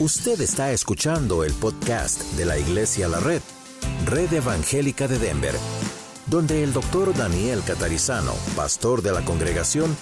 Usted 0.00 0.40
está 0.40 0.72
escuchando 0.72 1.44
el 1.44 1.52
podcast 1.52 2.20
de 2.32 2.44
la 2.44 2.58
Iglesia 2.58 3.06
La 3.06 3.20
Red, 3.20 3.40
Red 4.06 4.32
Evangélica 4.32 5.06
de 5.06 5.20
Denver, 5.20 5.54
donde 6.26 6.64
el 6.64 6.72
doctor 6.72 7.16
Daniel 7.16 7.62
Catarizano, 7.64 8.32
pastor 8.56 9.02
de 9.02 9.12
la 9.12 9.24
congregación, 9.24 9.96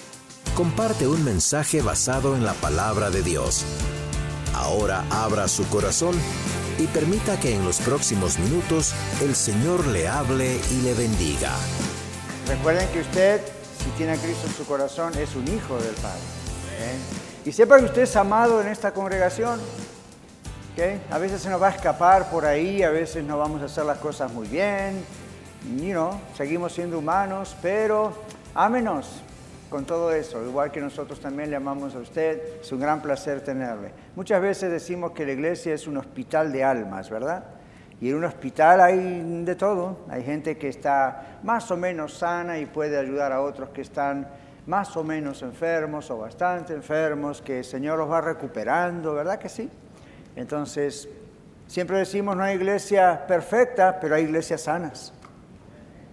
comparte 0.55 1.07
un 1.07 1.23
mensaje 1.23 1.83
basado 1.83 2.35
en 2.35 2.43
la 2.43 2.53
palabra 2.55 3.11
de 3.11 3.21
Dios. 3.21 3.65
Ahora 4.55 5.05
abra 5.11 5.47
su 5.47 5.63
corazón 5.69 6.15
y 6.79 6.87
permita 6.87 7.39
que 7.39 7.53
en 7.53 7.63
los 7.63 7.77
próximos 7.77 8.39
minutos 8.39 8.95
el 9.21 9.35
Señor 9.35 9.85
le 9.85 10.07
hable 10.07 10.59
y 10.71 10.81
le 10.81 10.95
bendiga. 10.95 11.51
Recuerden 12.47 12.89
que 12.89 13.01
usted, 13.01 13.41
si 13.77 13.91
tiene 13.91 14.13
a 14.13 14.17
Cristo 14.17 14.47
en 14.47 14.53
su 14.55 14.65
corazón, 14.65 15.15
es 15.19 15.35
un 15.35 15.47
hijo 15.47 15.77
del 15.77 15.93
Padre. 16.01 16.23
Y 17.45 17.51
sepa 17.51 17.77
que 17.77 17.85
usted 17.85 18.03
es 18.03 18.15
amado 18.15 18.61
en 18.61 18.67
esta 18.69 18.93
congregación. 18.93 19.59
A 21.11 21.17
veces 21.17 21.41
se 21.41 21.49
nos 21.49 21.61
va 21.61 21.67
a 21.67 21.71
escapar 21.71 22.29
por 22.29 22.45
ahí, 22.45 22.83
a 22.83 22.89
veces 22.89 23.23
no 23.23 23.37
vamos 23.37 23.61
a 23.61 23.65
hacer 23.65 23.83
las 23.85 23.97
cosas 23.97 24.31
muy 24.31 24.47
bien. 24.47 25.03
You 25.77 25.91
know, 25.91 26.19
seguimos 26.37 26.71
siendo 26.71 26.99
humanos, 26.99 27.55
pero 27.61 28.13
ámenos 28.55 29.21
con 29.69 29.83
todo 29.85 30.13
eso, 30.13 30.41
igual 30.45 30.71
que 30.71 30.79
nosotros 30.79 31.19
también 31.19 31.49
le 31.49 31.57
amamos 31.57 31.95
a 31.95 31.99
usted. 31.99 32.61
Es 32.61 32.71
un 32.71 32.79
gran 32.79 33.01
placer 33.01 33.41
tenerle. 33.41 33.91
Muchas 34.15 34.41
veces 34.41 34.71
decimos 34.71 35.11
que 35.11 35.25
la 35.25 35.33
iglesia 35.33 35.73
es 35.73 35.85
un 35.85 35.97
hospital 35.97 36.51
de 36.51 36.63
almas, 36.63 37.09
¿verdad? 37.09 37.43
Y 37.99 38.09
en 38.09 38.15
un 38.15 38.23
hospital 38.23 38.79
hay 38.79 39.43
de 39.43 39.55
todo. 39.55 39.97
Hay 40.09 40.23
gente 40.23 40.57
que 40.57 40.69
está 40.69 41.39
más 41.43 41.69
o 41.71 41.77
menos 41.77 42.13
sana 42.13 42.57
y 42.57 42.65
puede 42.65 42.97
ayudar 42.97 43.33
a 43.33 43.41
otros 43.41 43.69
que 43.69 43.81
están 43.81 44.27
más 44.67 44.95
o 44.95 45.03
menos 45.03 45.41
enfermos 45.41 46.09
o 46.09 46.17
bastante 46.17 46.73
enfermos, 46.73 47.41
que 47.41 47.59
el 47.59 47.65
Señor 47.65 47.97
los 47.97 48.09
va 48.09 48.21
recuperando, 48.21 49.13
¿verdad 49.13 49.39
que 49.39 49.49
sí? 49.49 49.69
Entonces, 50.35 51.09
siempre 51.67 51.97
decimos 51.97 52.35
no 52.35 52.43
hay 52.43 52.55
iglesia 52.55 53.25
perfecta, 53.27 53.99
pero 53.99 54.15
hay 54.15 54.23
iglesias 54.23 54.61
sanas. 54.61 55.13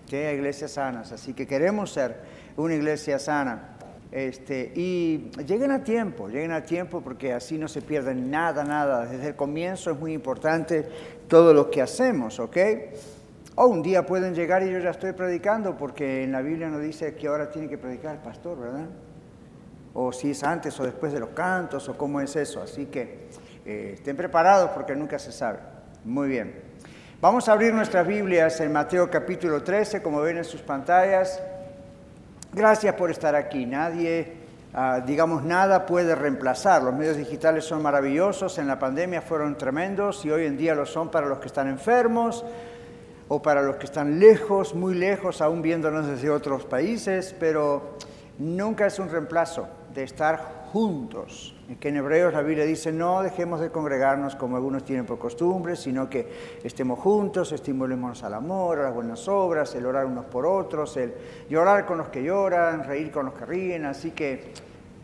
Que 0.08 0.26
hay 0.26 0.36
iglesias 0.36 0.72
sanas, 0.72 1.12
así 1.12 1.34
que 1.34 1.46
queremos 1.46 1.92
ser 1.92 2.16
una 2.56 2.74
iglesia 2.74 3.18
sana. 3.18 3.76
Este, 4.12 4.72
y 4.74 5.30
lleguen 5.46 5.70
a 5.70 5.84
tiempo, 5.84 6.28
lleguen 6.28 6.50
a 6.50 6.64
tiempo 6.64 7.00
porque 7.00 7.32
así 7.32 7.56
no 7.58 7.68
se 7.68 7.80
pierde 7.80 8.12
nada, 8.14 8.64
nada. 8.64 9.06
Desde 9.06 9.28
el 9.28 9.36
comienzo 9.36 9.92
es 9.92 9.98
muy 9.98 10.12
importante 10.12 10.88
todo 11.28 11.54
lo 11.54 11.70
que 11.70 11.80
hacemos, 11.80 12.40
¿ok? 12.40 12.56
O 13.62 13.66
un 13.66 13.82
día 13.82 14.06
pueden 14.06 14.34
llegar 14.34 14.62
y 14.62 14.72
yo 14.72 14.78
ya 14.78 14.88
estoy 14.88 15.12
predicando, 15.12 15.76
porque 15.76 16.24
en 16.24 16.32
la 16.32 16.40
Biblia 16.40 16.70
no 16.70 16.78
dice 16.78 17.14
que 17.14 17.26
ahora 17.26 17.50
tiene 17.50 17.68
que 17.68 17.76
predicar 17.76 18.14
el 18.14 18.22
pastor, 18.22 18.58
¿verdad? 18.58 18.86
O 19.92 20.12
si 20.12 20.30
es 20.30 20.42
antes 20.42 20.80
o 20.80 20.84
después 20.84 21.12
de 21.12 21.20
los 21.20 21.28
cantos, 21.28 21.86
o 21.90 21.98
cómo 21.98 22.22
es 22.22 22.34
eso. 22.36 22.62
Así 22.62 22.86
que 22.86 23.28
eh, 23.66 23.90
estén 23.96 24.16
preparados 24.16 24.70
porque 24.70 24.96
nunca 24.96 25.18
se 25.18 25.30
sabe. 25.30 25.58
Muy 26.06 26.28
bien. 26.28 26.54
Vamos 27.20 27.50
a 27.50 27.52
abrir 27.52 27.74
nuestras 27.74 28.06
Biblias 28.06 28.58
en 28.60 28.72
Mateo 28.72 29.10
capítulo 29.10 29.62
13, 29.62 30.00
como 30.00 30.22
ven 30.22 30.38
en 30.38 30.44
sus 30.46 30.62
pantallas. 30.62 31.42
Gracias 32.54 32.94
por 32.94 33.10
estar 33.10 33.34
aquí. 33.34 33.66
Nadie, 33.66 34.38
ah, 34.72 35.02
digamos, 35.06 35.44
nada 35.44 35.84
puede 35.84 36.14
reemplazar. 36.14 36.82
Los 36.82 36.94
medios 36.94 37.18
digitales 37.18 37.66
son 37.66 37.82
maravillosos, 37.82 38.56
en 38.56 38.66
la 38.66 38.78
pandemia 38.78 39.20
fueron 39.20 39.58
tremendos 39.58 40.24
y 40.24 40.30
hoy 40.30 40.46
en 40.46 40.56
día 40.56 40.74
lo 40.74 40.86
son 40.86 41.10
para 41.10 41.26
los 41.26 41.40
que 41.40 41.48
están 41.48 41.68
enfermos 41.68 42.42
o 43.32 43.40
para 43.40 43.62
los 43.62 43.76
que 43.76 43.86
están 43.86 44.18
lejos, 44.18 44.74
muy 44.74 44.92
lejos, 44.92 45.40
aún 45.40 45.62
viéndonos 45.62 46.04
desde 46.04 46.28
otros 46.30 46.64
países, 46.64 47.32
pero 47.38 47.94
nunca 48.38 48.86
es 48.86 48.98
un 48.98 49.08
reemplazo 49.08 49.68
de 49.94 50.02
estar 50.02 50.66
juntos. 50.72 51.54
Que 51.78 51.90
en 51.90 51.98
Hebreos 51.98 52.32
la 52.32 52.42
Biblia 52.42 52.64
dice, 52.64 52.90
no 52.90 53.22
dejemos 53.22 53.60
de 53.60 53.70
congregarnos 53.70 54.34
como 54.34 54.56
algunos 54.56 54.82
tienen 54.82 55.06
por 55.06 55.20
costumbre, 55.20 55.76
sino 55.76 56.10
que 56.10 56.58
estemos 56.64 56.98
juntos, 56.98 57.52
estimulémonos 57.52 58.24
al 58.24 58.34
amor, 58.34 58.80
a 58.80 58.82
las 58.82 58.94
buenas 58.94 59.28
obras, 59.28 59.76
el 59.76 59.86
orar 59.86 60.06
unos 60.06 60.24
por 60.24 60.44
otros, 60.44 60.96
el 60.96 61.14
llorar 61.48 61.86
con 61.86 61.98
los 61.98 62.08
que 62.08 62.24
lloran, 62.24 62.82
reír 62.82 63.12
con 63.12 63.26
los 63.26 63.34
que 63.34 63.46
ríen, 63.46 63.84
así 63.84 64.10
que 64.10 64.52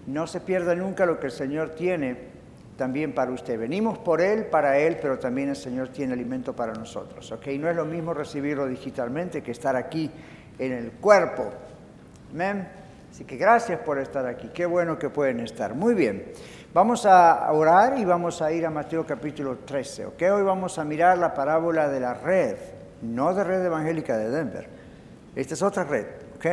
no 0.09 0.27
se 0.27 0.41
pierda 0.41 0.75
nunca 0.75 1.07
lo 1.07 1.21
que 1.21 1.27
el 1.27 1.33
Señor 1.33 1.77
tiene 1.77 2.36
también 2.77 3.15
para 3.15 3.31
usted. 3.33 3.59
Venimos 3.59 3.99
por 3.99 4.21
Él, 4.21 4.47
para 4.47 4.79
Él, 4.79 4.99
pero 5.01 5.19
también 5.19 5.49
el 5.49 5.57
Señor 5.57 5.89
tiene 5.89 6.13
alimento 6.13 6.55
para 6.55 6.73
nosotros. 6.73 7.31
¿ok? 7.33 7.47
No 7.59 7.69
es 7.69 7.77
lo 7.77 7.85
mismo 7.85 8.15
recibirlo 8.15 8.67
digitalmente 8.67 9.43
que 9.43 9.51
estar 9.51 9.77
aquí 9.77 10.11
en 10.59 10.73
el 10.73 10.93
cuerpo. 10.93 11.51
Amén. 12.33 12.69
Así 13.11 13.25
que 13.25 13.37
gracias 13.37 13.81
por 13.81 13.99
estar 13.99 14.27
aquí. 14.27 14.51
Qué 14.53 14.67
bueno 14.67 14.99
que 14.99 15.09
pueden 15.09 15.41
estar. 15.41 15.75
Muy 15.75 15.95
bien. 15.95 16.33
Vamos 16.75 17.07
a 17.07 17.51
orar 17.51 17.99
y 17.99 18.05
vamos 18.05 18.43
a 18.43 18.53
ir 18.53 18.67
a 18.67 18.71
Mateo 18.71 19.07
capítulo 19.07 19.59
13. 19.65 20.07
¿ok? 20.07 20.23
Hoy 20.35 20.43
vamos 20.43 20.79
a 20.79 20.85
mirar 20.85 21.17
la 21.17 21.33
parábola 21.33 21.89
de 21.89 22.01
la 22.01 22.13
red, 22.13 22.57
no 23.01 23.33
de 23.33 23.43
Red 23.43 23.65
Evangélica 23.65 24.19
de 24.19 24.31
Denver. 24.31 24.69
Esta 25.35 25.55
es 25.55 25.63
otra 25.63 25.85
red. 25.85 26.07
¿ok? 26.37 26.47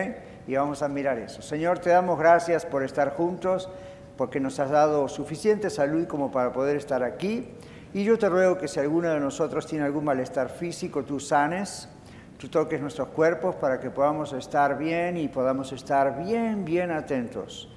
Y 0.47 0.55
vamos 0.55 0.81
a 0.81 0.87
mirar 0.87 1.17
eso. 1.17 1.41
Señor, 1.41 1.79
te 1.79 1.89
damos 1.89 2.17
gracias 2.17 2.65
por 2.65 2.83
estar 2.83 3.11
juntos 3.15 3.69
porque 4.17 4.39
nos 4.39 4.59
has 4.59 4.69
dado 4.69 5.07
suficiente 5.07 5.69
salud 5.69 6.07
como 6.07 6.31
para 6.31 6.51
poder 6.51 6.77
estar 6.77 7.03
aquí. 7.03 7.47
Y 7.93 8.03
yo 8.03 8.17
te 8.17 8.29
ruego 8.29 8.57
que 8.57 8.67
si 8.67 8.79
alguno 8.79 9.09
de 9.09 9.19
nosotros 9.19 9.67
tiene 9.67 9.85
algún 9.85 10.03
malestar 10.03 10.49
físico, 10.49 11.03
tú 11.03 11.19
sanes, 11.19 11.87
tú 12.37 12.47
toques 12.47 12.81
nuestros 12.81 13.09
cuerpos 13.09 13.55
para 13.55 13.79
que 13.79 13.89
podamos 13.89 14.33
estar 14.33 14.77
bien 14.77 15.17
y 15.17 15.27
podamos 15.27 15.71
estar 15.71 16.23
bien, 16.23 16.65
bien 16.65 16.91
atentos 16.91 17.69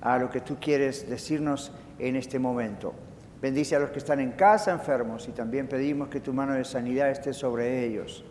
a 0.00 0.18
lo 0.18 0.30
que 0.30 0.40
tú 0.40 0.56
quieres 0.60 1.08
decirnos 1.08 1.72
en 1.98 2.16
este 2.16 2.38
momento. 2.38 2.92
Bendice 3.40 3.76
a 3.76 3.78
los 3.78 3.90
que 3.90 3.98
están 3.98 4.20
en 4.20 4.32
casa 4.32 4.70
enfermos 4.72 5.28
y 5.28 5.32
también 5.32 5.66
pedimos 5.66 6.08
que 6.08 6.20
tu 6.20 6.32
mano 6.32 6.54
de 6.54 6.64
sanidad 6.64 7.10
esté 7.10 7.32
sobre 7.32 7.84
ellos. 7.84 8.24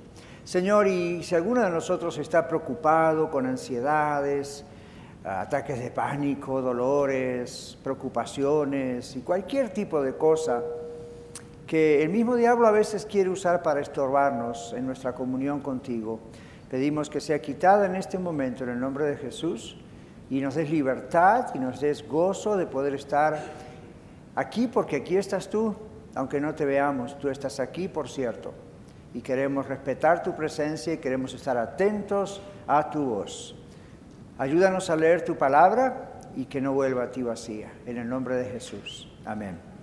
Señor, 0.44 0.88
y 0.88 1.24
si 1.24 1.36
alguno 1.36 1.62
de 1.62 1.70
nosotros 1.70 2.18
está 2.18 2.48
preocupado 2.48 3.30
con 3.30 3.46
ansiedades, 3.46 4.66
ataques 5.24 5.80
de 5.80 5.90
pánico, 5.90 6.62
dolores, 6.62 7.78
preocupaciones 7.82 9.16
y 9.16 9.22
cualquier 9.22 9.70
tipo 9.70 10.02
de 10.02 10.16
cosa 10.16 10.62
que 11.66 12.04
el 12.04 12.10
mismo 12.10 12.36
diablo 12.36 12.68
a 12.68 12.72
veces 12.72 13.06
quiere 13.06 13.30
usar 13.30 13.64
para 13.64 13.80
estorbarnos 13.80 14.74
en 14.74 14.86
nuestra 14.86 15.14
comunión 15.14 15.62
contigo. 15.62 16.20
Pedimos 16.70 17.10
que 17.10 17.22
sea 17.22 17.42
quitada 17.42 17.86
en 17.86 17.96
este 17.96 18.20
momento 18.20 18.64
en 18.64 18.72
el 18.72 18.80
nombre 18.80 19.06
de 19.06 19.16
Jesús 19.16 19.78
y 20.30 20.42
nos 20.42 20.56
des 20.56 20.70
libertad 20.70 21.48
y 21.54 21.60
nos 21.60 21.80
des 21.80 22.08
gozo 22.08 22.58
de 22.58 22.66
poder 22.66 22.94
estar 22.94 23.40
aquí 24.36 24.68
porque 24.68 24.98
aquí 24.98 25.16
estás 25.16 25.50
tú, 25.50 25.76
aunque 26.16 26.42
no 26.42 26.54
te 26.54 26.66
veamos, 26.66 27.18
tú 27.18 27.30
estás 27.30 27.60
aquí, 27.60 27.88
por 27.88 28.10
cierto, 28.10 28.54
y 29.14 29.22
queremos 29.22 29.68
respetar 29.68 30.22
tu 30.22 30.36
presencia 30.36 30.94
y 30.94 30.98
queremos 30.98 31.34
estar 31.34 31.58
atentos 31.58 32.42
a 32.68 32.90
tu 32.90 33.06
voz. 33.06 33.63
Ayúdanos 34.38 34.90
a 34.90 34.96
leer 34.96 35.24
tu 35.24 35.36
palabra 35.36 36.22
y 36.36 36.46
que 36.46 36.60
no 36.60 36.74
vuelva 36.74 37.04
a 37.04 37.12
ti 37.12 37.22
vacía. 37.22 37.72
En 37.86 37.98
el 37.98 38.10
nombre 38.10 38.36
de 38.36 38.46
Jesús. 38.46 39.08
Amén. 39.26 39.74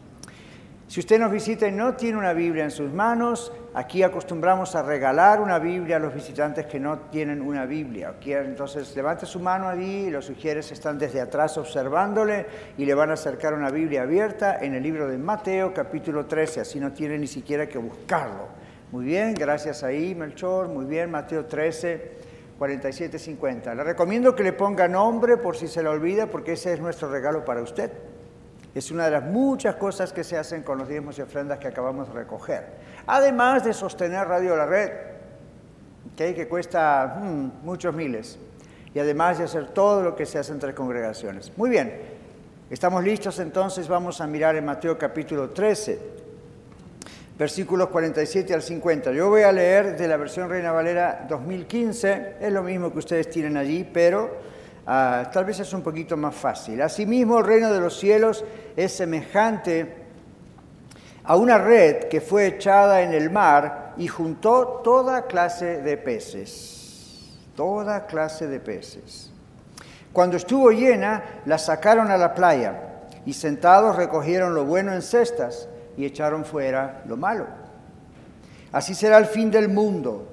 Si 0.91 0.99
usted 0.99 1.21
nos 1.21 1.31
visita 1.31 1.69
y 1.69 1.71
no 1.71 1.95
tiene 1.95 2.19
una 2.19 2.33
Biblia 2.33 2.65
en 2.65 2.73
sus 2.73 2.93
manos, 2.93 3.53
aquí 3.75 4.03
acostumbramos 4.03 4.75
a 4.75 4.83
regalar 4.83 5.41
una 5.41 5.61
Biblia 5.61 5.99
a 5.99 5.99
los 6.01 6.13
visitantes 6.13 6.67
que 6.67 6.81
no 6.81 6.99
tienen 7.13 7.41
una 7.43 7.65
Biblia. 7.65 8.17
Entonces 8.21 8.97
levante 8.97 9.25
su 9.25 9.39
mano 9.39 9.69
allí 9.69 10.11
los 10.11 10.25
sugieres 10.25 10.73
están 10.73 10.99
desde 10.99 11.21
atrás 11.21 11.57
observándole 11.59 12.45
y 12.77 12.85
le 12.85 12.95
van 12.95 13.11
a 13.11 13.13
acercar 13.13 13.55
una 13.55 13.71
Biblia 13.71 14.03
abierta 14.03 14.59
en 14.61 14.75
el 14.75 14.83
libro 14.83 15.07
de 15.07 15.17
Mateo 15.17 15.73
capítulo 15.73 16.27
13, 16.27 16.63
así 16.63 16.81
no 16.81 16.91
tiene 16.91 17.17
ni 17.19 17.29
siquiera 17.29 17.69
que 17.69 17.79
buscarlo. 17.79 18.49
Muy 18.91 19.05
bien, 19.05 19.35
gracias 19.35 19.85
ahí 19.85 20.17
Melchor, 20.17 20.67
muy 20.67 20.87
bien, 20.87 21.09
Mateo 21.09 21.45
13. 21.47 22.30
4750. 22.61 23.75
Le 23.75 23.83
recomiendo 23.83 24.37
que 24.37 24.43
le 24.43 24.53
ponga 24.53 24.87
nombre 24.87 25.39
por 25.39 25.57
si 25.57 25.67
se 25.67 25.83
le 25.83 25.89
olvida, 25.89 26.27
porque 26.27 26.53
ese 26.53 26.75
es 26.75 26.81
nuestro 26.81 27.11
regalo 27.11 27.43
para 27.43 27.63
usted. 27.63 27.91
Es 28.75 28.91
una 28.91 29.07
de 29.07 29.13
las 29.13 29.25
muchas 29.25 29.77
cosas 29.77 30.13
que 30.13 30.23
se 30.23 30.37
hacen 30.37 30.63
con 30.63 30.77
los 30.77 30.87
diezmos 30.87 31.19
y 31.19 31.23
ofrendas 31.23 31.59
que 31.59 31.69
acabamos 31.69 32.09
de 32.09 32.15
recoger. 32.21 32.67
Además 33.07 33.65
de 33.65 33.73
sostener 33.73 34.29
Radio 34.29 34.57
La 34.57 34.67
Red, 34.67 34.91
que 36.15 36.47
cuesta 36.49 37.19
hmm, 37.19 37.65
muchos 37.65 37.95
miles. 37.95 38.39
Y 38.93 38.99
además 38.99 39.39
de 39.39 39.45
hacer 39.45 39.71
todo 39.71 40.03
lo 40.03 40.15
que 40.15 40.27
se 40.27 40.39
hace 40.39 40.53
entre 40.53 40.75
congregaciones. 40.75 41.57
Muy 41.57 41.71
bien, 41.71 41.99
estamos 42.69 43.03
listos 43.03 43.39
entonces, 43.39 43.89
vamos 43.89 44.21
a 44.21 44.27
mirar 44.27 44.55
en 44.57 44.67
Mateo 44.67 44.99
capítulo 44.99 45.49
13 45.49 46.20
versículos 47.41 47.89
47 47.89 48.53
al 48.53 48.61
50. 48.61 49.13
Yo 49.13 49.31
voy 49.31 49.45
a 49.45 49.51
leer 49.51 49.97
de 49.97 50.07
la 50.07 50.19
versión 50.19 50.51
Reina 50.51 50.73
Valera 50.73 51.25
2015, 51.27 52.35
es 52.39 52.53
lo 52.53 52.63
mismo 52.63 52.93
que 52.93 52.99
ustedes 52.99 53.31
tienen 53.31 53.57
allí, 53.57 53.83
pero 53.83 54.31
ah, 54.87 55.31
tal 55.33 55.47
vez 55.47 55.59
es 55.59 55.73
un 55.73 55.81
poquito 55.81 56.19
más 56.19 56.35
fácil. 56.35 56.83
Asimismo, 56.83 57.39
el 57.39 57.47
reino 57.47 57.73
de 57.73 57.81
los 57.81 57.99
cielos 57.99 58.45
es 58.77 58.93
semejante 58.93 59.95
a 61.25 61.37
una 61.37 61.57
red 61.57 62.09
que 62.11 62.21
fue 62.21 62.47
echada 62.47 63.01
en 63.01 63.15
el 63.15 63.31
mar 63.31 63.95
y 63.97 64.07
juntó 64.07 64.83
toda 64.85 65.23
clase 65.23 65.81
de 65.81 65.97
peces, 65.97 67.39
toda 67.57 68.05
clase 68.05 68.49
de 68.49 68.61
peces. 68.61 69.31
Cuando 70.13 70.37
estuvo 70.37 70.73
llena, 70.73 71.41
la 71.47 71.57
sacaron 71.57 72.11
a 72.11 72.19
la 72.19 72.35
playa 72.35 72.99
y 73.25 73.33
sentados 73.33 73.97
recogieron 73.97 74.55
lo 74.55 74.67
bueno 74.67 74.93
en 74.93 75.01
cestas 75.01 75.70
y 75.97 76.05
echaron 76.05 76.45
fuera 76.45 77.03
lo 77.07 77.17
malo. 77.17 77.47
Así 78.73 78.95
será 78.95 79.19
el 79.19 79.27
fin 79.27 79.51
del 79.51 79.69
mundo. 79.69 80.29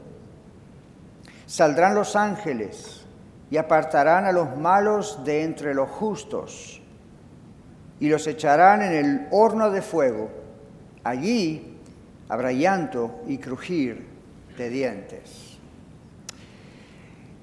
Saldrán 1.46 1.96
los 1.96 2.16
ángeles 2.16 3.06
y 3.50 3.58
apartarán 3.58 4.26
a 4.26 4.32
los 4.32 4.58
malos 4.58 5.24
de 5.24 5.44
entre 5.44 5.74
los 5.74 5.90
justos 5.90 6.82
y 8.00 8.10
los 8.10 8.28
echarán 8.28 8.82
en 8.82 8.94
el 8.94 9.28
horno 9.32 9.72
de 9.72 9.82
fuego. 9.82 10.30
Allí 11.04 11.78
habrá 12.30 12.52
llanto 12.52 13.22
y 13.28 13.38
crujir 13.38 14.06
de 14.58 14.70
dientes. 14.70 15.58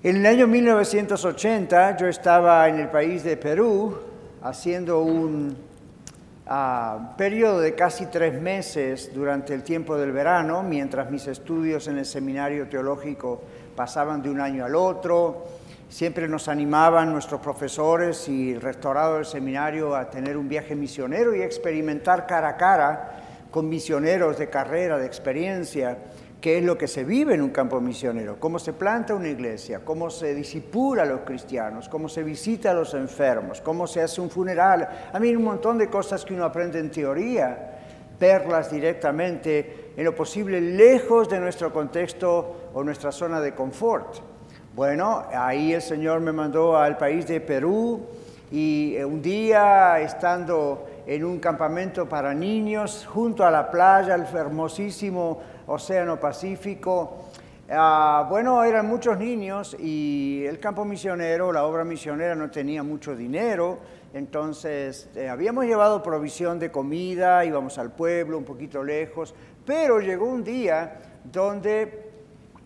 En 0.02 0.16
el 0.16 0.26
año 0.26 0.46
1980 0.46 1.96
yo 1.96 2.08
estaba 2.08 2.68
en 2.68 2.78
el 2.78 2.90
país 2.90 3.24
de 3.24 3.38
Perú 3.38 3.98
haciendo 4.42 5.00
un 5.00 5.56
uh, 6.46 7.16
periodo 7.16 7.60
de 7.60 7.74
casi 7.74 8.06
tres 8.06 8.40
meses 8.40 9.12
durante 9.14 9.54
el 9.54 9.62
tiempo 9.62 9.96
del 9.96 10.12
verano, 10.12 10.62
mientras 10.62 11.10
mis 11.10 11.26
estudios 11.26 11.88
en 11.88 11.98
el 11.98 12.06
seminario 12.06 12.68
teológico 12.68 13.42
pasaban 13.74 14.22
de 14.22 14.30
un 14.30 14.40
año 14.40 14.64
al 14.64 14.74
otro. 14.74 15.44
Siempre 15.88 16.26
nos 16.28 16.48
animaban 16.48 17.12
nuestros 17.12 17.40
profesores 17.40 18.28
y 18.28 18.52
el 18.52 18.60
rectorado 18.60 19.16
del 19.16 19.26
seminario 19.26 19.94
a 19.94 20.10
tener 20.10 20.36
un 20.36 20.48
viaje 20.48 20.74
misionero 20.74 21.34
y 21.34 21.42
experimentar 21.42 22.26
cara 22.26 22.48
a 22.48 22.56
cara 22.56 23.20
con 23.50 23.68
misioneros 23.68 24.36
de 24.36 24.48
carrera, 24.48 24.98
de 24.98 25.06
experiencia, 25.06 25.96
qué 26.44 26.58
es 26.58 26.62
lo 26.62 26.76
que 26.76 26.88
se 26.88 27.04
vive 27.04 27.32
en 27.32 27.40
un 27.40 27.48
campo 27.48 27.80
misionero, 27.80 28.38
cómo 28.38 28.58
se 28.58 28.74
planta 28.74 29.14
una 29.14 29.30
iglesia, 29.30 29.80
cómo 29.82 30.10
se 30.10 30.34
disipula 30.34 31.04
a 31.04 31.06
los 31.06 31.20
cristianos, 31.20 31.88
cómo 31.88 32.06
se 32.06 32.22
visita 32.22 32.72
a 32.72 32.74
los 32.74 32.92
enfermos, 32.92 33.62
cómo 33.62 33.86
se 33.86 34.02
hace 34.02 34.20
un 34.20 34.28
funeral. 34.28 34.86
A 35.10 35.18
mí 35.18 35.34
un 35.34 35.42
montón 35.42 35.78
de 35.78 35.88
cosas 35.88 36.22
que 36.22 36.34
uno 36.34 36.44
aprende 36.44 36.78
en 36.78 36.90
teoría, 36.90 37.78
verlas 38.20 38.70
directamente 38.70 39.92
en 39.96 40.04
lo 40.04 40.14
posible 40.14 40.60
lejos 40.60 41.30
de 41.30 41.40
nuestro 41.40 41.72
contexto 41.72 42.68
o 42.74 42.84
nuestra 42.84 43.10
zona 43.10 43.40
de 43.40 43.54
confort. 43.54 44.16
Bueno, 44.74 45.24
ahí 45.32 45.72
el 45.72 45.80
Señor 45.80 46.20
me 46.20 46.32
mandó 46.32 46.76
al 46.76 46.98
país 46.98 47.26
de 47.26 47.40
Perú 47.40 48.02
y 48.52 48.96
eh, 48.96 49.04
un 49.06 49.22
día 49.22 49.98
estando 49.98 50.84
en 51.06 51.24
un 51.24 51.38
campamento 51.38 52.06
para 52.06 52.34
niños 52.34 53.06
junto 53.10 53.46
a 53.46 53.50
la 53.50 53.70
playa, 53.70 54.14
el 54.14 54.26
hermosísimo 54.36 55.53
Océano 55.66 56.18
Pacífico. 56.18 57.30
Ah, 57.70 58.26
bueno, 58.28 58.62
eran 58.62 58.86
muchos 58.86 59.18
niños 59.18 59.74
y 59.80 60.44
el 60.44 60.60
campo 60.60 60.84
misionero, 60.84 61.50
la 61.50 61.64
obra 61.64 61.82
misionera 61.82 62.34
no 62.34 62.50
tenía 62.50 62.82
mucho 62.82 63.16
dinero, 63.16 63.78
entonces 64.12 65.08
eh, 65.14 65.30
habíamos 65.30 65.64
llevado 65.64 66.02
provisión 66.02 66.58
de 66.58 66.70
comida, 66.70 67.42
íbamos 67.44 67.78
al 67.78 67.92
pueblo 67.92 68.36
un 68.36 68.44
poquito 68.44 68.84
lejos, 68.84 69.34
pero 69.64 69.98
llegó 70.00 70.26
un 70.26 70.44
día 70.44 71.00
donde 71.24 72.10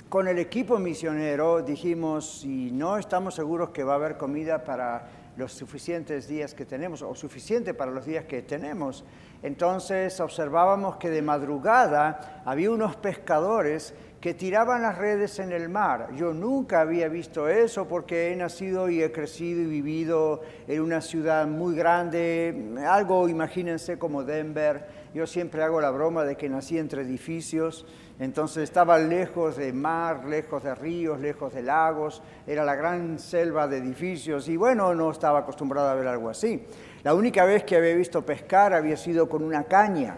con 0.09 0.27
el 0.27 0.39
equipo 0.39 0.79
misionero 0.79 1.63
dijimos, 1.63 2.41
si 2.41 2.73
no 2.73 2.99
estamos 2.99 3.37
seguros 3.37 3.71
que 3.71 3.85
va 3.85 3.93
a 3.93 3.97
haber 3.97 4.17
comida 4.17 4.65
para 4.65 5.09
los 5.37 5.53
suficientes 5.53 6.27
días 6.27 6.55
que 6.55 6.65
tenemos, 6.65 7.03
o 7.03 7.15
suficiente 7.15 7.73
para 7.73 7.93
los 7.93 8.05
días 8.05 8.25
que 8.25 8.43
tenemos, 8.43 9.05
entonces 9.43 10.19
observábamos 10.21 10.97
que 10.97 11.11
de 11.11 11.23
madrugada 11.23 12.43
había 12.45 12.71
unos 12.71 12.97
pescadores 12.97 13.95
que 14.21 14.35
tiraban 14.35 14.83
las 14.83 14.99
redes 14.99 15.39
en 15.39 15.53
el 15.53 15.69
mar. 15.69 16.09
Yo 16.17 16.35
nunca 16.35 16.81
había 16.81 17.09
visto 17.09 17.49
eso 17.49 17.87
porque 17.87 18.33
he 18.33 18.37
nacido 18.37 18.89
y 18.91 19.01
he 19.03 19.13
crecido 19.13 19.63
y 19.63 19.67
vivido 19.67 20.41
en 20.67 20.83
una 20.83 21.01
ciudad 21.01 21.47
muy 21.47 21.77
grande, 21.77 22.75
algo 22.87 23.29
imagínense 23.29 23.97
como 23.99 24.25
Denver. 24.25 24.99
Yo 25.15 25.27
siempre 25.27 25.63
hago 25.63 25.81
la 25.81 25.91
broma 25.91 26.25
de 26.25 26.37
que 26.37 26.49
nací 26.49 26.79
entre 26.79 27.03
edificios, 27.03 27.87
entonces 28.19 28.65
estaba 28.65 28.99
lejos 28.99 29.57
de 29.57 29.73
mar, 29.73 30.25
lejos 30.27 30.65
de 30.65 30.75
ríos, 30.75 31.21
lejos 31.21 31.55
de 31.55 31.63
lagos, 31.63 32.21
era 32.47 32.65
la 32.65 32.75
gran 32.75 33.19
selva 33.19 33.69
de 33.69 33.79
edificios 33.79 34.49
y 34.49 34.57
bueno, 34.57 34.95
no 34.95 35.11
estaba 35.11 35.41
acostumbrado 35.41 35.89
a 35.89 35.95
ver 35.95 36.09
algo 36.09 36.29
así. 36.29 36.67
La 37.05 37.15
única 37.15 37.45
vez 37.45 37.63
que 37.63 37.77
había 37.77 37.95
visto 37.95 38.27
pescar 38.27 38.75
había 38.75 38.97
sido 38.97 39.29
con 39.29 39.45
una 39.45 39.65
caña. 39.65 40.17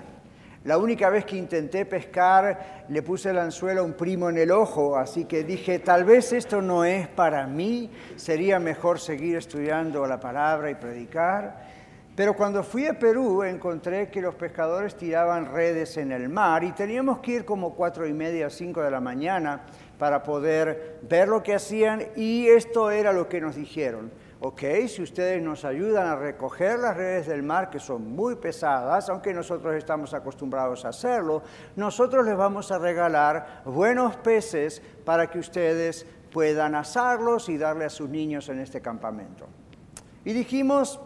La 0.65 0.79
única 0.79 1.11
vez 1.11 1.25
que 1.25 1.37
intenté 1.37 1.85
pescar 1.85 2.85
le 2.89 3.03
puse 3.03 3.31
el 3.31 3.39
anzuelo 3.39 3.83
a 3.83 3.85
un 3.85 3.95
primo 3.95 4.29
en 4.29 4.39
el 4.39 4.51
ojo, 4.51 4.97
así 4.97 5.25
que 5.25 5.43
dije, 5.45 5.79
tal 5.79 6.05
vez 6.05 6.33
esto 6.33 6.61
no 6.61 6.85
es 6.85 7.09
para 7.09 7.47
mí, 7.47 7.91
sería 8.17 8.59
mejor 8.59 8.99
seguir 8.99 9.37
estudiando 9.37 10.07
la 10.07 10.21
palabra 10.21 10.71
y 10.71 10.75
predicar. 10.75 11.69
Pero 12.15 12.35
cuando 12.35 12.63
fui 12.63 12.87
a 12.87 12.99
Perú 12.99 13.43
encontré 13.43 14.11
que 14.11 14.21
los 14.21 14.35
pescadores 14.35 14.97
tiraban 14.97 15.53
redes 15.53 15.97
en 15.97 16.13
el 16.13 16.29
mar 16.29 16.65
y 16.65 16.73
teníamos 16.73 17.21
que 17.21 17.33
ir 17.33 17.45
como 17.45 17.75
cuatro 17.75 18.07
y 18.07 18.13
media, 18.13 18.51
cinco 18.51 18.83
de 18.83 18.91
la 18.91 19.01
mañana 19.01 19.63
para 19.99 20.23
poder 20.23 20.99
ver 21.09 21.29
lo 21.29 21.43
que 21.43 21.55
hacían 21.55 22.05
y 22.17 22.49
esto 22.49 22.91
era 22.91 23.13
lo 23.13 23.29
que 23.29 23.41
nos 23.41 23.55
dijeron 23.57 24.11
ok, 24.41 24.63
si 24.89 25.03
ustedes 25.03 25.43
nos 25.43 25.65
ayudan 25.65 26.07
a 26.09 26.17
recoger 26.17 26.79
las 26.79 26.97
redes 26.97 27.27
del 27.27 27.43
mar, 27.43 27.69
que 27.69 27.79
son 27.79 28.11
muy 28.11 28.37
pesadas, 28.37 29.09
aunque 29.11 29.35
nosotros 29.35 29.75
estamos 29.75 30.15
acostumbrados 30.15 30.85
a 30.85 30.89
hacerlo, 30.89 31.43
nosotros 31.77 32.25
les 32.25 32.37
vamos 32.37 32.73
a 32.73 32.79
regalar 32.79 33.63
buenos 33.67 34.17
peces 34.17 34.81
para 35.05 35.29
que 35.29 35.39
ustedes 35.39 36.07
puedan 36.33 36.75
asarlos 36.75 37.49
y 37.49 37.59
darle 37.59 37.85
a 37.85 37.91
sus 37.91 38.09
niños 38.09 38.49
en 38.49 38.61
este 38.61 38.81
campamento. 38.81 39.47
Y 40.25 40.33
dijimos, 40.33 41.01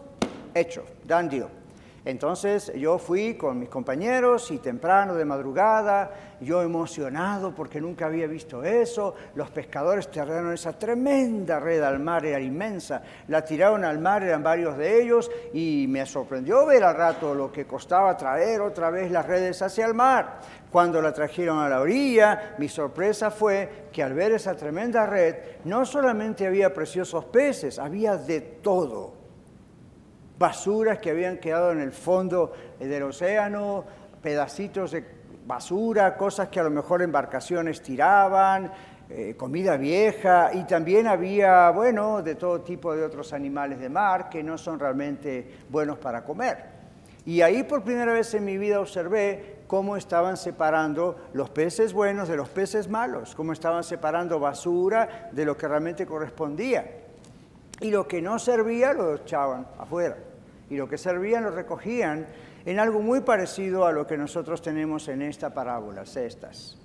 hecho, 0.53 0.85
done 1.03 1.29
deal. 1.29 1.64
Entonces 2.05 2.71
yo 2.75 2.99
fui 2.99 3.33
con 3.33 3.57
mis 3.57 3.67
compañeros 3.67 4.51
y 4.51 4.59
temprano 4.59 5.15
de 5.15 5.25
madrugada, 5.25 6.11
yo 6.39 6.61
emocionado 6.61 7.55
porque 7.55 7.81
nunca 7.81 8.05
había 8.05 8.27
visto 8.27 8.63
eso, 8.63 9.15
los 9.33 9.49
pescadores 9.49 10.11
tiraron 10.11 10.53
esa 10.53 10.77
tremenda 10.77 11.59
red 11.59 11.81
al 11.81 11.99
mar, 11.99 12.23
era 12.23 12.39
inmensa, 12.39 13.01
la 13.27 13.43
tiraron 13.43 13.83
al 13.83 13.97
mar, 13.97 14.21
eran 14.21 14.43
varios 14.43 14.77
de 14.77 15.01
ellos 15.01 15.31
y 15.51 15.87
me 15.89 16.05
sorprendió 16.05 16.63
ver 16.67 16.83
al 16.83 16.95
rato 16.95 17.33
lo 17.33 17.51
que 17.51 17.65
costaba 17.65 18.15
traer 18.15 18.61
otra 18.61 18.91
vez 18.91 19.09
las 19.09 19.25
redes 19.25 19.63
hacia 19.63 19.87
el 19.87 19.95
mar. 19.95 20.41
Cuando 20.71 21.01
la 21.01 21.11
trajeron 21.11 21.57
a 21.57 21.69
la 21.69 21.79
orilla, 21.79 22.53
mi 22.59 22.69
sorpresa 22.69 23.31
fue 23.31 23.87
que 23.91 24.03
al 24.03 24.13
ver 24.13 24.33
esa 24.33 24.55
tremenda 24.55 25.07
red, 25.07 25.35
no 25.63 25.85
solamente 25.87 26.45
había 26.45 26.71
preciosos 26.71 27.25
peces, 27.25 27.79
había 27.79 28.15
de 28.15 28.41
todo 28.41 29.14
basuras 30.37 30.99
que 30.99 31.11
habían 31.11 31.37
quedado 31.37 31.71
en 31.71 31.79
el 31.79 31.91
fondo 31.91 32.53
del 32.79 33.03
océano, 33.03 33.85
pedacitos 34.21 34.91
de 34.91 35.03
basura, 35.45 36.17
cosas 36.17 36.49
que 36.49 36.59
a 36.59 36.63
lo 36.63 36.71
mejor 36.71 37.01
embarcaciones 37.01 37.81
tiraban, 37.81 38.71
eh, 39.07 39.35
comida 39.37 39.77
vieja 39.77 40.49
y 40.53 40.63
también 40.63 41.07
había, 41.07 41.69
bueno, 41.69 42.23
de 42.23 42.35
todo 42.35 42.61
tipo 42.61 42.95
de 42.95 43.03
otros 43.03 43.33
animales 43.33 43.79
de 43.79 43.87
mar 43.87 44.29
que 44.29 44.41
no 44.41 44.57
son 44.57 44.79
realmente 44.79 45.59
buenos 45.69 45.99
para 45.99 46.23
comer. 46.23 46.75
Y 47.23 47.41
ahí 47.41 47.63
por 47.63 47.83
primera 47.83 48.13
vez 48.13 48.33
en 48.33 48.45
mi 48.45 48.57
vida 48.57 48.79
observé 48.79 49.57
cómo 49.67 49.95
estaban 49.95 50.37
separando 50.37 51.17
los 51.33 51.49
peces 51.51 51.93
buenos 51.93 52.27
de 52.27 52.35
los 52.35 52.49
peces 52.49 52.87
malos, 52.87 53.35
cómo 53.35 53.53
estaban 53.53 53.83
separando 53.83 54.39
basura 54.39 55.29
de 55.31 55.45
lo 55.45 55.55
que 55.55 55.67
realmente 55.67 56.05
correspondía. 56.05 57.04
Y 57.81 57.91
lo 57.91 58.07
que 58.07 58.21
no 58.21 58.39
servía 58.39 58.93
lo 58.93 59.15
echaban 59.15 59.67
afuera. 59.77 60.17
Y 60.69 60.77
lo 60.77 60.87
que 60.87 60.97
servía 60.97 61.41
lo 61.41 61.51
recogían 61.51 62.25
en 62.65 62.79
algo 62.79 63.01
muy 63.01 63.21
parecido 63.21 63.85
a 63.85 63.91
lo 63.91 64.07
que 64.07 64.17
nosotros 64.17 64.61
tenemos 64.61 65.07
en 65.07 65.21
esta 65.21 65.53
parábola, 65.53 66.05
cestas. 66.05 66.77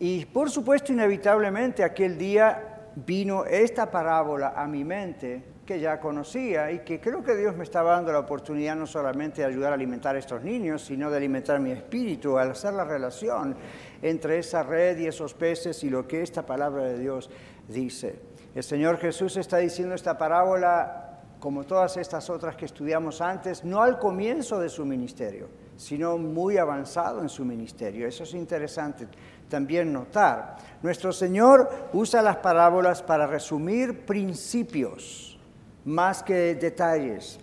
Y 0.00 0.24
por 0.26 0.50
supuesto, 0.50 0.92
inevitablemente, 0.92 1.84
aquel 1.84 2.18
día 2.18 2.90
vino 2.94 3.44
esta 3.44 3.90
parábola 3.90 4.54
a 4.56 4.66
mi 4.66 4.84
mente 4.84 5.42
que 5.64 5.78
ya 5.78 6.00
conocía 6.00 6.72
y 6.72 6.78
que 6.78 6.98
creo 6.98 7.22
que 7.22 7.36
Dios 7.36 7.54
me 7.54 7.62
estaba 7.62 7.92
dando 7.92 8.10
la 8.10 8.20
oportunidad 8.20 8.74
no 8.74 8.86
solamente 8.86 9.42
de 9.42 9.48
ayudar 9.48 9.72
a 9.72 9.74
alimentar 9.74 10.16
a 10.16 10.18
estos 10.18 10.42
niños, 10.42 10.82
sino 10.82 11.10
de 11.10 11.18
alimentar 11.18 11.60
mi 11.60 11.72
espíritu 11.72 12.38
al 12.38 12.52
hacer 12.52 12.72
la 12.72 12.84
relación 12.84 13.54
entre 14.00 14.38
esa 14.38 14.62
red 14.62 14.96
y 14.98 15.06
esos 15.06 15.34
peces 15.34 15.84
y 15.84 15.90
lo 15.90 16.08
que 16.08 16.22
esta 16.22 16.46
palabra 16.46 16.84
de 16.84 16.98
Dios 16.98 17.28
dice. 17.68 18.27
El 18.54 18.62
Señor 18.62 18.98
Jesús 18.98 19.36
está 19.36 19.58
diciendo 19.58 19.94
esta 19.94 20.16
parábola 20.16 21.08
como 21.38 21.64
todas 21.64 21.96
estas 21.96 22.28
otras 22.30 22.56
que 22.56 22.64
estudiamos 22.64 23.20
antes, 23.20 23.64
no 23.64 23.82
al 23.82 23.98
comienzo 23.98 24.58
de 24.58 24.68
su 24.68 24.84
ministerio, 24.84 25.48
sino 25.76 26.18
muy 26.18 26.58
avanzado 26.58 27.20
en 27.20 27.28
su 27.28 27.44
ministerio. 27.44 28.08
Eso 28.08 28.24
es 28.24 28.34
interesante 28.34 29.06
también 29.48 29.92
notar. 29.92 30.56
Nuestro 30.82 31.12
Señor 31.12 31.88
usa 31.92 32.22
las 32.22 32.38
parábolas 32.38 33.02
para 33.02 33.26
resumir 33.26 34.04
principios 34.04 35.38
más 35.84 36.22
que 36.22 36.54
detalles. 36.54 37.38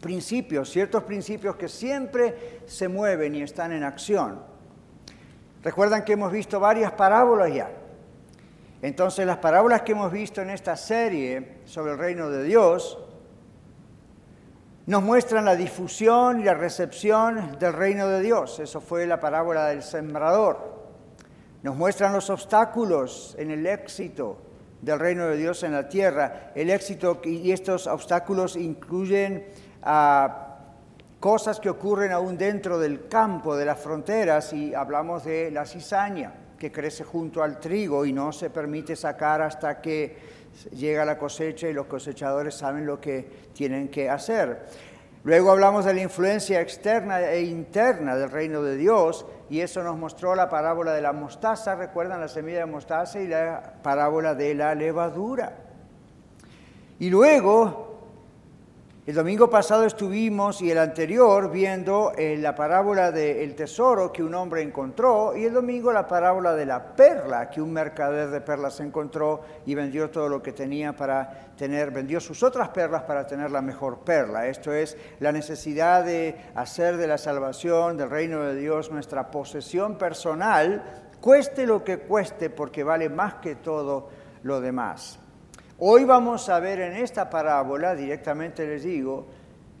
Principios, 0.00 0.70
ciertos 0.70 1.04
principios 1.04 1.56
que 1.56 1.68
siempre 1.68 2.62
se 2.66 2.88
mueven 2.88 3.34
y 3.34 3.42
están 3.42 3.72
en 3.72 3.84
acción. 3.84 4.40
Recuerdan 5.62 6.04
que 6.04 6.14
hemos 6.14 6.32
visto 6.32 6.58
varias 6.58 6.92
parábolas 6.92 7.52
ya. 7.52 7.70
Entonces 8.82 9.26
las 9.26 9.38
parábolas 9.38 9.82
que 9.82 9.92
hemos 9.92 10.10
visto 10.10 10.40
en 10.40 10.50
esta 10.50 10.74
serie 10.76 11.58
sobre 11.66 11.92
el 11.92 11.98
reino 11.98 12.30
de 12.30 12.44
Dios 12.44 12.98
nos 14.86 15.02
muestran 15.02 15.44
la 15.44 15.54
difusión 15.54 16.40
y 16.40 16.44
la 16.44 16.54
recepción 16.54 17.58
del 17.58 17.74
reino 17.74 18.08
de 18.08 18.22
Dios. 18.22 18.58
Eso 18.58 18.80
fue 18.80 19.06
la 19.06 19.20
parábola 19.20 19.66
del 19.66 19.82
sembrador. 19.82 20.80
Nos 21.62 21.76
muestran 21.76 22.14
los 22.14 22.30
obstáculos 22.30 23.36
en 23.38 23.50
el 23.50 23.66
éxito 23.66 24.38
del 24.80 24.98
reino 24.98 25.26
de 25.26 25.36
Dios 25.36 25.62
en 25.62 25.72
la 25.72 25.86
tierra. 25.86 26.52
El 26.54 26.70
éxito 26.70 27.20
y 27.22 27.52
estos 27.52 27.86
obstáculos 27.86 28.56
incluyen 28.56 29.46
cosas 31.20 31.60
que 31.60 31.68
ocurren 31.68 32.12
aún 32.12 32.38
dentro 32.38 32.78
del 32.78 33.08
campo, 33.08 33.54
de 33.56 33.66
las 33.66 33.78
fronteras, 33.78 34.54
y 34.54 34.74
hablamos 34.74 35.24
de 35.24 35.50
la 35.50 35.66
cizaña 35.66 36.32
que 36.60 36.70
crece 36.70 37.04
junto 37.04 37.42
al 37.42 37.58
trigo 37.58 38.04
y 38.04 38.12
no 38.12 38.32
se 38.32 38.50
permite 38.50 38.94
sacar 38.94 39.40
hasta 39.40 39.80
que 39.80 40.14
llega 40.72 41.06
la 41.06 41.16
cosecha 41.16 41.66
y 41.66 41.72
los 41.72 41.86
cosechadores 41.86 42.54
saben 42.54 42.84
lo 42.84 43.00
que 43.00 43.48
tienen 43.54 43.88
que 43.88 44.10
hacer. 44.10 44.66
Luego 45.24 45.52
hablamos 45.52 45.86
de 45.86 45.94
la 45.94 46.02
influencia 46.02 46.60
externa 46.60 47.22
e 47.30 47.44
interna 47.44 48.14
del 48.14 48.30
reino 48.30 48.62
de 48.62 48.76
Dios 48.76 49.24
y 49.48 49.60
eso 49.60 49.82
nos 49.82 49.96
mostró 49.96 50.34
la 50.34 50.50
parábola 50.50 50.92
de 50.92 51.00
la 51.00 51.14
mostaza, 51.14 51.76
recuerdan 51.76 52.20
la 52.20 52.28
semilla 52.28 52.58
de 52.58 52.66
mostaza 52.66 53.18
y 53.20 53.28
la 53.28 53.76
parábola 53.82 54.34
de 54.34 54.54
la 54.54 54.74
levadura. 54.74 55.56
Y 56.98 57.08
luego 57.08 57.89
el 59.10 59.16
domingo 59.16 59.50
pasado 59.50 59.86
estuvimos 59.86 60.62
y 60.62 60.70
el 60.70 60.78
anterior 60.78 61.50
viendo 61.50 62.12
eh, 62.16 62.36
la 62.38 62.54
parábola 62.54 63.10
del 63.10 63.56
tesoro 63.56 64.12
que 64.12 64.22
un 64.22 64.36
hombre 64.36 64.62
encontró 64.62 65.36
y 65.36 65.46
el 65.46 65.52
domingo 65.52 65.92
la 65.92 66.06
parábola 66.06 66.54
de 66.54 66.64
la 66.64 66.94
perla 66.94 67.50
que 67.50 67.60
un 67.60 67.72
mercader 67.72 68.30
de 68.30 68.40
perlas 68.40 68.78
encontró 68.78 69.40
y 69.66 69.74
vendió 69.74 70.10
todo 70.10 70.28
lo 70.28 70.40
que 70.40 70.52
tenía 70.52 70.94
para 70.94 71.48
tener, 71.56 71.90
vendió 71.90 72.20
sus 72.20 72.44
otras 72.44 72.68
perlas 72.68 73.02
para 73.02 73.26
tener 73.26 73.50
la 73.50 73.60
mejor 73.60 73.98
perla. 74.04 74.46
Esto 74.46 74.72
es 74.72 74.96
la 75.18 75.32
necesidad 75.32 76.04
de 76.04 76.36
hacer 76.54 76.96
de 76.96 77.08
la 77.08 77.18
salvación 77.18 77.96
del 77.96 78.10
reino 78.10 78.44
de 78.44 78.54
Dios 78.54 78.92
nuestra 78.92 79.32
posesión 79.32 79.98
personal, 79.98 80.84
cueste 81.20 81.66
lo 81.66 81.82
que 81.82 81.98
cueste 81.98 82.48
porque 82.48 82.84
vale 82.84 83.08
más 83.08 83.34
que 83.34 83.56
todo 83.56 84.08
lo 84.44 84.60
demás. 84.60 85.19
Hoy 85.82 86.04
vamos 86.04 86.50
a 86.50 86.60
ver 86.60 86.78
en 86.80 86.92
esta 86.92 87.30
parábola, 87.30 87.94
directamente 87.94 88.66
les 88.66 88.82
digo, 88.82 89.28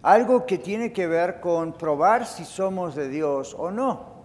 algo 0.02 0.46
que 0.46 0.56
tiene 0.56 0.94
que 0.94 1.06
ver 1.06 1.40
con 1.40 1.74
probar 1.74 2.24
si 2.24 2.46
somos 2.46 2.94
de 2.94 3.10
Dios 3.10 3.54
o 3.58 3.70
no. 3.70 4.24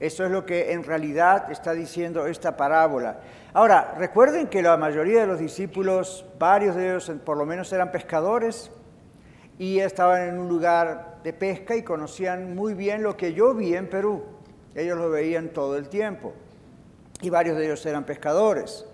Eso 0.00 0.24
es 0.24 0.30
lo 0.30 0.46
que 0.46 0.72
en 0.72 0.84
realidad 0.84 1.52
está 1.52 1.74
diciendo 1.74 2.26
esta 2.26 2.56
parábola. 2.56 3.20
Ahora, 3.52 3.94
recuerden 3.98 4.46
que 4.46 4.62
la 4.62 4.78
mayoría 4.78 5.20
de 5.20 5.26
los 5.26 5.38
discípulos, 5.38 6.24
varios 6.38 6.76
de 6.76 6.88
ellos 6.88 7.12
por 7.26 7.36
lo 7.36 7.44
menos 7.44 7.70
eran 7.70 7.92
pescadores 7.92 8.70
y 9.58 9.80
estaban 9.80 10.22
en 10.28 10.38
un 10.38 10.48
lugar 10.48 11.18
de 11.22 11.34
pesca 11.34 11.76
y 11.76 11.82
conocían 11.82 12.54
muy 12.54 12.72
bien 12.72 13.02
lo 13.02 13.18
que 13.18 13.34
yo 13.34 13.52
vi 13.52 13.76
en 13.76 13.90
Perú. 13.90 14.22
Ellos 14.74 14.96
lo 14.96 15.10
veían 15.10 15.50
todo 15.50 15.76
el 15.76 15.90
tiempo 15.90 16.32
y 17.20 17.28
varios 17.28 17.58
de 17.58 17.66
ellos 17.66 17.84
eran 17.84 18.04
pescadores. 18.04 18.86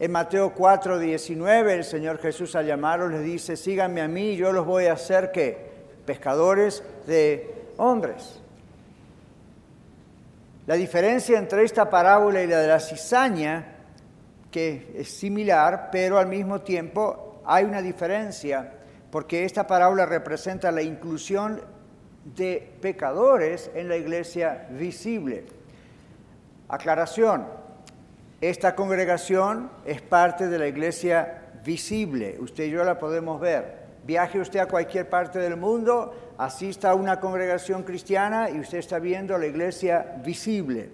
En 0.00 0.12
Mateo 0.12 0.54
4, 0.54 0.98
19, 0.98 1.74
el 1.74 1.84
Señor 1.84 2.18
Jesús 2.20 2.56
al 2.56 2.64
llamarlos 2.64 3.12
les 3.12 3.22
dice, 3.22 3.54
síganme 3.54 4.00
a 4.00 4.08
mí, 4.08 4.34
yo 4.34 4.50
los 4.50 4.64
voy 4.64 4.86
a 4.86 4.94
hacer 4.94 5.30
que 5.30 5.58
pescadores 6.06 6.82
de 7.06 7.54
hombres. 7.76 8.40
La 10.66 10.76
diferencia 10.76 11.38
entre 11.38 11.64
esta 11.64 11.90
parábola 11.90 12.42
y 12.42 12.46
la 12.46 12.60
de 12.60 12.68
la 12.68 12.80
cizaña, 12.80 13.74
que 14.50 14.90
es 14.96 15.10
similar, 15.10 15.90
pero 15.92 16.18
al 16.18 16.28
mismo 16.28 16.62
tiempo 16.62 17.42
hay 17.44 17.66
una 17.66 17.82
diferencia, 17.82 18.72
porque 19.10 19.44
esta 19.44 19.66
parábola 19.66 20.06
representa 20.06 20.72
la 20.72 20.80
inclusión 20.80 21.60
de 22.24 22.72
pecadores 22.80 23.70
en 23.74 23.90
la 23.90 23.98
iglesia 23.98 24.66
visible. 24.70 25.44
Aclaración, 26.68 27.59
esta 28.40 28.74
congregación 28.74 29.70
es 29.84 30.00
parte 30.00 30.48
de 30.48 30.58
la 30.58 30.66
iglesia 30.66 31.42
visible, 31.64 32.38
usted 32.40 32.64
y 32.64 32.70
yo 32.70 32.84
la 32.84 32.98
podemos 32.98 33.40
ver. 33.40 33.80
Viaje 34.06 34.40
usted 34.40 34.60
a 34.60 34.66
cualquier 34.66 35.10
parte 35.10 35.38
del 35.38 35.58
mundo, 35.58 36.34
asista 36.38 36.90
a 36.90 36.94
una 36.94 37.20
congregación 37.20 37.82
cristiana 37.82 38.48
y 38.48 38.58
usted 38.58 38.78
está 38.78 38.98
viendo 38.98 39.36
la 39.36 39.46
iglesia 39.46 40.14
visible. 40.24 40.88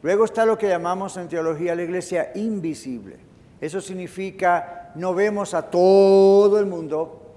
Luego 0.00 0.24
está 0.24 0.46
lo 0.46 0.56
que 0.56 0.68
llamamos 0.68 1.16
en 1.18 1.28
teología 1.28 1.74
la 1.74 1.82
iglesia 1.82 2.32
invisible. 2.34 3.18
Eso 3.60 3.80
significa 3.80 4.90
no 4.94 5.14
vemos 5.14 5.52
a 5.54 5.70
todo 5.70 6.58
el 6.58 6.66
mundo, 6.66 7.36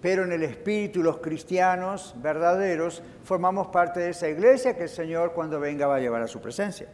pero 0.00 0.22
en 0.22 0.32
el 0.32 0.44
espíritu 0.44 1.02
los 1.02 1.18
cristianos 1.18 2.14
verdaderos 2.18 3.02
formamos 3.24 3.66
parte 3.66 4.00
de 4.00 4.10
esa 4.10 4.28
iglesia 4.28 4.76
que 4.76 4.84
el 4.84 4.88
Señor 4.88 5.32
cuando 5.32 5.58
venga 5.58 5.88
va 5.88 5.96
a 5.96 6.00
llevar 6.00 6.22
a 6.22 6.28
su 6.28 6.40
presencia. 6.40 6.88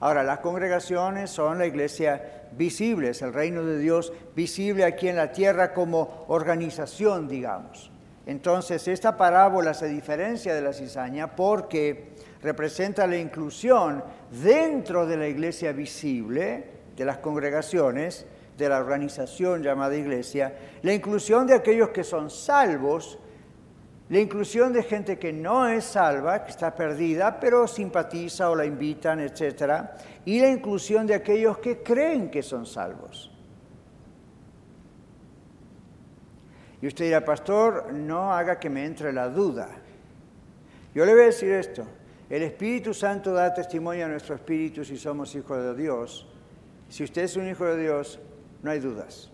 Ahora, 0.00 0.22
las 0.22 0.38
congregaciones 0.38 1.30
son 1.30 1.58
la 1.58 1.66
iglesia 1.66 2.46
visible, 2.52 3.10
es 3.10 3.22
el 3.22 3.32
reino 3.32 3.64
de 3.64 3.78
Dios 3.78 4.12
visible 4.34 4.84
aquí 4.84 5.08
en 5.08 5.16
la 5.16 5.32
tierra 5.32 5.74
como 5.74 6.24
organización, 6.28 7.28
digamos. 7.28 7.90
Entonces, 8.26 8.86
esta 8.88 9.16
parábola 9.16 9.74
se 9.74 9.88
diferencia 9.88 10.54
de 10.54 10.60
la 10.60 10.72
cizaña 10.72 11.34
porque 11.34 12.10
representa 12.42 13.06
la 13.06 13.16
inclusión 13.16 14.04
dentro 14.30 15.06
de 15.06 15.16
la 15.16 15.26
iglesia 15.26 15.72
visible, 15.72 16.64
de 16.96 17.04
las 17.04 17.18
congregaciones, 17.18 18.26
de 18.56 18.68
la 18.68 18.78
organización 18.78 19.62
llamada 19.62 19.96
iglesia, 19.96 20.52
la 20.82 20.92
inclusión 20.92 21.46
de 21.46 21.54
aquellos 21.54 21.88
que 21.90 22.04
son 22.04 22.28
salvos 22.28 23.18
la 24.10 24.18
inclusión 24.20 24.72
de 24.72 24.82
gente 24.82 25.18
que 25.18 25.32
no 25.32 25.66
es 25.66 25.84
salva, 25.84 26.42
que 26.42 26.50
está 26.50 26.74
perdida, 26.74 27.38
pero 27.38 27.66
simpatiza 27.68 28.50
o 28.50 28.56
la 28.56 28.64
invitan, 28.64 29.20
etc. 29.20 29.84
Y 30.24 30.40
la 30.40 30.48
inclusión 30.48 31.06
de 31.06 31.14
aquellos 31.14 31.58
que 31.58 31.82
creen 31.82 32.30
que 32.30 32.42
son 32.42 32.64
salvos. 32.64 33.30
Y 36.80 36.86
usted 36.86 37.06
dirá, 37.06 37.24
pastor, 37.24 37.92
no 37.92 38.32
haga 38.32 38.58
que 38.58 38.70
me 38.70 38.86
entre 38.86 39.12
la 39.12 39.28
duda. 39.28 39.68
Yo 40.94 41.04
le 41.04 41.12
voy 41.12 41.22
a 41.22 41.26
decir 41.26 41.52
esto. 41.52 41.86
El 42.30 42.42
Espíritu 42.42 42.94
Santo 42.94 43.32
da 43.32 43.52
testimonio 43.52 44.06
a 44.06 44.08
nuestro 44.08 44.34
espíritu 44.34 44.84
si 44.84 44.96
somos 44.96 45.34
hijos 45.34 45.62
de 45.62 45.74
Dios. 45.74 46.26
Si 46.88 47.04
usted 47.04 47.22
es 47.22 47.36
un 47.36 47.48
hijo 47.48 47.64
de 47.64 47.82
Dios, 47.82 48.18
no 48.62 48.70
hay 48.70 48.80
dudas. 48.80 49.30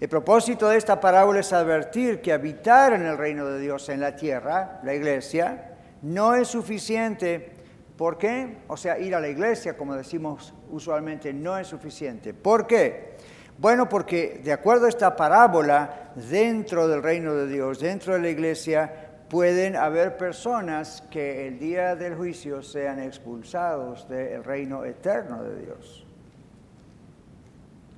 El 0.00 0.08
propósito 0.08 0.70
de 0.70 0.78
esta 0.78 0.98
parábola 0.98 1.40
es 1.40 1.52
advertir 1.52 2.22
que 2.22 2.32
habitar 2.32 2.94
en 2.94 3.04
el 3.04 3.18
reino 3.18 3.44
de 3.46 3.60
Dios 3.60 3.90
en 3.90 4.00
la 4.00 4.16
tierra, 4.16 4.80
la 4.82 4.94
iglesia, 4.94 5.74
no 6.00 6.34
es 6.34 6.48
suficiente. 6.48 7.52
¿Por 7.98 8.16
qué? 8.16 8.60
O 8.68 8.78
sea, 8.78 8.98
ir 8.98 9.14
a 9.14 9.20
la 9.20 9.28
iglesia, 9.28 9.76
como 9.76 9.94
decimos 9.94 10.54
usualmente, 10.70 11.34
no 11.34 11.58
es 11.58 11.66
suficiente. 11.66 12.32
¿Por 12.32 12.66
qué? 12.66 13.18
Bueno, 13.58 13.90
porque 13.90 14.40
de 14.42 14.54
acuerdo 14.54 14.86
a 14.86 14.88
esta 14.88 15.14
parábola, 15.14 16.12
dentro 16.14 16.88
del 16.88 17.02
reino 17.02 17.34
de 17.34 17.46
Dios, 17.46 17.78
dentro 17.78 18.14
de 18.14 18.20
la 18.20 18.30
iglesia, 18.30 18.90
pueden 19.28 19.76
haber 19.76 20.16
personas 20.16 21.02
que 21.10 21.46
el 21.46 21.58
día 21.58 21.94
del 21.94 22.14
juicio 22.14 22.62
sean 22.62 23.00
expulsados 23.00 24.08
del 24.08 24.42
reino 24.44 24.86
eterno 24.86 25.42
de 25.42 25.60
Dios. 25.60 26.06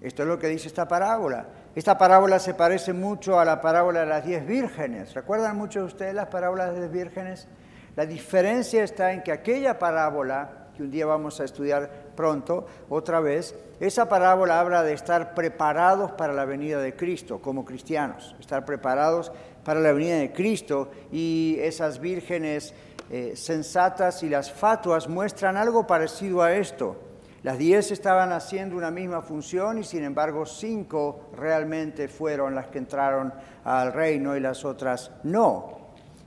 Esto 0.01 0.23
es 0.23 0.29
lo 0.29 0.37
que 0.41 0.49
dice 0.49 0.67
esta 0.67 0.89
parábola. 0.89 1.47
Esta 1.75 1.97
parábola 1.97 2.39
se 2.39 2.53
parece 2.53 2.93
mucho 2.93 3.41
a 3.41 3.47
la 3.47 3.63
parábola 3.63 4.01
de 4.01 4.07
las 4.07 4.27
diez 4.27 4.47
vírgenes. 4.47 5.15
¿Recuerdan 5.15 5.57
muchos 5.57 5.83
de 5.83 5.87
ustedes 5.87 6.15
las 6.15 6.29
parábolas 6.29 6.75
de 6.75 6.81
las 6.81 6.93
vírgenes? 6.93 7.49
La 7.97 8.05
diferencia 8.05 8.85
está 8.85 9.15
en 9.15 9.23
que 9.23 9.33
aquella 9.33 9.79
parábola, 9.79 10.69
que 10.77 10.83
un 10.83 10.91
día 10.91 11.07
vamos 11.07 11.41
a 11.41 11.45
estudiar 11.45 11.91
pronto, 12.15 12.67
otra 12.91 13.21
vez, 13.21 13.55
esa 13.81 14.07
parábola 14.07 14.61
habla 14.61 14.83
de 14.83 14.93
estar 14.93 15.33
preparados 15.33 16.13
para 16.13 16.35
la 16.35 16.45
venida 16.45 16.79
de 16.79 16.95
Cristo 16.95 17.41
como 17.41 17.65
cristianos, 17.65 18.37
estar 18.39 18.67
preparados 18.67 19.33
para 19.65 19.81
la 19.81 19.93
venida 19.93 20.17
de 20.17 20.31
Cristo 20.31 20.91
y 21.11 21.57
esas 21.59 22.01
vírgenes 22.01 22.75
eh, 23.11 23.33
sensatas 23.35 24.23
y 24.23 24.29
las 24.29 24.53
fatuas 24.53 25.09
muestran 25.09 25.57
algo 25.57 25.87
parecido 25.87 26.43
a 26.43 26.53
esto 26.53 27.12
las 27.43 27.59
diez 27.59 27.91
estaban 27.91 28.31
haciendo 28.31 28.77
una 28.77 28.91
misma 28.91 29.21
función 29.21 29.79
y 29.79 29.85
sin 29.85 30.05
embargo 30.05 30.47
cinco 30.47 31.31
realmente 31.37 32.07
fueron 32.07 32.55
las 32.55 32.69
que 32.69 32.79
entraron 32.79 33.35
al 33.65 33.93
reino 33.93 34.37
y 34.37 34.41
las 34.41 34.65
otras 34.65 35.11
no. 35.25 35.79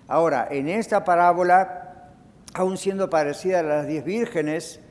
Ahora, 0.08 0.50
en 0.52 0.68
esta 0.68 1.06
parábola, 1.06 2.12
aun 2.54 2.78
siendo 2.78 3.10
parecida 3.10 3.62
a 3.62 3.64
las 3.64 3.88
diez 3.88 4.04
vírgenes, 4.04 4.82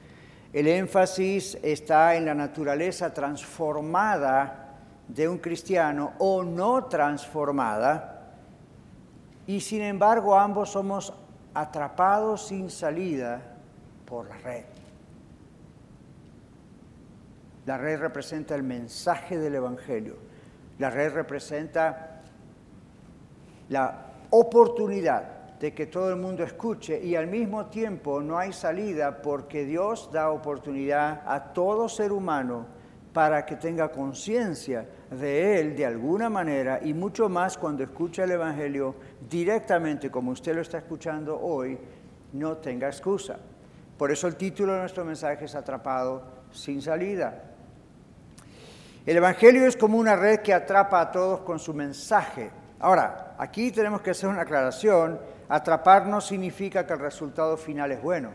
el 0.55 0.67
énfasis 0.67 1.59
está 1.63 2.15
en 2.15 2.25
la 2.25 2.35
naturaleza 2.35 3.13
transformada 3.13 4.65
de 5.09 5.29
un 5.29 5.39
cristiano 5.39 6.13
o 6.19 6.43
no 6.43 6.85
transformada, 6.87 8.33
y 9.47 9.61
sin 9.61 9.83
embargo 9.83 10.39
ambos 10.39 10.71
somos 10.71 11.13
atrapados 11.53 12.47
sin 12.47 12.71
salida 12.71 13.43
por 14.07 14.27
la 14.29 14.39
red. 14.39 14.65
La 17.67 17.79
red 17.79 17.99
representa 17.99 18.55
el 18.55 18.63
mensaje 18.63 19.39
del 19.39 19.55
Evangelio. 19.55 20.17
La 20.79 20.91
red 20.91 21.13
representa 21.13 22.23
la 23.69 24.07
oportunidad 24.31 25.59
de 25.59 25.73
que 25.73 25.87
todo 25.87 26.11
el 26.11 26.17
mundo 26.17 26.43
escuche 26.43 27.03
y 27.03 27.15
al 27.17 27.27
mismo 27.27 27.67
tiempo 27.67 28.21
no 28.21 28.37
hay 28.37 28.53
salida 28.53 29.23
porque 29.23 29.65
Dios 29.65 30.11
da 30.13 30.31
oportunidad 30.31 31.23
a 31.27 31.53
todo 31.53 31.89
ser 31.89 32.13
humano 32.13 32.67
para 33.15 33.47
que 33.47 33.57
tenga 33.57 33.91
conciencia 33.91 34.87
de 35.11 35.61
Él 35.61 35.77
de 35.77 35.87
alguna 35.87 36.29
manera 36.29 36.81
y 36.83 36.93
mucho 36.93 37.29
más 37.29 37.57
cuando 37.57 37.85
escucha 37.85 38.25
el 38.25 38.33
Evangelio 38.33 38.97
directamente 39.31 40.11
como 40.11 40.33
usted 40.33 40.55
lo 40.55 40.61
está 40.61 40.79
escuchando 40.79 41.41
hoy, 41.41 41.79
no 42.33 42.57
tenga 42.57 42.89
excusa. 42.89 43.39
Por 43.97 44.11
eso 44.11 44.27
el 44.27 44.35
título 44.35 44.73
de 44.73 44.81
nuestro 44.81 45.05
mensaje 45.05 45.45
es 45.45 45.55
Atrapado 45.55 46.25
sin 46.51 46.83
salida. 46.83 47.54
El 49.07 49.19
Evangelio 49.19 49.67
es 49.67 49.77
como 49.77 49.99
una 49.99 50.17
red 50.17 50.41
que 50.41 50.55
atrapa 50.55 51.01
a 51.01 51.13
todos 51.13 51.41
con 51.41 51.59
su 51.59 51.75
mensaje. 51.75 52.51
Ahora, 52.81 53.35
aquí 53.39 53.71
tenemos 53.71 54.01
que 54.01 54.11
hacer 54.11 54.31
una 54.31 54.43
aclaración. 54.43 55.21
Atrapar 55.49 56.07
no 56.07 56.23
significa 56.23 56.87
que 56.87 56.95
el 56.95 57.01
resultado 57.01 57.57
final 57.59 57.93
es 57.93 58.01
bueno. 58.01 58.31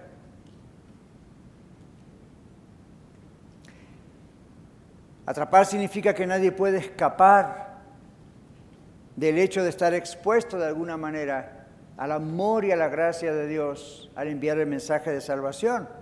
Atrapar 5.26 5.66
significa 5.66 6.14
que 6.14 6.28
nadie 6.28 6.52
puede 6.52 6.78
escapar 6.78 7.78
del 9.16 9.38
hecho 9.38 9.64
de 9.64 9.70
estar 9.70 9.94
expuesto 9.94 10.58
de 10.58 10.68
alguna 10.68 10.98
manera 10.98 11.68
al 11.98 12.12
amor 12.12 12.64
y 12.66 12.72
a 12.72 12.76
la 12.76 12.88
gracia 12.88 13.34
de 13.34 13.48
Dios 13.48 14.10
al 14.16 14.28
enviar 14.28 14.58
el 14.60 14.68
mensaje 14.68 15.12
de 15.12 15.22
salvación. 15.22 15.99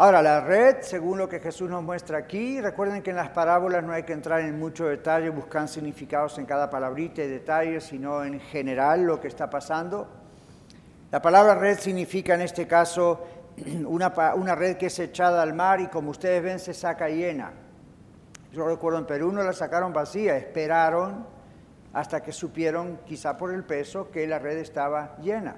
Ahora, 0.00 0.22
la 0.22 0.40
red, 0.40 0.76
según 0.82 1.18
lo 1.18 1.28
que 1.28 1.40
Jesús 1.40 1.68
nos 1.68 1.82
muestra 1.82 2.18
aquí, 2.18 2.60
recuerden 2.60 3.02
que 3.02 3.10
en 3.10 3.16
las 3.16 3.30
parábolas 3.30 3.82
no 3.82 3.92
hay 3.92 4.04
que 4.04 4.12
entrar 4.12 4.42
en 4.42 4.56
mucho 4.56 4.86
detalle, 4.86 5.28
buscar 5.28 5.66
significados 5.66 6.38
en 6.38 6.46
cada 6.46 6.70
palabrita 6.70 7.20
y 7.20 7.26
detalles, 7.26 7.82
sino 7.82 8.22
en 8.22 8.38
general 8.38 9.02
lo 9.02 9.20
que 9.20 9.26
está 9.26 9.50
pasando. 9.50 10.06
La 11.10 11.20
palabra 11.20 11.56
red 11.56 11.80
significa 11.80 12.36
en 12.36 12.42
este 12.42 12.68
caso 12.68 13.26
una, 13.88 14.14
una 14.36 14.54
red 14.54 14.76
que 14.76 14.86
es 14.86 14.96
echada 15.00 15.42
al 15.42 15.52
mar 15.52 15.80
y 15.80 15.88
como 15.88 16.10
ustedes 16.10 16.44
ven 16.44 16.60
se 16.60 16.74
saca 16.74 17.08
llena. 17.08 17.50
Yo 18.52 18.68
recuerdo 18.68 19.00
en 19.00 19.06
Perú 19.06 19.32
no 19.32 19.42
la 19.42 19.52
sacaron 19.52 19.92
vacía, 19.92 20.36
esperaron 20.36 21.26
hasta 21.92 22.22
que 22.22 22.30
supieron, 22.30 23.00
quizá 23.04 23.36
por 23.36 23.52
el 23.52 23.64
peso, 23.64 24.12
que 24.12 24.28
la 24.28 24.38
red 24.38 24.58
estaba 24.58 25.16
llena. 25.16 25.56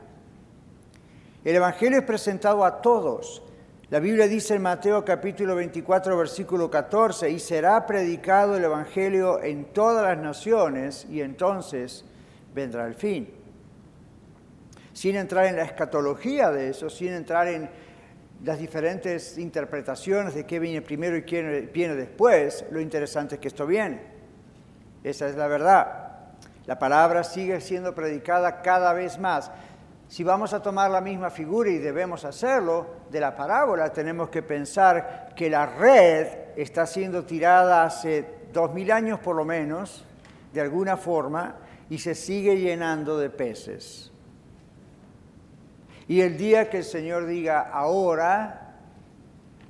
El 1.45 1.57
Evangelio 1.57 1.99
es 1.99 2.05
presentado 2.07 2.65
a 2.65 2.81
todos. 2.81 3.43
La 3.91 3.99
Biblia 3.99 4.29
dice 4.29 4.55
en 4.55 4.63
Mateo 4.63 5.05
capítulo 5.05 5.57
24, 5.57 6.17
versículo 6.17 6.71
14, 6.71 7.29
y 7.29 7.41
será 7.41 7.87
predicado 7.87 8.57
el 8.57 8.63
Evangelio 8.63 9.43
en 9.43 9.65
todas 9.73 10.05
las 10.05 10.17
naciones 10.17 11.09
y 11.11 11.23
entonces 11.23 12.05
vendrá 12.55 12.87
el 12.87 12.95
fin. 12.95 13.29
Sin 14.93 15.17
entrar 15.17 15.47
en 15.47 15.57
la 15.57 15.65
escatología 15.65 16.53
de 16.53 16.69
eso, 16.69 16.89
sin 16.89 17.15
entrar 17.15 17.49
en 17.49 17.69
las 18.45 18.61
diferentes 18.61 19.37
interpretaciones 19.39 20.37
de 20.37 20.47
qué 20.47 20.61
viene 20.61 20.83
primero 20.83 21.17
y 21.17 21.25
qué 21.25 21.69
viene 21.75 21.97
después, 21.97 22.65
lo 22.71 22.81
interesante 22.81 23.35
es 23.35 23.41
que 23.41 23.49
esto 23.49 23.67
viene. 23.67 24.03
Esa 25.03 25.29
es 25.29 25.35
la 25.35 25.49
verdad. 25.49 26.11
La 26.67 26.79
palabra 26.79 27.25
sigue 27.25 27.61
siendo 27.61 27.93
predicada 27.93 28.63
cada 28.63 28.93
vez 28.93 29.19
más. 29.19 29.51
Si 30.11 30.25
vamos 30.25 30.53
a 30.53 30.61
tomar 30.61 30.91
la 30.91 31.01
misma 31.01 31.31
figura 31.31 31.71
y 31.71 31.79
debemos 31.79 32.25
hacerlo 32.25 32.85
de 33.13 33.21
la 33.21 33.37
parábola, 33.37 33.93
tenemos 33.93 34.29
que 34.29 34.43
pensar 34.43 35.33
que 35.37 35.49
la 35.49 35.67
red 35.67 36.27
está 36.57 36.85
siendo 36.85 37.25
tirada 37.25 37.85
hace 37.85 38.25
dos 38.53 38.75
mil 38.75 38.91
años 38.91 39.21
por 39.21 39.37
lo 39.37 39.45
menos, 39.45 40.05
de 40.53 40.63
alguna 40.63 40.97
forma, 40.97 41.55
y 41.89 41.99
se 41.99 42.17
sigue 42.17 42.59
llenando 42.59 43.19
de 43.19 43.31
peces. 43.31 44.11
Y 46.09 46.23
el 46.23 46.37
día 46.37 46.69
que 46.69 46.79
el 46.79 46.85
Señor 46.85 47.27
diga 47.27 47.71
ahora, 47.73 48.79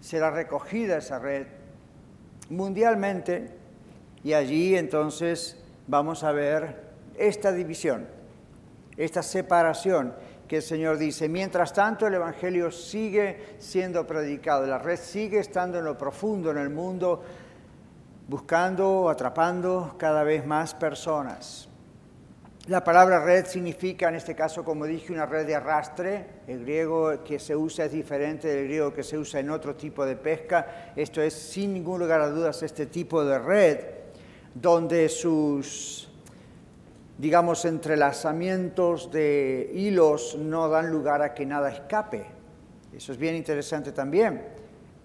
será 0.01 0.31
recogida 0.31 0.97
esa 0.97 1.19
red 1.19 1.49
mundialmente 2.49 3.59
y 4.25 4.33
allí 4.33 4.75
entonces 4.75 5.63
vamos 5.87 6.25
a 6.25 6.33
ver 6.33 6.81
esta 7.19 7.53
división, 7.53 8.09
esta 8.97 9.23
separación 9.23 10.15
que 10.51 10.57
el 10.57 10.63
Señor 10.65 10.99
dice. 10.99 11.29
Mientras 11.29 11.73
tanto, 11.73 12.09
el 12.09 12.15
Evangelio 12.15 12.73
sigue 12.73 13.55
siendo 13.61 14.05
predicado, 14.05 14.67
la 14.67 14.79
red 14.79 14.99
sigue 14.99 15.39
estando 15.39 15.79
en 15.79 15.85
lo 15.85 15.97
profundo 15.97 16.51
en 16.51 16.59
el 16.59 16.71
mundo, 16.71 17.23
buscando, 18.27 19.09
atrapando 19.09 19.95
cada 19.97 20.25
vez 20.25 20.45
más 20.45 20.75
personas. 20.75 21.69
La 22.67 22.83
palabra 22.83 23.25
red 23.25 23.47
significa, 23.47 24.09
en 24.09 24.17
este 24.17 24.35
caso, 24.35 24.65
como 24.65 24.87
dije, 24.87 25.13
una 25.13 25.25
red 25.25 25.47
de 25.47 25.55
arrastre. 25.55 26.27
El 26.49 26.63
griego 26.63 27.23
que 27.23 27.39
se 27.39 27.55
usa 27.55 27.85
es 27.85 27.93
diferente 27.93 28.49
del 28.49 28.65
griego 28.65 28.93
que 28.93 29.05
se 29.05 29.17
usa 29.17 29.39
en 29.39 29.51
otro 29.51 29.77
tipo 29.77 30.05
de 30.05 30.17
pesca. 30.17 30.93
Esto 30.97 31.23
es, 31.23 31.33
sin 31.33 31.75
ningún 31.75 32.01
lugar 32.01 32.23
a 32.23 32.29
dudas, 32.29 32.61
este 32.65 32.87
tipo 32.87 33.25
de 33.25 33.39
red, 33.39 33.79
donde 34.53 35.09
sus, 35.09 36.10
digamos, 37.21 37.67
entrelazamientos 37.67 39.11
de 39.11 39.71
hilos 39.75 40.39
no 40.39 40.71
dan 40.71 40.91
lugar 40.91 41.21
a 41.21 41.35
que 41.35 41.45
nada 41.45 41.71
escape. 41.71 42.25
Eso 42.97 43.13
es 43.13 43.19
bien 43.19 43.37
interesante 43.37 43.93
también. 43.93 44.43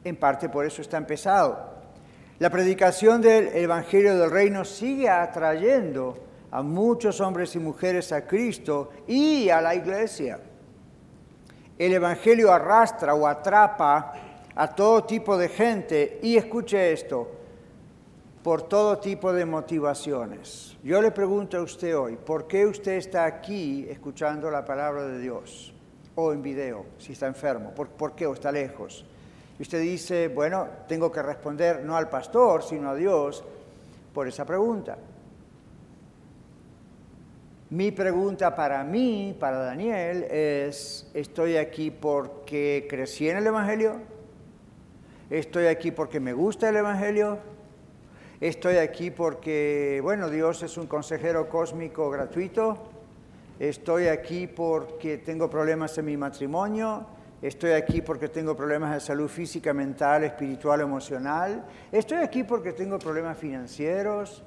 En 0.01 0.15
parte 0.15 0.47
por 0.47 0.65
eso 0.65 0.81
está 0.81 0.95
empezado. 0.95 1.75
La 2.39 2.49
predicación 2.49 3.21
del 3.21 3.49
Evangelio 3.49 4.17
del 4.17 4.31
Reino 4.31 4.63
sigue 4.63 5.09
atrayendo 5.09 6.17
a 6.51 6.63
muchos 6.63 7.19
hombres 7.19 7.53
y 7.57 7.59
mujeres 7.59 8.13
a 8.13 8.25
Cristo 8.25 8.91
y 9.07 9.49
a 9.49 9.59
la 9.59 9.75
iglesia. 9.75 10.39
El 11.77 11.93
Evangelio 11.93 12.53
arrastra 12.53 13.13
o 13.13 13.27
atrapa 13.27 14.13
a 14.55 14.73
todo 14.73 15.03
tipo 15.03 15.37
de 15.37 15.49
gente 15.49 16.19
y 16.23 16.37
escuche 16.37 16.93
esto, 16.93 17.29
por 18.45 18.61
todo 18.61 18.99
tipo 18.99 19.33
de 19.33 19.43
motivaciones. 19.43 20.77
Yo 20.83 21.01
le 21.01 21.09
pregunto 21.09 21.57
a 21.57 21.63
usted 21.63 21.97
hoy, 21.97 22.15
¿por 22.15 22.45
qué 22.45 22.67
usted 22.67 22.91
está 22.91 23.25
aquí 23.25 23.87
escuchando 23.89 24.51
la 24.51 24.63
palabra 24.63 25.01
de 25.07 25.17
Dios? 25.17 25.73
O 26.13 26.31
en 26.31 26.43
video, 26.43 26.85
si 26.99 27.13
está 27.13 27.25
enfermo, 27.25 27.71
¿por, 27.71 27.87
por 27.87 28.13
qué? 28.13 28.27
O 28.27 28.33
está 28.33 28.51
lejos. 28.51 29.03
Y 29.57 29.63
usted 29.63 29.81
dice, 29.81 30.27
bueno, 30.27 30.67
tengo 30.87 31.11
que 31.11 31.23
responder 31.23 31.83
no 31.83 31.97
al 31.97 32.07
pastor, 32.07 32.61
sino 32.61 32.91
a 32.91 32.95
Dios 32.95 33.43
por 34.13 34.27
esa 34.27 34.45
pregunta. 34.45 34.95
Mi 37.71 37.91
pregunta 37.91 38.55
para 38.55 38.83
mí, 38.83 39.35
para 39.39 39.57
Daniel, 39.57 40.21
es, 40.29 41.09
¿estoy 41.15 41.57
aquí 41.57 41.89
porque 41.89 42.85
crecí 42.87 43.27
en 43.27 43.37
el 43.37 43.47
Evangelio? 43.47 44.01
¿Estoy 45.31 45.65
aquí 45.65 45.89
porque 45.89 46.19
me 46.19 46.33
gusta 46.33 46.69
el 46.69 46.75
Evangelio? 46.75 47.54
¿Estoy 48.45 48.77
aquí 48.77 49.09
porque, 49.09 49.99
bueno, 50.03 50.29
Dios 50.29 50.61
es 50.61 50.77
un 50.77 50.85
consejero 50.85 51.49
cósmico 51.49 52.11
gratuito? 52.11 52.77
¿Estoy 53.57 54.05
aquí 54.05 54.45
porque 54.45 55.17
tengo 55.17 55.49
problemas 55.49 55.97
en 55.97 56.05
mi 56.05 56.15
matrimonio? 56.15 57.07
¿Estoy 57.41 57.71
aquí 57.71 58.03
porque 58.03 58.29
tengo 58.29 58.55
problemas 58.55 58.93
de 58.93 58.99
salud 58.99 59.29
física, 59.29 59.73
mental, 59.73 60.25
espiritual, 60.25 60.81
emocional? 60.81 61.65
¿Estoy 61.91 62.19
aquí 62.19 62.43
porque 62.43 62.71
tengo 62.71 62.99
problemas 62.99 63.35
financieros? 63.35 64.43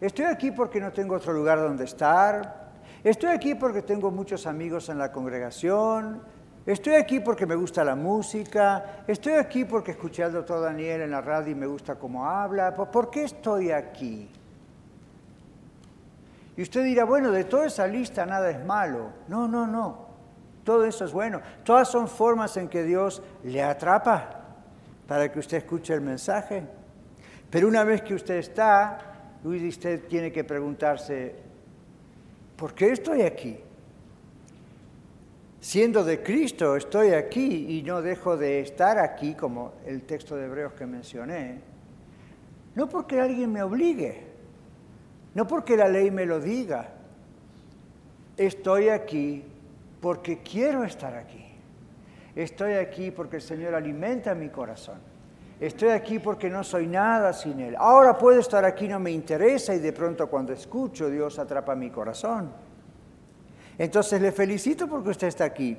Estoy 0.00 0.26
aquí 0.26 0.52
porque 0.52 0.80
no 0.80 0.92
tengo 0.92 1.16
otro 1.16 1.32
lugar 1.32 1.58
donde 1.58 1.82
estar. 1.82 2.70
Estoy 3.02 3.30
aquí 3.30 3.56
porque 3.56 3.82
tengo 3.82 4.12
muchos 4.12 4.46
amigos 4.46 4.88
en 4.88 4.98
la 4.98 5.10
congregación. 5.10 6.22
Estoy 6.64 6.94
aquí 6.94 7.18
porque 7.20 7.44
me 7.44 7.56
gusta 7.56 7.82
la 7.82 7.96
música. 7.96 9.04
Estoy 9.06 9.32
aquí 9.32 9.64
porque 9.64 9.92
escuché 9.92 10.22
al 10.22 10.32
doctor 10.32 10.62
Daniel 10.62 11.02
en 11.02 11.10
la 11.10 11.20
radio 11.20 11.52
y 11.52 11.54
me 11.56 11.66
gusta 11.66 11.96
cómo 11.96 12.26
habla. 12.26 12.74
¿Por 12.74 13.10
qué 13.10 13.24
estoy 13.24 13.72
aquí? 13.72 14.30
Y 16.56 16.62
usted 16.62 16.84
dirá, 16.84 17.04
bueno, 17.04 17.30
de 17.32 17.44
toda 17.44 17.66
esa 17.66 17.86
lista 17.86 18.24
nada 18.26 18.50
es 18.50 18.64
malo. 18.64 19.10
No, 19.26 19.48
no, 19.48 19.66
no. 19.66 20.06
Todo 20.62 20.84
eso 20.84 21.04
es 21.04 21.12
bueno. 21.12 21.40
Todas 21.64 21.88
son 21.88 22.06
formas 22.06 22.56
en 22.56 22.68
que 22.68 22.84
Dios 22.84 23.22
le 23.42 23.62
atrapa 23.62 24.40
para 25.08 25.32
que 25.32 25.40
usted 25.40 25.58
escuche 25.58 25.92
el 25.94 26.00
mensaje. 26.00 26.62
Pero 27.50 27.66
una 27.66 27.82
vez 27.82 28.02
que 28.02 28.14
usted 28.14 28.36
está 28.36 28.98
usted 29.44 30.06
tiene 30.06 30.30
que 30.30 30.44
preguntarse, 30.44 31.34
¿por 32.56 32.74
qué 32.74 32.92
estoy 32.92 33.22
aquí? 33.22 33.58
Siendo 35.62 36.02
de 36.02 36.24
Cristo, 36.24 36.74
estoy 36.74 37.10
aquí 37.10 37.78
y 37.78 37.84
no 37.84 38.02
dejo 38.02 38.36
de 38.36 38.58
estar 38.58 38.98
aquí, 38.98 39.34
como 39.34 39.74
el 39.86 40.02
texto 40.02 40.34
de 40.34 40.46
Hebreos 40.46 40.72
que 40.72 40.86
mencioné, 40.86 41.60
no 42.74 42.88
porque 42.88 43.20
alguien 43.20 43.52
me 43.52 43.62
obligue, 43.62 44.26
no 45.34 45.46
porque 45.46 45.76
la 45.76 45.86
ley 45.86 46.10
me 46.10 46.26
lo 46.26 46.40
diga, 46.40 46.88
estoy 48.36 48.88
aquí 48.88 49.44
porque 50.00 50.40
quiero 50.42 50.82
estar 50.82 51.14
aquí. 51.14 51.46
Estoy 52.34 52.72
aquí 52.72 53.12
porque 53.12 53.36
el 53.36 53.42
Señor 53.42 53.76
alimenta 53.76 54.34
mi 54.34 54.48
corazón. 54.48 54.98
Estoy 55.60 55.90
aquí 55.90 56.18
porque 56.18 56.50
no 56.50 56.64
soy 56.64 56.88
nada 56.88 57.32
sin 57.32 57.60
Él. 57.60 57.76
Ahora 57.78 58.18
puedo 58.18 58.40
estar 58.40 58.64
aquí, 58.64 58.88
no 58.88 58.98
me 58.98 59.12
interesa 59.12 59.72
y 59.76 59.78
de 59.78 59.92
pronto 59.92 60.28
cuando 60.28 60.52
escucho 60.52 61.08
Dios 61.08 61.38
atrapa 61.38 61.76
mi 61.76 61.88
corazón. 61.88 62.50
Entonces 63.78 64.20
le 64.20 64.32
felicito 64.32 64.88
porque 64.88 65.10
usted 65.10 65.28
está 65.28 65.44
aquí. 65.44 65.76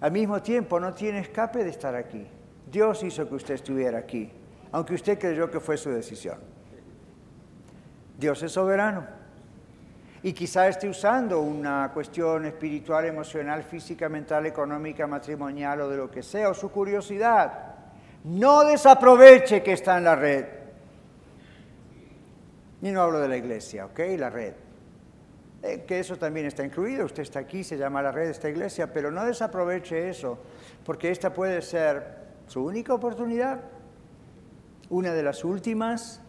Al 0.00 0.12
mismo 0.12 0.40
tiempo 0.40 0.80
no 0.80 0.94
tiene 0.94 1.20
escape 1.20 1.62
de 1.62 1.70
estar 1.70 1.94
aquí. 1.94 2.26
Dios 2.70 3.02
hizo 3.02 3.28
que 3.28 3.34
usted 3.34 3.54
estuviera 3.54 3.98
aquí, 3.98 4.30
aunque 4.72 4.94
usted 4.94 5.18
creyó 5.18 5.50
que 5.50 5.60
fue 5.60 5.76
su 5.76 5.90
decisión. 5.90 6.38
Dios 8.18 8.42
es 8.42 8.52
soberano. 8.52 9.06
Y 10.22 10.32
quizá 10.34 10.68
esté 10.68 10.88
usando 10.88 11.40
una 11.40 11.90
cuestión 11.94 12.44
espiritual, 12.44 13.06
emocional, 13.06 13.62
física, 13.62 14.08
mental, 14.08 14.44
económica, 14.46 15.06
matrimonial 15.06 15.80
o 15.80 15.88
de 15.88 15.96
lo 15.96 16.10
que 16.10 16.22
sea, 16.22 16.50
o 16.50 16.54
su 16.54 16.70
curiosidad. 16.70 17.74
No 18.24 18.64
desaproveche 18.64 19.62
que 19.62 19.72
está 19.72 19.96
en 19.96 20.04
la 20.04 20.16
red. 20.16 20.44
Y 22.82 22.90
no 22.90 23.02
hablo 23.02 23.18
de 23.18 23.28
la 23.28 23.36
iglesia, 23.36 23.86
¿ok? 23.86 23.98
La 24.18 24.28
red. 24.28 24.52
Eh, 25.62 25.84
que 25.86 26.00
eso 26.00 26.16
también 26.16 26.46
está 26.46 26.64
incluido. 26.64 27.04
Usted 27.04 27.22
está 27.22 27.40
aquí, 27.40 27.64
se 27.64 27.76
llama 27.76 28.02
la 28.02 28.12
red 28.12 28.26
de 28.26 28.30
esta 28.30 28.48
iglesia, 28.48 28.92
pero 28.92 29.10
no 29.10 29.24
desaproveche 29.24 30.08
eso, 30.08 30.38
porque 30.84 31.10
esta 31.10 31.32
puede 31.32 31.60
ser 31.60 32.20
su 32.46 32.64
única 32.64 32.94
oportunidad, 32.94 33.60
una 34.88 35.12
de 35.12 35.22
las 35.22 35.44
últimas 35.44 36.20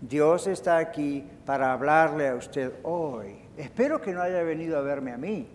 Dios 0.00 0.46
está 0.46 0.76
aquí 0.76 1.24
para 1.46 1.72
hablarle 1.72 2.28
a 2.28 2.34
usted 2.34 2.72
hoy. 2.82 3.36
Espero 3.56 4.00
que 4.00 4.12
no 4.12 4.20
haya 4.20 4.42
venido 4.42 4.76
a 4.78 4.82
verme 4.82 5.12
a 5.12 5.16
mí. 5.16 5.48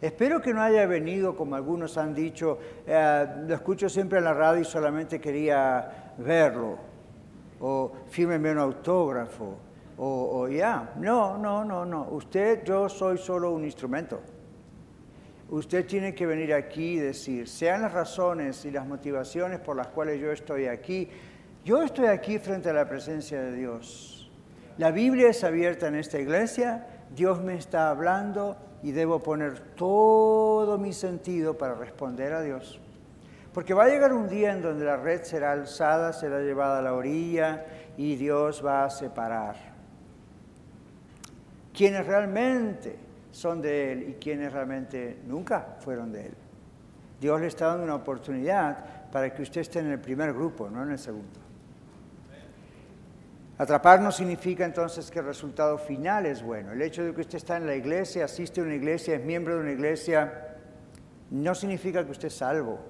Espero 0.00 0.40
que 0.40 0.52
no 0.52 0.62
haya 0.62 0.86
venido, 0.86 1.36
como 1.36 1.54
algunos 1.54 1.96
han 1.96 2.14
dicho, 2.14 2.58
eh, 2.86 3.26
lo 3.46 3.54
escucho 3.54 3.88
siempre 3.88 4.18
en 4.18 4.24
la 4.24 4.34
radio 4.34 4.60
y 4.60 4.64
solamente 4.64 5.20
quería 5.20 6.12
verlo, 6.18 6.76
o 7.60 7.92
fírmeme 8.10 8.50
un 8.50 8.58
autógrafo, 8.58 9.58
o, 10.04 10.48
ya. 10.48 10.92
No, 10.96 11.38
no, 11.38 11.64
no, 11.64 11.84
no. 11.84 12.08
Usted, 12.10 12.64
yo 12.64 12.88
soy 12.88 13.18
solo 13.18 13.52
un 13.52 13.64
instrumento. 13.64 14.20
Usted 15.50 15.86
tiene 15.86 16.14
que 16.14 16.26
venir 16.26 16.52
aquí 16.54 16.94
y 16.94 16.98
decir, 16.98 17.46
sean 17.48 17.82
las 17.82 17.92
razones 17.92 18.64
y 18.64 18.70
las 18.70 18.86
motivaciones 18.86 19.60
por 19.60 19.76
las 19.76 19.88
cuales 19.88 20.20
yo 20.20 20.32
estoy 20.32 20.66
aquí, 20.66 21.08
yo 21.64 21.82
estoy 21.82 22.06
aquí 22.06 22.38
frente 22.38 22.70
a 22.70 22.72
la 22.72 22.88
presencia 22.88 23.40
de 23.42 23.54
Dios. 23.54 24.30
La 24.78 24.90
Biblia 24.90 25.28
es 25.28 25.44
abierta 25.44 25.88
en 25.88 25.96
esta 25.96 26.18
iglesia, 26.18 26.86
Dios 27.14 27.42
me 27.42 27.54
está 27.54 27.90
hablando 27.90 28.56
y 28.82 28.92
debo 28.92 29.20
poner 29.20 29.60
todo 29.76 30.78
mi 30.78 30.94
sentido 30.94 31.58
para 31.58 31.74
responder 31.74 32.32
a 32.32 32.40
Dios. 32.40 32.80
Porque 33.52 33.74
va 33.74 33.84
a 33.84 33.88
llegar 33.88 34.14
un 34.14 34.28
día 34.28 34.52
en 34.52 34.62
donde 34.62 34.86
la 34.86 34.96
red 34.96 35.22
será 35.22 35.52
alzada, 35.52 36.14
será 36.14 36.40
llevada 36.40 36.78
a 36.78 36.82
la 36.82 36.94
orilla 36.94 37.66
y 37.98 38.16
Dios 38.16 38.64
va 38.64 38.86
a 38.86 38.90
separar. 38.90 39.71
Quienes 41.72 42.06
realmente 42.06 42.96
son 43.30 43.62
de 43.62 43.92
Él 43.92 44.08
y 44.10 44.12
quienes 44.14 44.52
realmente 44.52 45.18
nunca 45.26 45.76
fueron 45.80 46.12
de 46.12 46.26
Él. 46.26 46.34
Dios 47.20 47.40
le 47.40 47.46
está 47.46 47.66
dando 47.66 47.84
una 47.84 47.94
oportunidad 47.94 49.10
para 49.10 49.32
que 49.32 49.42
usted 49.42 49.60
esté 49.60 49.78
en 49.78 49.90
el 49.90 50.00
primer 50.00 50.32
grupo, 50.32 50.68
no 50.68 50.82
en 50.82 50.90
el 50.90 50.98
segundo. 50.98 51.40
Atrapar 53.58 54.00
no 54.00 54.10
significa 54.10 54.64
entonces 54.64 55.10
que 55.10 55.20
el 55.20 55.26
resultado 55.26 55.78
final 55.78 56.26
es 56.26 56.42
bueno. 56.42 56.72
El 56.72 56.82
hecho 56.82 57.04
de 57.04 57.14
que 57.14 57.20
usted 57.20 57.36
está 57.36 57.58
en 57.58 57.66
la 57.66 57.76
iglesia, 57.76 58.24
asiste 58.24 58.60
a 58.60 58.64
una 58.64 58.74
iglesia, 58.74 59.14
es 59.14 59.24
miembro 59.24 59.54
de 59.54 59.60
una 59.60 59.72
iglesia, 59.72 60.56
no 61.30 61.54
significa 61.54 62.04
que 62.04 62.10
usted 62.10 62.28
es 62.28 62.34
salvo. 62.34 62.80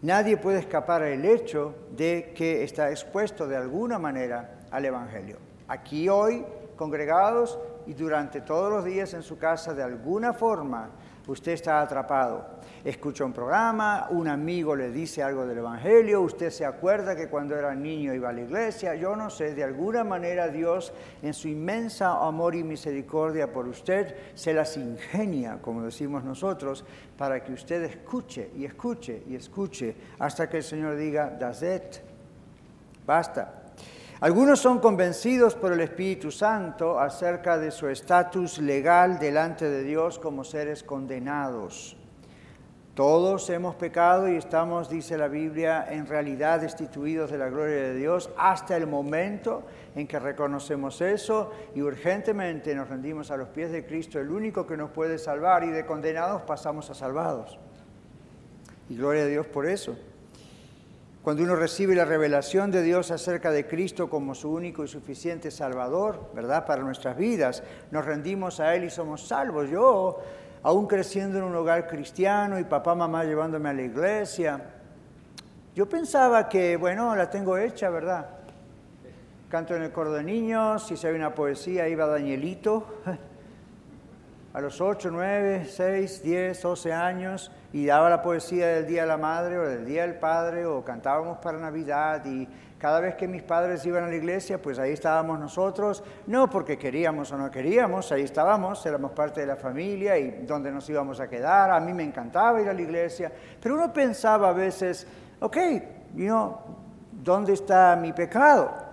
Nadie 0.00 0.36
puede 0.36 0.60
escapar 0.60 1.02
al 1.02 1.24
hecho 1.24 1.74
de 1.94 2.32
que 2.34 2.62
está 2.62 2.90
expuesto 2.90 3.46
de 3.46 3.56
alguna 3.56 3.98
manera 3.98 4.60
al 4.70 4.84
Evangelio. 4.84 5.36
Aquí 5.66 6.08
hoy, 6.08 6.44
congregados 6.78 7.58
y 7.86 7.92
durante 7.92 8.40
todos 8.40 8.70
los 8.70 8.84
días 8.84 9.12
en 9.12 9.22
su 9.22 9.36
casa, 9.36 9.74
de 9.74 9.82
alguna 9.82 10.32
forma, 10.32 10.88
usted 11.26 11.52
está 11.52 11.82
atrapado 11.82 12.58
escucha 12.84 13.24
un 13.24 13.32
programa, 13.32 14.06
un 14.10 14.28
amigo 14.28 14.74
le 14.74 14.90
dice 14.90 15.22
algo 15.22 15.46
del 15.46 15.58
Evangelio, 15.58 16.22
usted 16.22 16.50
se 16.50 16.64
acuerda 16.64 17.16
que 17.16 17.28
cuando 17.28 17.56
era 17.56 17.74
niño 17.74 18.14
iba 18.14 18.28
a 18.28 18.32
la 18.32 18.42
iglesia, 18.42 18.94
yo 18.94 19.16
no 19.16 19.30
sé, 19.30 19.54
de 19.54 19.64
alguna 19.64 20.04
manera 20.04 20.48
Dios 20.48 20.92
en 21.22 21.34
su 21.34 21.48
inmensa 21.48 22.26
amor 22.26 22.54
y 22.54 22.62
misericordia 22.62 23.52
por 23.52 23.66
usted 23.66 24.14
se 24.34 24.54
las 24.54 24.76
ingenia, 24.76 25.58
como 25.60 25.82
decimos 25.82 26.24
nosotros, 26.24 26.84
para 27.16 27.42
que 27.42 27.52
usted 27.52 27.82
escuche 27.82 28.50
y 28.56 28.64
escuche 28.64 29.22
y 29.28 29.34
escuche 29.34 29.94
hasta 30.18 30.48
que 30.48 30.58
el 30.58 30.64
Señor 30.64 30.96
diga, 30.96 31.30
das 31.30 31.62
it, 31.62 32.00
basta. 33.06 33.57
Algunos 34.20 34.58
son 34.58 34.80
convencidos 34.80 35.54
por 35.54 35.72
el 35.72 35.80
Espíritu 35.80 36.32
Santo 36.32 36.98
acerca 36.98 37.56
de 37.56 37.70
su 37.70 37.86
estatus 37.86 38.58
legal 38.58 39.20
delante 39.20 39.70
de 39.70 39.84
Dios 39.84 40.18
como 40.18 40.42
seres 40.42 40.82
condenados. 40.82 41.96
Todos 42.94 43.48
hemos 43.48 43.76
pecado 43.76 44.28
y 44.28 44.34
estamos, 44.34 44.90
dice 44.90 45.16
la 45.16 45.28
Biblia, 45.28 45.86
en 45.88 46.08
realidad 46.08 46.60
destituidos 46.60 47.30
de 47.30 47.38
la 47.38 47.48
gloria 47.48 47.76
de 47.76 47.94
Dios 47.94 48.28
hasta 48.36 48.76
el 48.76 48.88
momento 48.88 49.62
en 49.94 50.08
que 50.08 50.18
reconocemos 50.18 51.00
eso 51.00 51.52
y 51.76 51.82
urgentemente 51.82 52.74
nos 52.74 52.88
rendimos 52.88 53.30
a 53.30 53.36
los 53.36 53.50
pies 53.50 53.70
de 53.70 53.86
Cristo, 53.86 54.18
el 54.18 54.32
único 54.32 54.66
que 54.66 54.76
nos 54.76 54.90
puede 54.90 55.18
salvar, 55.18 55.62
y 55.62 55.70
de 55.70 55.86
condenados 55.86 56.42
pasamos 56.42 56.90
a 56.90 56.94
salvados. 56.94 57.56
Y 58.88 58.96
gloria 58.96 59.22
a 59.22 59.26
Dios 59.26 59.46
por 59.46 59.66
eso. 59.66 59.96
Cuando 61.22 61.42
uno 61.42 61.56
recibe 61.56 61.94
la 61.94 62.04
revelación 62.04 62.70
de 62.70 62.82
Dios 62.82 63.10
acerca 63.10 63.50
de 63.50 63.66
Cristo 63.66 64.08
como 64.08 64.34
su 64.34 64.50
único 64.50 64.84
y 64.84 64.88
suficiente 64.88 65.50
Salvador, 65.50 66.30
¿verdad? 66.34 66.64
Para 66.64 66.82
nuestras 66.82 67.16
vidas, 67.16 67.62
nos 67.90 68.04
rendimos 68.04 68.60
a 68.60 68.74
Él 68.74 68.84
y 68.84 68.90
somos 68.90 69.26
salvos. 69.26 69.68
Yo 69.68 70.20
aún 70.62 70.86
creciendo 70.86 71.38
en 71.38 71.44
un 71.44 71.54
hogar 71.54 71.86
cristiano 71.88 72.58
y 72.58 72.64
papá, 72.64 72.94
mamá 72.94 73.24
llevándome 73.24 73.68
a 73.68 73.72
la 73.72 73.82
iglesia, 73.82 74.62
yo 75.74 75.88
pensaba 75.88 76.48
que, 76.48 76.76
bueno, 76.76 77.14
la 77.14 77.30
tengo 77.30 77.56
hecha, 77.56 77.88
¿verdad? 77.90 78.26
Canto 79.48 79.76
en 79.76 79.82
el 79.82 79.92
coro 79.92 80.12
de 80.12 80.24
niños, 80.24 80.86
si 80.86 80.96
se 80.96 81.10
ve 81.10 81.16
una 81.16 81.34
poesía, 81.34 81.88
iba 81.88 82.06
Danielito, 82.06 83.00
a 84.52 84.60
los 84.60 84.80
8, 84.80 85.10
9, 85.12 85.66
6, 85.68 86.22
10, 86.22 86.62
12 86.62 86.92
años, 86.92 87.52
y 87.72 87.86
daba 87.86 88.08
la 88.08 88.22
poesía 88.22 88.68
del 88.68 88.86
Día 88.86 89.02
de 89.02 89.08
la 89.08 89.18
Madre 89.18 89.58
o 89.58 89.68
del 89.68 89.84
Día 89.84 90.02
del 90.02 90.14
Padre, 90.14 90.64
o 90.64 90.84
cantábamos 90.84 91.38
para 91.38 91.58
Navidad, 91.58 92.24
y 92.24 92.48
cada 92.78 93.00
vez 93.00 93.16
que 93.16 93.26
mis 93.26 93.42
padres 93.42 93.84
iban 93.84 94.04
a 94.04 94.06
la 94.06 94.14
iglesia, 94.14 94.62
pues 94.62 94.78
ahí 94.78 94.92
estábamos 94.92 95.38
nosotros, 95.38 96.02
no 96.28 96.48
porque 96.48 96.78
queríamos 96.78 97.30
o 97.32 97.36
no 97.36 97.50
queríamos, 97.50 98.12
ahí 98.12 98.22
estábamos, 98.22 98.84
éramos 98.86 99.10
parte 99.10 99.40
de 99.40 99.48
la 99.48 99.56
familia 99.56 100.16
y 100.16 100.44
donde 100.46 100.70
nos 100.70 100.88
íbamos 100.88 101.18
a 101.18 101.28
quedar. 101.28 101.72
A 101.72 101.80
mí 101.80 101.92
me 101.92 102.04
encantaba 102.04 102.62
ir 102.62 102.68
a 102.68 102.72
la 102.72 102.80
iglesia, 102.80 103.32
pero 103.60 103.74
uno 103.74 103.92
pensaba 103.92 104.50
a 104.50 104.52
veces, 104.52 105.06
ok, 105.40 105.56
you 106.14 106.26
know, 106.26 106.58
¿dónde 107.10 107.52
está 107.54 107.96
mi 107.96 108.12
pecado? 108.12 108.87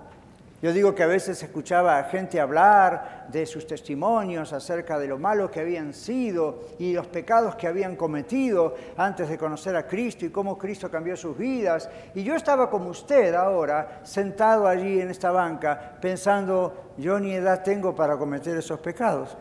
Yo 0.66 0.74
digo 0.74 0.96
que 0.96 1.04
a 1.04 1.08
veces 1.08 1.44
escuchaba 1.44 2.00
a 2.00 2.06
gente 2.06 2.40
hablar 2.40 3.28
de 3.28 3.46
sus 3.46 3.68
testimonios 3.68 4.52
acerca 4.52 4.98
de 4.98 5.06
lo 5.06 5.20
malo 5.20 5.52
que 5.52 5.60
habían 5.60 5.94
sido 5.94 6.62
y 6.80 6.92
los 6.92 7.06
pecados 7.06 7.56
que 7.56 7.68
habían 7.68 7.96
cometido 7.96 8.74
antes 8.98 9.30
de 9.30 9.38
conocer 9.38 9.76
a 9.76 9.86
Cristo 9.86 10.26
y 10.26 10.32
cómo 10.32 10.58
Cristo 10.58 10.90
cambió 10.90 11.16
sus 11.16 11.38
vidas. 11.38 11.88
Y 12.16 12.24
yo 12.24 12.34
estaba 12.34 12.68
como 12.68 12.90
usted 12.90 13.36
ahora, 13.36 14.00
sentado 14.02 14.66
allí 14.66 15.00
en 15.00 15.12
esta 15.12 15.30
banca, 15.30 15.98
pensando, 16.02 16.94
yo 16.98 17.20
ni 17.20 17.34
edad 17.34 17.62
tengo 17.62 17.94
para 17.94 18.18
cometer 18.18 18.58
esos 18.58 18.80
pecados. 18.80 19.38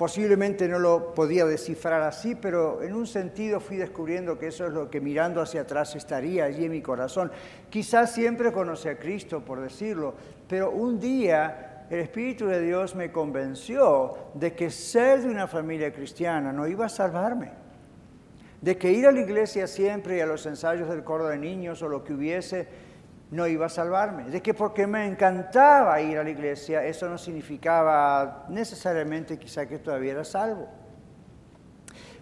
Posiblemente 0.00 0.66
no 0.66 0.78
lo 0.78 1.12
podía 1.12 1.44
descifrar 1.44 2.00
así, 2.00 2.34
pero 2.34 2.82
en 2.82 2.94
un 2.94 3.06
sentido 3.06 3.60
fui 3.60 3.76
descubriendo 3.76 4.38
que 4.38 4.46
eso 4.46 4.64
es 4.64 4.72
lo 4.72 4.88
que 4.88 4.98
mirando 4.98 5.42
hacia 5.42 5.60
atrás 5.60 5.94
estaría 5.94 6.46
allí 6.46 6.64
en 6.64 6.70
mi 6.70 6.80
corazón. 6.80 7.30
Quizás 7.68 8.14
siempre 8.14 8.50
conocí 8.50 8.88
a 8.88 8.98
Cristo, 8.98 9.44
por 9.44 9.60
decirlo, 9.60 10.14
pero 10.48 10.70
un 10.70 10.98
día 10.98 11.84
el 11.90 11.98
Espíritu 11.98 12.46
de 12.46 12.62
Dios 12.62 12.94
me 12.94 13.12
convenció 13.12 14.14
de 14.32 14.54
que 14.54 14.70
ser 14.70 15.20
de 15.20 15.28
una 15.28 15.46
familia 15.46 15.92
cristiana 15.92 16.50
no 16.50 16.66
iba 16.66 16.86
a 16.86 16.88
salvarme, 16.88 17.52
de 18.62 18.78
que 18.78 18.90
ir 18.90 19.06
a 19.06 19.12
la 19.12 19.20
iglesia 19.20 19.66
siempre 19.66 20.16
y 20.16 20.20
a 20.20 20.26
los 20.26 20.46
ensayos 20.46 20.88
del 20.88 21.04
coro 21.04 21.28
de 21.28 21.36
niños 21.36 21.82
o 21.82 21.90
lo 21.90 22.04
que 22.04 22.14
hubiese 22.14 22.66
no 23.30 23.46
iba 23.46 23.66
a 23.66 23.68
salvarme, 23.68 24.24
de 24.24 24.42
que 24.42 24.54
porque 24.54 24.86
me 24.86 25.06
encantaba 25.06 26.00
ir 26.00 26.18
a 26.18 26.24
la 26.24 26.30
iglesia, 26.30 26.84
eso 26.84 27.08
no 27.08 27.16
significaba 27.16 28.46
necesariamente 28.48 29.38
quizá 29.38 29.66
que 29.66 29.78
todavía 29.78 30.12
era 30.12 30.24
salvo. 30.24 30.68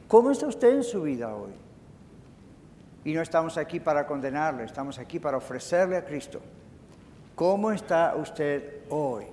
¿Cómo 0.06 0.30
está 0.30 0.46
usted 0.46 0.76
en 0.76 0.82
su 0.82 1.02
vida 1.02 1.34
hoy? 1.34 1.52
Y 3.04 3.14
no 3.14 3.22
estamos 3.22 3.56
aquí 3.56 3.80
para 3.80 4.06
condenarle, 4.06 4.64
estamos 4.64 4.98
aquí 4.98 5.18
para 5.18 5.38
ofrecerle 5.38 5.96
a 5.96 6.04
Cristo. 6.04 6.40
¿Cómo 7.34 7.72
está 7.72 8.14
usted 8.16 8.82
hoy? 8.90 9.24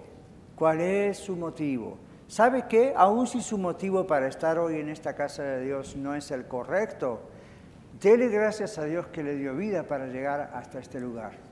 ¿Cuál 0.55 0.79
es 0.79 1.17
su 1.17 1.35
motivo? 1.35 1.97
¿Sabe 2.27 2.65
qué? 2.69 2.93
Aun 2.95 3.27
si 3.27 3.41
su 3.41 3.57
motivo 3.57 4.07
para 4.07 4.27
estar 4.27 4.57
hoy 4.57 4.79
en 4.79 4.89
esta 4.89 5.13
casa 5.13 5.43
de 5.43 5.65
Dios 5.65 5.95
no 5.95 6.15
es 6.15 6.31
el 6.31 6.45
correcto, 6.45 7.19
Dele 8.01 8.27
gracias 8.27 8.77
a 8.77 8.83
Dios 8.83 9.07
que 9.07 9.23
le 9.23 9.35
dio 9.35 9.55
vida 9.55 9.83
para 9.83 10.07
llegar 10.07 10.51
hasta 10.53 10.79
este 10.79 10.99
lugar. 10.99 11.44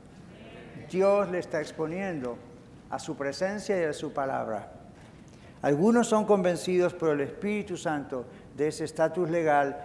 Dios 0.90 1.30
le 1.30 1.40
está 1.40 1.60
exponiendo 1.62 2.38
a 2.90 3.00
su 3.00 3.16
presencia 3.16 3.80
y 3.80 3.86
a 3.86 3.94
su 3.94 4.14
palabra. 4.14 4.72
Algunos 5.62 6.08
son 6.08 6.26
convencidos 6.26 6.94
por 6.94 7.10
el 7.10 7.22
Espíritu 7.22 7.78
Santo 7.78 8.26
de 8.56 8.68
ese 8.68 8.84
estatus 8.84 9.30
legal 9.30 9.78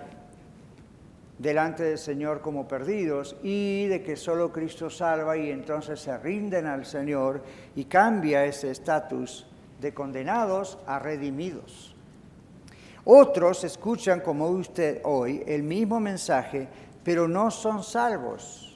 delante 1.39 1.85
del 1.85 1.99
Señor 1.99 2.41
como 2.41 2.67
perdidos 2.67 3.37
y 3.43 3.87
de 3.87 4.03
que 4.03 4.17
solo 4.17 4.53
Cristo 4.53 4.91
salva 4.91 5.37
y 5.37 5.51
entonces 5.51 6.01
se 6.01 6.19
rinden 6.19 6.67
al 6.67 6.85
Señor 6.85 7.43
y 7.77 7.85
cambia 7.85 8.45
ese 8.45 8.71
estatus 8.71 9.47
de 9.81 9.95
condenados 9.95 10.79
a 10.87 10.99
redimidos. 10.99 11.95
Otros 13.05 13.65
escuchan 13.65 14.21
como 14.21 14.49
usted 14.49 15.01
hoy 15.05 15.43
el 15.47 15.63
mismo 15.63 16.01
mensaje, 16.01 16.69
pero 17.05 17.27
no 17.27 17.51
son 17.51 17.83
salvos. 17.83 18.68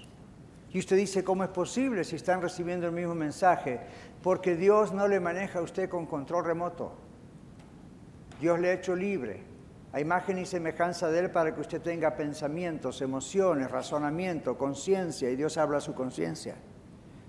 Y 0.73 0.79
usted 0.79 0.97
dice, 0.97 1.23
¿cómo 1.23 1.45
es 1.45 1.51
posible 1.51 2.03
si 2.03 2.17
están 2.17 2.41
recibiendo 2.41 2.87
el 2.87 2.93
mismo 2.93 3.15
mensaje? 3.15 3.81
Porque 4.23 4.57
Dios 4.57 4.93
no 4.93 5.07
le 5.07 5.21
maneja 5.21 5.59
a 5.59 5.63
usted 5.63 5.89
con 5.89 6.07
control 6.07 6.47
remoto. 6.47 6.93
Dios 8.41 8.59
le 8.59 8.71
ha 8.71 8.73
hecho 8.73 8.97
libre, 8.97 9.43
a 9.93 10.01
imagen 10.01 10.39
y 10.39 10.47
semejanza 10.47 11.11
de 11.11 11.21
Él 11.21 11.31
para 11.31 11.55
que 11.55 11.61
usted 11.61 11.83
tenga 11.83 12.17
pensamientos, 12.17 13.03
emociones, 13.03 13.71
razonamiento, 13.71 14.57
conciencia, 14.57 15.31
y 15.31 15.37
Dios 15.37 15.59
habla 15.59 15.79
a 15.79 15.81
su 15.83 15.95
conciencia. 15.95 16.57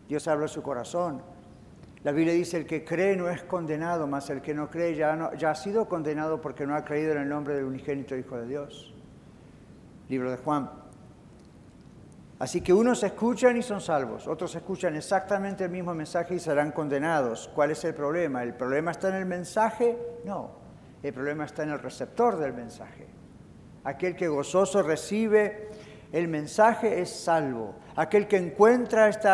Dios 0.08 0.28
habla 0.30 0.46
a 0.46 0.50
su 0.50 0.64
corazón. 0.64 1.22
La 2.04 2.14
Biblia 2.14 2.34
dice, 2.34 2.58
el 2.58 2.66
que 2.66 2.86
cree 2.86 3.18
no 3.18 3.30
es 3.30 3.44
condenado, 3.44 4.08
mas 4.08 4.30
el 4.30 4.42
que 4.42 4.54
no 4.54 4.70
cree 4.70 4.96
ya, 4.96 5.32
ya 5.38 5.52
ha 5.52 5.56
sido 5.56 5.88
condenado 5.90 6.40
porque 6.40 6.66
no 6.66 6.76
ha 6.76 6.86
creído 6.86 7.12
en 7.12 7.20
el 7.20 7.30
nombre 7.30 7.56
del 7.56 7.66
unigénito 7.66 8.16
Hijo 8.16 8.38
de 8.38 8.48
Dios. 8.48 8.94
Libro 10.08 10.32
de 10.32 10.38
Juan. 10.38 10.83
Así 12.40 12.62
que 12.62 12.74
unos 12.74 13.04
escuchan 13.04 13.56
y 13.58 13.62
son 13.62 13.80
salvos, 13.80 14.28
otros 14.28 14.56
escuchan 14.56 14.96
exactamente 14.96 15.66
el 15.66 15.70
mismo 15.70 15.94
mensaje 15.94 16.36
y 16.36 16.40
serán 16.40 16.72
condenados. 16.72 17.50
¿Cuál 17.54 17.72
es 17.72 17.84
el 17.86 17.94
problema? 17.94 18.44
¿El 18.44 18.54
problema 18.54 18.92
está 18.92 19.10
en 19.10 19.16
el 19.16 19.26
mensaje? 19.26 19.98
No, 20.26 20.52
el 21.02 21.14
problema 21.14 21.46
está 21.46 21.64
en 21.64 21.70
el 21.70 21.80
receptor 21.80 22.38
del 22.38 22.54
mensaje. 22.54 23.08
Aquel 23.84 24.16
que 24.16 24.28
gozoso 24.28 24.82
recibe 24.82 25.70
el 26.12 26.28
mensaje 26.28 27.02
es 27.02 27.10
salvo. 27.10 27.76
Aquel 27.96 28.28
que 28.28 28.38
encuentra 28.38 29.10
este 29.10 29.30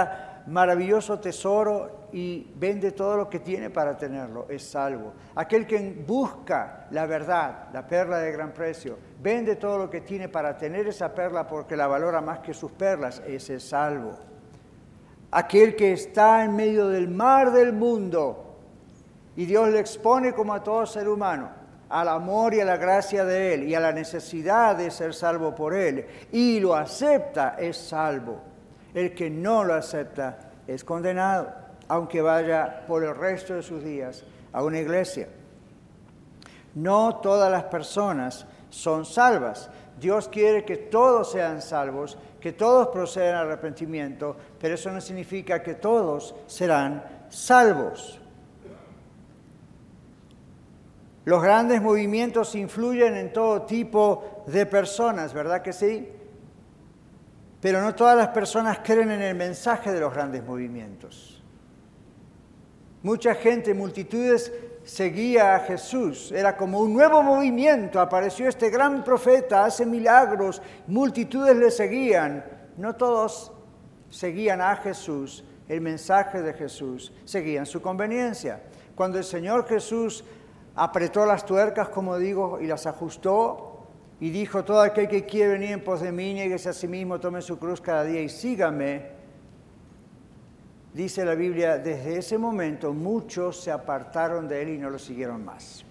maravilloso 0.48 1.20
tesoro 1.20 1.99
y 2.12 2.52
vende 2.56 2.92
todo 2.92 3.18
lo 3.18 3.30
que 3.30 3.40
tiene 3.40 3.70
para 3.70 3.98
tenerlo, 3.98 4.48
es 4.50 4.64
salvo. 4.64 5.14
Aquel 5.36 5.68
que 5.68 6.04
busca 6.06 6.88
la 6.92 7.06
verdad, 7.06 7.68
la 7.74 7.88
perla 7.88 8.18
de 8.20 8.32
gran 8.32 8.54
precio, 8.54 8.98
vende 9.22 9.56
todo 9.56 9.78
lo 9.78 9.90
que 9.90 10.02
tiene 10.02 10.30
para 10.30 10.58
tener 10.58 10.88
esa 10.88 11.14
perla 11.14 11.48
porque 11.48 11.76
la 11.76 11.88
valora 11.88 12.22
más 12.22 12.40
que 12.40 12.54
sus 12.54 12.72
perlas, 12.72 13.22
ese 13.26 13.56
es 13.56 13.70
salvo. 13.70 14.18
Aquel 15.32 15.76
que 15.76 15.94
está 15.94 16.44
en 16.44 16.56
medio 16.56 16.88
del 16.88 17.08
mar 17.08 17.52
del 17.52 17.74
mundo 17.74 18.58
y 19.36 19.46
Dios 19.46 19.70
le 19.70 19.80
expone 19.80 20.34
como 20.34 20.54
a 20.54 20.64
todo 20.64 20.86
ser 20.86 21.08
humano 21.08 21.60
al 21.90 22.08
amor 22.08 22.54
y 22.54 22.60
a 22.62 22.66
la 22.66 22.78
gracia 22.78 23.26
de 23.26 23.54
Él 23.54 23.64
y 23.64 23.74
a 23.74 23.80
la 23.80 23.92
necesidad 23.92 24.76
de 24.76 24.92
ser 24.92 25.14
salvo 25.14 25.56
por 25.56 25.74
Él 25.74 26.06
y 26.32 26.60
lo 26.60 26.76
acepta, 26.76 27.56
es 27.58 27.78
salvo. 27.78 28.42
El 28.94 29.14
que 29.14 29.30
no 29.30 29.64
lo 29.64 29.74
acepta 29.74 30.38
es 30.68 30.84
condenado 30.84 31.69
aunque 31.90 32.22
vaya 32.22 32.86
por 32.88 33.04
el 33.04 33.16
resto 33.16 33.56
de 33.56 33.64
sus 33.64 33.84
días 33.84 34.24
a 34.54 34.64
una 34.64 34.80
iglesia. 34.80 35.28
No 36.76 37.18
todas 37.18 37.52
las 37.52 37.64
personas 37.64 38.46
son 38.70 39.06
salvas. 39.06 39.70
Dios 40.00 40.30
quiere 40.30 40.64
que 40.64 40.78
todos 40.78 41.32
sean 41.32 41.62
salvos, 41.62 42.18
que 42.40 42.54
todos 42.54 42.88
procedan 42.90 43.36
al 43.36 43.48
arrepentimiento, 43.48 44.38
pero 44.60 44.76
eso 44.76 44.92
no 44.92 45.02
significa 45.02 45.62
que 45.62 45.74
todos 45.74 46.36
serán 46.48 47.04
salvos. 47.30 48.22
Los 51.26 51.44
grandes 51.44 51.82
movimientos 51.82 52.56
influyen 52.56 53.16
en 53.16 53.34
todo 53.34 53.64
tipo 53.64 54.44
de 54.48 54.66
personas, 54.66 55.34
¿verdad 55.34 55.62
que 55.62 55.74
sí? 55.74 56.08
Pero 57.60 57.82
no 57.82 57.94
todas 57.94 58.16
las 58.16 58.30
personas 58.30 58.80
creen 58.84 59.12
en 59.12 59.22
el 59.22 59.36
mensaje 59.36 59.92
de 59.92 60.00
los 60.00 60.14
grandes 60.14 60.44
movimientos. 60.46 61.29
Mucha 63.02 63.34
gente, 63.34 63.74
multitudes 63.74 64.52
seguía 64.84 65.56
a 65.56 65.60
Jesús. 65.60 66.32
Era 66.32 66.58
como 66.58 66.80
un 66.80 66.94
nuevo 66.94 67.22
movimiento. 67.24 68.00
Apareció 68.02 68.50
este 68.50 68.70
gran 68.70 69.04
profeta, 69.04 69.66
hace 69.66 69.86
milagros, 69.86 70.62
multitudes 70.88 71.56
le 71.56 71.72
seguían. 71.72 72.44
No 72.76 72.96
todos 72.96 73.52
seguían 74.10 74.62
a 74.62 74.76
Jesús, 74.78 75.44
el 75.68 75.82
mensaje 75.82 76.42
de 76.42 76.54
Jesús, 76.54 77.14
seguían 77.26 77.66
su 77.66 77.82
conveniencia. 77.82 78.64
Cuando 78.96 79.18
el 79.18 79.24
Señor 79.24 79.68
Jesús 79.68 80.26
apretó 80.76 81.26
las 81.26 81.46
tuercas, 81.46 81.90
como 81.90 82.18
digo, 82.18 82.60
y 82.60 82.68
las 82.68 82.86
ajustó, 82.86 83.88
y 84.20 84.32
dijo, 84.32 84.66
todo 84.66 84.82
aquel 84.82 85.08
que 85.08 85.26
quiere 85.26 85.54
venir 85.54 85.72
en 85.72 85.84
pos 85.84 86.02
de 86.02 86.12
mí, 86.12 86.34
nieguese 86.34 86.70
a 86.70 86.74
sí 86.74 86.88
mismo, 86.88 87.20
tome 87.20 87.42
su 87.42 87.58
cruz 87.58 87.80
cada 87.80 88.04
día 88.04 88.22
y 88.22 88.28
sígame 88.28 89.19
dice 91.00 91.24
la 91.24 91.34
Biblia, 91.34 91.78
desde 91.78 92.18
ese 92.18 92.38
momento 92.38 92.94
muchos 92.94 93.62
se 93.62 93.72
apartaron 93.72 94.50
de 94.50 94.62
él 94.62 94.70
y 94.70 94.78
no 94.78 94.90
lo 94.90 95.00
siguieron 95.00 95.46
más. 95.46 95.86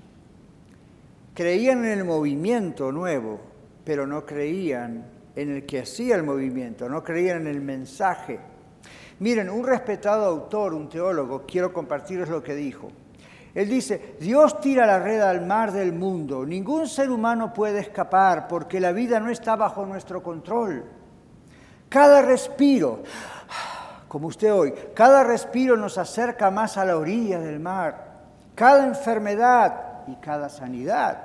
Creían 1.32 1.82
en 1.86 1.98
el 1.98 2.04
movimiento 2.04 2.92
nuevo, 2.92 3.40
pero 3.84 4.06
no 4.06 4.26
creían 4.26 5.06
en 5.34 5.50
el 5.50 5.64
que 5.64 5.80
hacía 5.80 6.14
el 6.14 6.24
movimiento, 6.24 6.90
no 6.90 7.02
creían 7.02 7.42
en 7.42 7.46
el 7.46 7.62
mensaje. 7.62 8.38
Miren, 9.20 9.48
un 9.48 9.64
respetado 9.64 10.26
autor, 10.26 10.74
un 10.74 10.90
teólogo, 10.90 11.46
quiero 11.46 11.72
compartirles 11.72 12.28
lo 12.28 12.42
que 12.42 12.54
dijo. 12.54 12.90
Él 13.54 13.66
dice, 13.66 14.16
Dios 14.20 14.60
tira 14.60 14.86
la 14.86 14.98
red 14.98 15.22
al 15.22 15.46
mar 15.46 15.72
del 15.72 15.94
mundo, 15.94 16.44
ningún 16.44 16.86
ser 16.86 17.08
humano 17.08 17.54
puede 17.54 17.80
escapar 17.80 18.46
porque 18.46 18.78
la 18.78 18.92
vida 18.92 19.18
no 19.20 19.30
está 19.30 19.56
bajo 19.56 19.86
nuestro 19.86 20.22
control. 20.22 20.84
Cada 21.88 22.20
respiro, 22.20 23.02
como 24.08 24.28
usted 24.28 24.52
hoy, 24.52 24.72
cada 24.94 25.22
respiro 25.22 25.76
nos 25.76 25.98
acerca 25.98 26.50
más 26.50 26.78
a 26.78 26.84
la 26.84 26.96
orilla 26.96 27.38
del 27.38 27.60
mar. 27.60 28.08
Cada 28.54 28.86
enfermedad 28.86 30.06
y 30.08 30.16
cada 30.16 30.48
sanidad, 30.48 31.18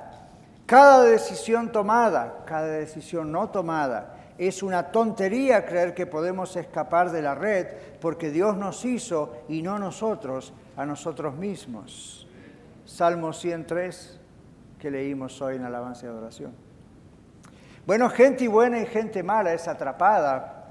cada 0.66 1.02
decisión 1.02 1.72
tomada, 1.72 2.44
cada 2.44 2.66
decisión 2.66 3.32
no 3.32 3.48
tomada, 3.48 4.14
es 4.38 4.62
una 4.62 4.92
tontería 4.92 5.64
creer 5.64 5.94
que 5.94 6.06
podemos 6.06 6.54
escapar 6.56 7.10
de 7.10 7.22
la 7.22 7.34
red 7.34 7.66
porque 8.00 8.30
Dios 8.30 8.56
nos 8.56 8.84
hizo 8.84 9.36
y 9.48 9.62
no 9.62 9.78
nosotros 9.78 10.52
a 10.76 10.84
nosotros 10.84 11.34
mismos. 11.34 12.28
Salmo 12.84 13.32
103 13.32 14.20
que 14.78 14.90
leímos 14.90 15.40
hoy 15.40 15.56
en 15.56 15.64
alabanza 15.64 16.06
y 16.06 16.08
adoración. 16.10 16.52
Bueno, 17.86 18.10
gente 18.10 18.46
buena 18.48 18.80
y 18.80 18.86
gente 18.86 19.22
mala 19.22 19.52
es 19.54 19.66
atrapada 19.66 20.63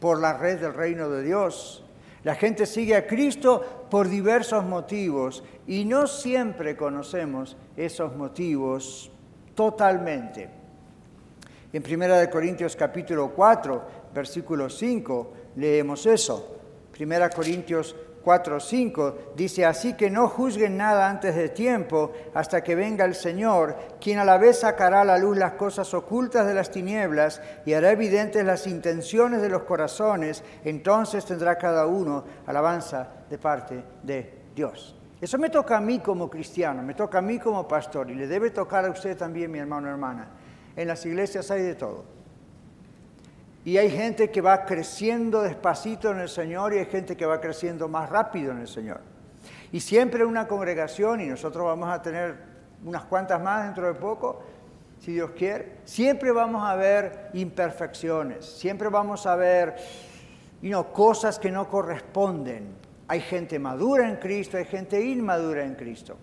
por 0.00 0.18
la 0.18 0.32
red 0.32 0.60
del 0.60 0.74
reino 0.74 1.08
de 1.08 1.22
Dios. 1.22 1.84
La 2.24 2.34
gente 2.34 2.66
sigue 2.66 2.96
a 2.96 3.06
Cristo 3.06 3.86
por 3.90 4.08
diversos 4.08 4.64
motivos 4.64 5.42
y 5.66 5.84
no 5.84 6.06
siempre 6.06 6.76
conocemos 6.76 7.56
esos 7.76 8.16
motivos 8.16 9.10
totalmente. 9.54 10.48
En 11.72 11.84
1 11.84 12.30
Corintios 12.30 12.74
capítulo 12.74 13.30
4, 13.30 13.82
versículo 14.12 14.68
5, 14.68 15.32
leemos 15.56 16.04
eso. 16.06 16.56
1 16.98 17.30
Corintios 17.34 17.94
4, 18.22 18.60
5, 18.60 19.18
dice, 19.34 19.64
así 19.64 19.94
que 19.94 20.10
no 20.10 20.28
juzguen 20.28 20.76
nada 20.76 21.08
antes 21.08 21.34
de 21.34 21.48
tiempo 21.48 22.12
hasta 22.34 22.62
que 22.62 22.74
venga 22.74 23.04
el 23.04 23.14
Señor, 23.14 23.76
quien 24.00 24.18
a 24.18 24.24
la 24.24 24.36
vez 24.36 24.60
sacará 24.60 25.00
a 25.00 25.04
la 25.04 25.18
luz 25.18 25.38
las 25.38 25.52
cosas 25.52 25.92
ocultas 25.94 26.46
de 26.46 26.54
las 26.54 26.70
tinieblas 26.70 27.40
y 27.64 27.72
hará 27.72 27.90
evidentes 27.90 28.44
las 28.44 28.66
intenciones 28.66 29.40
de 29.40 29.48
los 29.48 29.62
corazones, 29.62 30.44
entonces 30.64 31.24
tendrá 31.24 31.56
cada 31.56 31.86
uno 31.86 32.24
alabanza 32.46 33.08
de 33.28 33.38
parte 33.38 33.82
de 34.02 34.40
Dios. 34.54 34.96
Eso 35.20 35.38
me 35.38 35.50
toca 35.50 35.76
a 35.76 35.80
mí 35.80 36.00
como 36.00 36.28
cristiano, 36.28 36.82
me 36.82 36.94
toca 36.94 37.18
a 37.18 37.22
mí 37.22 37.38
como 37.38 37.66
pastor 37.66 38.10
y 38.10 38.14
le 38.14 38.26
debe 38.26 38.50
tocar 38.50 38.84
a 38.84 38.90
usted 38.90 39.16
también, 39.16 39.50
mi 39.50 39.58
hermano 39.58 39.88
hermana. 39.88 40.28
En 40.76 40.88
las 40.88 41.04
iglesias 41.04 41.50
hay 41.50 41.62
de 41.62 41.74
todo. 41.74 42.19
Y 43.64 43.76
hay 43.76 43.90
gente 43.90 44.30
que 44.30 44.40
va 44.40 44.64
creciendo 44.64 45.42
despacito 45.42 46.10
en 46.10 46.20
el 46.20 46.28
Señor 46.28 46.72
y 46.72 46.78
hay 46.78 46.86
gente 46.86 47.16
que 47.16 47.26
va 47.26 47.40
creciendo 47.40 47.88
más 47.88 48.08
rápido 48.08 48.52
en 48.52 48.60
el 48.60 48.68
Señor. 48.68 49.00
Y 49.70 49.80
siempre 49.80 50.24
una 50.24 50.48
congregación, 50.48 51.20
y 51.20 51.26
nosotros 51.26 51.66
vamos 51.66 51.90
a 51.90 52.00
tener 52.00 52.36
unas 52.84 53.04
cuantas 53.04 53.40
más 53.42 53.64
dentro 53.64 53.86
de 53.86 53.94
poco, 53.94 54.42
si 54.98 55.12
Dios 55.12 55.30
quiere, 55.36 55.78
siempre 55.84 56.32
vamos 56.32 56.62
a 56.62 56.74
ver 56.74 57.30
imperfecciones, 57.34 58.44
siempre 58.44 58.88
vamos 58.88 59.26
a 59.26 59.36
ver 59.36 59.76
cosas 60.92 61.38
que 61.38 61.50
no 61.50 61.68
corresponden. 61.68 62.74
Hay 63.08 63.20
gente 63.20 63.58
madura 63.58 64.08
en 64.08 64.16
Cristo, 64.16 64.56
hay 64.56 64.64
gente 64.64 65.00
inmadura 65.00 65.64
en 65.64 65.74
Cristo. 65.74 66.16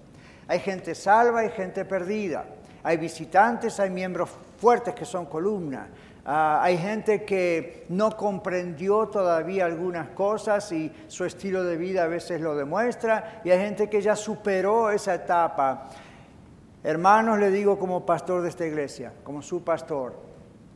Hay 0.48 0.60
gente 0.60 0.96
salva, 0.96 1.42
hay 1.42 1.50
gente 1.50 1.86
perdida. 1.86 2.46
Hay 2.84 2.98
visitantes, 2.98 3.80
hay 3.80 3.90
miembros 3.90 4.30
fuertes 4.58 4.94
que 4.94 5.06
son 5.06 5.26
columna 5.26 5.90
Ah, 6.30 6.60
hay 6.62 6.78
gente 6.78 7.24
que 7.24 7.86
no 7.88 8.18
comprendió 8.18 9.08
todavía 9.08 9.64
algunas 9.64 10.10
cosas 10.10 10.70
y 10.74 10.92
su 11.08 11.24
estilo 11.24 11.64
de 11.64 11.78
vida 11.78 12.04
a 12.04 12.08
veces 12.08 12.42
lo 12.42 12.54
demuestra. 12.54 13.40
Y 13.46 13.50
hay 13.50 13.60
gente 13.60 13.90
que 13.90 14.02
ya 14.02 14.14
superó 14.14 14.92
esa 14.92 15.16
etapa. 15.16 15.88
Hermanos, 16.84 17.40
le 17.40 17.50
digo 17.50 17.80
como 17.80 18.06
pastor 18.06 18.42
de 18.42 18.50
esta 18.50 18.66
iglesia, 18.66 19.14
como 19.24 19.42
su 19.42 19.64
pastor, 19.64 20.16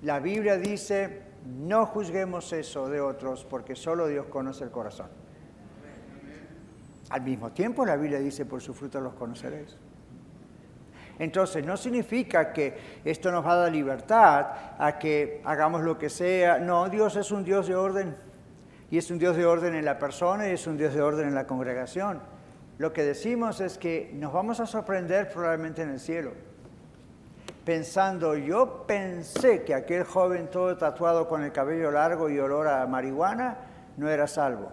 la 0.03 0.21
Biblia 0.21 0.55
dice, 0.55 1.21
no 1.45 1.85
juzguemos 1.85 2.53
eso 2.53 2.87
de 2.87 3.01
otros 3.01 3.43
porque 3.43 3.75
solo 3.75 4.07
Dios 4.07 4.27
conoce 4.27 4.63
el 4.63 4.71
corazón. 4.71 5.09
Al 7.09 7.23
mismo 7.23 7.51
tiempo 7.51 7.85
la 7.85 7.97
Biblia 7.97 8.19
dice, 8.19 8.45
por 8.45 8.61
su 8.61 8.73
fruto 8.73 9.01
los 9.01 9.15
conoceréis. 9.15 9.75
Entonces, 11.21 11.63
no 11.63 11.77
significa 11.77 12.51
que 12.51 12.75
esto 13.05 13.31
nos 13.31 13.45
va 13.45 13.51
a 13.53 13.57
dar 13.57 13.71
libertad 13.71 14.47
a 14.79 14.97
que 14.97 15.39
hagamos 15.45 15.83
lo 15.83 15.95
que 15.95 16.09
sea. 16.09 16.57
No, 16.57 16.89
Dios 16.89 17.15
es 17.15 17.29
un 17.29 17.43
Dios 17.43 17.67
de 17.67 17.75
orden. 17.75 18.17
Y 18.89 18.97
es 18.97 19.11
un 19.11 19.19
Dios 19.19 19.37
de 19.37 19.45
orden 19.45 19.75
en 19.75 19.85
la 19.85 19.99
persona 19.99 20.47
y 20.47 20.53
es 20.53 20.65
un 20.65 20.77
Dios 20.77 20.95
de 20.95 21.01
orden 21.03 21.27
en 21.27 21.35
la 21.35 21.45
congregación. 21.45 22.21
Lo 22.79 22.91
que 22.91 23.03
decimos 23.03 23.61
es 23.61 23.77
que 23.77 24.09
nos 24.15 24.33
vamos 24.33 24.59
a 24.61 24.65
sorprender 24.65 25.29
probablemente 25.29 25.83
en 25.83 25.91
el 25.91 25.99
cielo. 25.99 26.31
Pensando, 27.65 28.35
yo 28.35 28.85
pensé 28.87 29.61
que 29.61 29.75
aquel 29.75 30.05
joven 30.05 30.49
todo 30.49 30.75
tatuado 30.75 31.27
con 31.27 31.43
el 31.43 31.51
cabello 31.51 31.91
largo 31.91 32.31
y 32.31 32.39
olor 32.39 32.67
a 32.67 32.87
marihuana 32.87 33.57
no 33.95 34.09
era 34.09 34.25
salvo. 34.25 34.71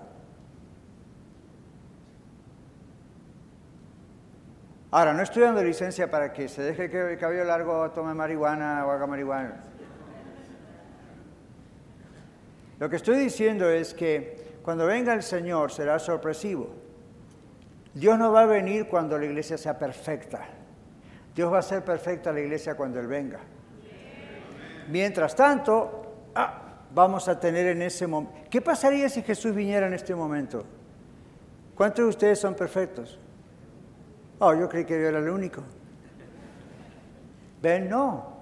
Ahora, 4.90 5.12
no 5.12 5.22
estoy 5.22 5.42
dando 5.42 5.62
licencia 5.62 6.10
para 6.10 6.32
que 6.32 6.48
se 6.48 6.62
deje 6.62 6.88
que 6.88 7.12
el 7.12 7.18
cabello 7.18 7.44
largo 7.44 7.90
tome 7.90 8.14
marihuana 8.14 8.86
o 8.86 8.90
haga 8.90 9.06
marihuana. 9.06 9.56
Lo 12.78 12.88
que 12.88 12.96
estoy 12.96 13.18
diciendo 13.18 13.68
es 13.68 13.92
que 13.92 14.58
cuando 14.62 14.86
venga 14.86 15.12
el 15.12 15.22
Señor 15.22 15.72
será 15.72 15.98
sorpresivo. 15.98 16.70
Dios 17.92 18.18
no 18.18 18.32
va 18.32 18.42
a 18.42 18.46
venir 18.46 18.88
cuando 18.88 19.18
la 19.18 19.26
iglesia 19.26 19.58
sea 19.58 19.78
perfecta. 19.78 20.46
Dios 21.34 21.52
va 21.52 21.58
a 21.58 21.62
ser 21.62 21.84
perfecta 21.84 22.32
la 22.32 22.40
iglesia 22.40 22.74
cuando 22.74 22.98
Él 22.98 23.08
venga. 23.08 23.40
Mientras 24.88 25.34
tanto, 25.34 26.30
ah, 26.34 26.84
vamos 26.94 27.28
a 27.28 27.38
tener 27.38 27.66
en 27.66 27.82
ese 27.82 28.06
momento... 28.06 28.34
¿Qué 28.48 28.62
pasaría 28.62 29.08
si 29.10 29.22
Jesús 29.22 29.54
viniera 29.54 29.86
en 29.86 29.92
este 29.92 30.14
momento? 30.14 30.64
¿Cuántos 31.74 32.04
de 32.04 32.08
ustedes 32.08 32.38
son 32.38 32.54
perfectos? 32.54 33.18
Oh, 34.40 34.54
yo 34.54 34.68
creí 34.68 34.84
que 34.84 35.00
yo 35.00 35.08
era 35.08 35.18
el 35.18 35.28
único. 35.28 35.62
Ven, 37.60 37.88
no. 37.88 38.38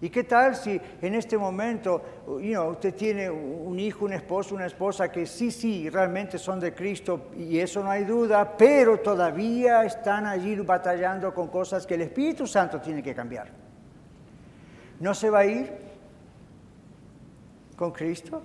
¿Y 0.00 0.10
qué 0.10 0.24
tal 0.24 0.54
si 0.54 0.80
en 1.02 1.14
este 1.14 1.36
momento 1.36 2.00
usted 2.26 2.94
tiene 2.94 3.28
un 3.28 3.78
hijo, 3.80 4.04
un 4.04 4.12
esposo, 4.12 4.54
una 4.54 4.66
esposa 4.66 5.10
que 5.10 5.26
sí, 5.26 5.50
sí, 5.50 5.90
realmente 5.90 6.38
son 6.38 6.60
de 6.60 6.72
Cristo 6.72 7.30
y 7.36 7.58
eso 7.58 7.82
no 7.82 7.90
hay 7.90 8.04
duda, 8.04 8.56
pero 8.56 9.00
todavía 9.00 9.84
están 9.84 10.24
allí 10.26 10.54
batallando 10.56 11.34
con 11.34 11.48
cosas 11.48 11.84
que 11.84 11.94
el 11.94 12.02
Espíritu 12.02 12.46
Santo 12.46 12.80
tiene 12.80 13.02
que 13.02 13.12
cambiar? 13.12 13.48
¿No 15.00 15.14
se 15.14 15.30
va 15.30 15.40
a 15.40 15.46
ir 15.46 15.72
con 17.76 17.90
Cristo? 17.90 18.40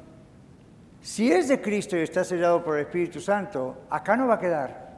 Si 1.02 1.32
es 1.32 1.50
de 1.50 1.62
Cristo 1.62 1.96
y 1.96 2.02
está 2.02 2.24
sellado 2.24 2.64
por 2.64 2.78
el 2.78 2.86
Espíritu 2.86 3.20
Santo, 3.20 3.84
acá 3.92 4.18
no 4.18 4.26
va 4.26 4.36
a 4.36 4.40
quedar. 4.40 4.93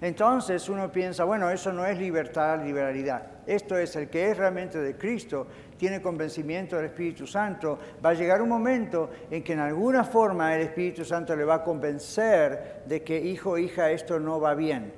Entonces 0.00 0.68
uno 0.68 0.90
piensa, 0.90 1.24
bueno, 1.24 1.48
eso 1.50 1.72
no 1.72 1.86
es 1.86 1.98
libertad, 1.98 2.62
liberalidad. 2.62 3.22
Esto 3.46 3.76
es 3.78 3.94
el 3.96 4.08
que 4.08 4.30
es 4.30 4.36
realmente 4.36 4.78
de 4.78 4.96
Cristo, 4.96 5.46
tiene 5.76 6.02
convencimiento 6.02 6.76
del 6.76 6.86
Espíritu 6.86 7.26
Santo. 7.26 7.78
Va 8.04 8.10
a 8.10 8.14
llegar 8.14 8.42
un 8.42 8.48
momento 8.48 9.10
en 9.30 9.42
que 9.42 9.52
en 9.52 9.60
alguna 9.60 10.04
forma 10.04 10.54
el 10.54 10.62
Espíritu 10.62 11.04
Santo 11.04 11.34
le 11.36 11.44
va 11.44 11.56
a 11.56 11.64
convencer 11.64 12.82
de 12.86 13.02
que, 13.02 13.18
hijo, 13.18 13.56
hija, 13.58 13.90
esto 13.90 14.18
no 14.18 14.40
va 14.40 14.54
bien. 14.54 14.92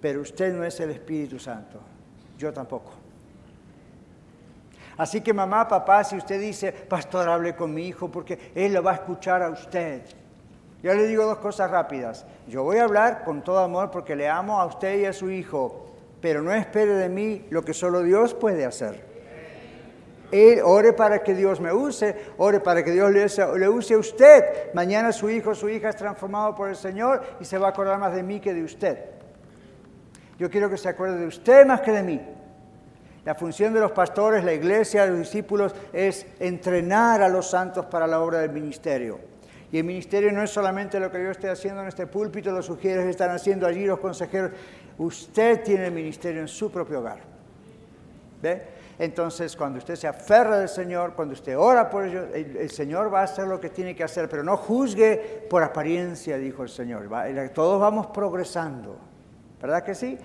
Pero 0.00 0.20
usted 0.20 0.52
no 0.54 0.64
es 0.64 0.78
el 0.80 0.90
Espíritu 0.90 1.38
Santo, 1.38 1.80
yo 2.38 2.52
tampoco. 2.52 2.92
Así 4.96 5.20
que 5.20 5.32
mamá, 5.32 5.66
papá, 5.66 6.04
si 6.04 6.16
usted 6.16 6.40
dice, 6.40 6.72
pastor, 6.72 7.28
hable 7.28 7.56
con 7.56 7.72
mi 7.72 7.86
hijo 7.86 8.10
porque 8.10 8.52
él 8.54 8.74
lo 8.74 8.82
va 8.82 8.92
a 8.92 8.94
escuchar 8.94 9.42
a 9.42 9.50
usted. 9.50 10.02
Yo 10.82 10.92
le 10.94 11.06
digo 11.06 11.24
dos 11.24 11.38
cosas 11.38 11.70
rápidas. 11.70 12.26
Yo 12.48 12.64
voy 12.64 12.78
a 12.78 12.84
hablar 12.84 13.22
con 13.24 13.42
todo 13.42 13.58
amor 13.58 13.90
porque 13.90 14.16
le 14.16 14.28
amo 14.28 14.60
a 14.60 14.66
usted 14.66 14.98
y 14.98 15.04
a 15.04 15.12
su 15.12 15.30
hijo, 15.30 15.86
pero 16.20 16.42
no 16.42 16.52
espere 16.52 16.94
de 16.94 17.08
mí 17.08 17.46
lo 17.50 17.64
que 17.64 17.72
solo 17.72 18.02
Dios 18.02 18.34
puede 18.34 18.64
hacer. 18.64 19.12
Él, 20.32 20.60
ore 20.64 20.94
para 20.94 21.22
que 21.22 21.34
Dios 21.34 21.60
me 21.60 21.72
use, 21.72 22.16
ore 22.38 22.58
para 22.58 22.82
que 22.82 22.90
Dios 22.90 23.12
le 23.12 23.26
use, 23.26 23.58
le 23.58 23.68
use 23.68 23.94
a 23.94 23.98
usted. 23.98 24.72
Mañana 24.72 25.12
su 25.12 25.28
hijo, 25.28 25.54
su 25.54 25.68
hija 25.68 25.90
es 25.90 25.96
transformado 25.96 26.54
por 26.54 26.68
el 26.68 26.76
Señor 26.76 27.22
y 27.38 27.44
se 27.44 27.58
va 27.58 27.68
a 27.68 27.70
acordar 27.70 27.98
más 27.98 28.14
de 28.14 28.22
mí 28.22 28.40
que 28.40 28.54
de 28.54 28.64
usted. 28.64 28.98
Yo 30.38 30.50
quiero 30.50 30.68
que 30.70 30.78
se 30.78 30.88
acuerde 30.88 31.18
de 31.18 31.26
usted 31.26 31.66
más 31.66 31.82
que 31.82 31.92
de 31.92 32.02
mí. 32.02 32.20
La 33.24 33.36
función 33.36 33.72
de 33.72 33.80
los 33.80 33.92
pastores, 33.92 34.42
la 34.42 34.52
iglesia, 34.52 35.06
los 35.06 35.18
discípulos 35.18 35.74
es 35.92 36.26
entrenar 36.40 37.22
a 37.22 37.28
los 37.28 37.48
santos 37.48 37.86
para 37.86 38.08
la 38.08 38.20
obra 38.20 38.38
del 38.38 38.50
ministerio. 38.50 39.31
Y 39.72 39.78
el 39.78 39.84
ministerio 39.84 40.30
no 40.32 40.42
es 40.42 40.50
solamente 40.50 41.00
lo 41.00 41.10
que 41.10 41.22
yo 41.24 41.30
esté 41.30 41.48
haciendo 41.48 41.80
en 41.80 41.88
este 41.88 42.06
púlpito, 42.06 42.52
los 42.52 42.66
sugieres 42.66 43.06
están 43.06 43.30
haciendo 43.30 43.66
allí 43.66 43.86
los 43.86 43.98
consejeros. 43.98 44.52
Usted 44.98 45.62
tiene 45.62 45.86
el 45.86 45.92
ministerio 45.92 46.42
en 46.42 46.48
su 46.48 46.70
propio 46.70 47.00
hogar. 47.00 47.20
¿Ve? 48.42 48.62
Entonces, 48.98 49.56
cuando 49.56 49.78
usted 49.78 49.96
se 49.96 50.06
aferra 50.06 50.58
del 50.58 50.68
Señor, 50.68 51.14
cuando 51.14 51.32
usted 51.32 51.56
ora 51.58 51.88
por 51.88 52.04
ello, 52.04 52.26
el, 52.34 52.70
Señor 52.70 53.12
va 53.12 53.20
a 53.20 53.24
hacer 53.24 53.46
lo 53.46 53.58
que 53.58 53.70
tiene 53.70 53.96
que 53.96 54.04
hacer, 54.04 54.28
pero 54.28 54.44
no 54.44 54.58
juzgue 54.58 55.46
por 55.48 55.62
apariencia, 55.62 56.36
dijo 56.36 56.62
el 56.62 56.68
Señor. 56.68 57.08
todos 57.54 57.80
vamos 57.80 58.08
progresando. 58.08 58.98
¿Verdad 59.60 59.82
que 59.82 59.94
sí? 59.94 60.18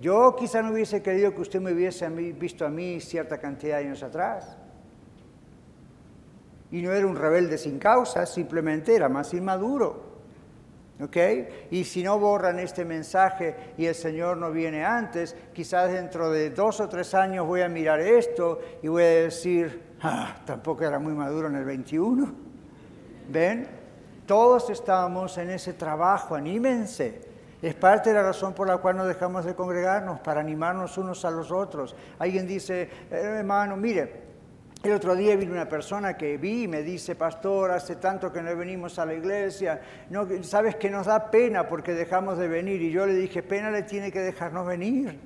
Yo 0.00 0.34
quizá 0.36 0.62
no 0.62 0.72
hubiese 0.72 1.00
querido 1.00 1.32
que 1.32 1.40
usted 1.40 1.60
me 1.60 1.72
hubiese 1.72 2.08
visto 2.08 2.66
a 2.66 2.68
mí 2.68 3.00
cierta 3.00 3.38
cantidad 3.38 3.78
de 3.78 3.86
años 3.86 4.02
atrás. 4.02 4.57
Y 6.70 6.82
no 6.82 6.92
era 6.92 7.06
un 7.06 7.16
rebelde 7.16 7.56
sin 7.58 7.78
causa, 7.78 8.26
simplemente 8.26 8.94
era 8.94 9.08
más 9.08 9.32
inmaduro. 9.34 10.08
¿Ok? 11.00 11.16
Y 11.70 11.84
si 11.84 12.02
no 12.02 12.18
borran 12.18 12.58
este 12.58 12.84
mensaje 12.84 13.74
y 13.76 13.86
el 13.86 13.94
Señor 13.94 14.36
no 14.36 14.50
viene 14.50 14.84
antes, 14.84 15.36
quizás 15.52 15.92
dentro 15.92 16.30
de 16.30 16.50
dos 16.50 16.80
o 16.80 16.88
tres 16.88 17.14
años 17.14 17.46
voy 17.46 17.60
a 17.60 17.68
mirar 17.68 18.00
esto 18.00 18.58
y 18.82 18.88
voy 18.88 19.04
a 19.04 19.06
decir, 19.06 19.94
ah, 20.02 20.36
tampoco 20.44 20.84
era 20.84 20.98
muy 20.98 21.12
maduro 21.12 21.46
en 21.46 21.54
el 21.54 21.64
21. 21.64 22.34
¿Ven? 23.28 23.68
Todos 24.26 24.70
estamos 24.70 25.38
en 25.38 25.50
ese 25.50 25.72
trabajo, 25.72 26.34
anímense. 26.34 27.28
Es 27.62 27.74
parte 27.74 28.10
de 28.10 28.16
la 28.16 28.22
razón 28.22 28.52
por 28.52 28.66
la 28.66 28.78
cual 28.78 28.96
no 28.96 29.06
dejamos 29.06 29.44
de 29.44 29.54
congregarnos, 29.54 30.20
para 30.20 30.40
animarnos 30.40 30.98
unos 30.98 31.24
a 31.24 31.30
los 31.30 31.50
otros. 31.50 31.94
Alguien 32.18 32.46
dice, 32.46 32.82
eh, 32.82 32.88
hermano, 33.10 33.76
mire, 33.76 34.27
el 34.84 34.92
otro 34.92 35.16
día 35.16 35.34
vino 35.34 35.52
una 35.52 35.68
persona 35.68 36.16
que 36.16 36.36
vi 36.36 36.64
y 36.64 36.68
me 36.68 36.82
dice, 36.82 37.16
pastor, 37.16 37.72
hace 37.72 37.96
tanto 37.96 38.32
que 38.32 38.40
no 38.40 38.54
venimos 38.56 38.98
a 38.98 39.06
la 39.06 39.14
iglesia, 39.14 39.80
no, 40.08 40.26
sabes 40.42 40.76
que 40.76 40.88
nos 40.88 41.06
da 41.06 41.30
pena 41.30 41.66
porque 41.66 41.94
dejamos 41.94 42.38
de 42.38 42.46
venir. 42.46 42.80
Y 42.80 42.92
yo 42.92 43.04
le 43.04 43.14
dije, 43.14 43.42
pena 43.42 43.70
le 43.72 43.82
tiene 43.82 44.12
que 44.12 44.20
dejarnos 44.20 44.66
venir. 44.66 45.18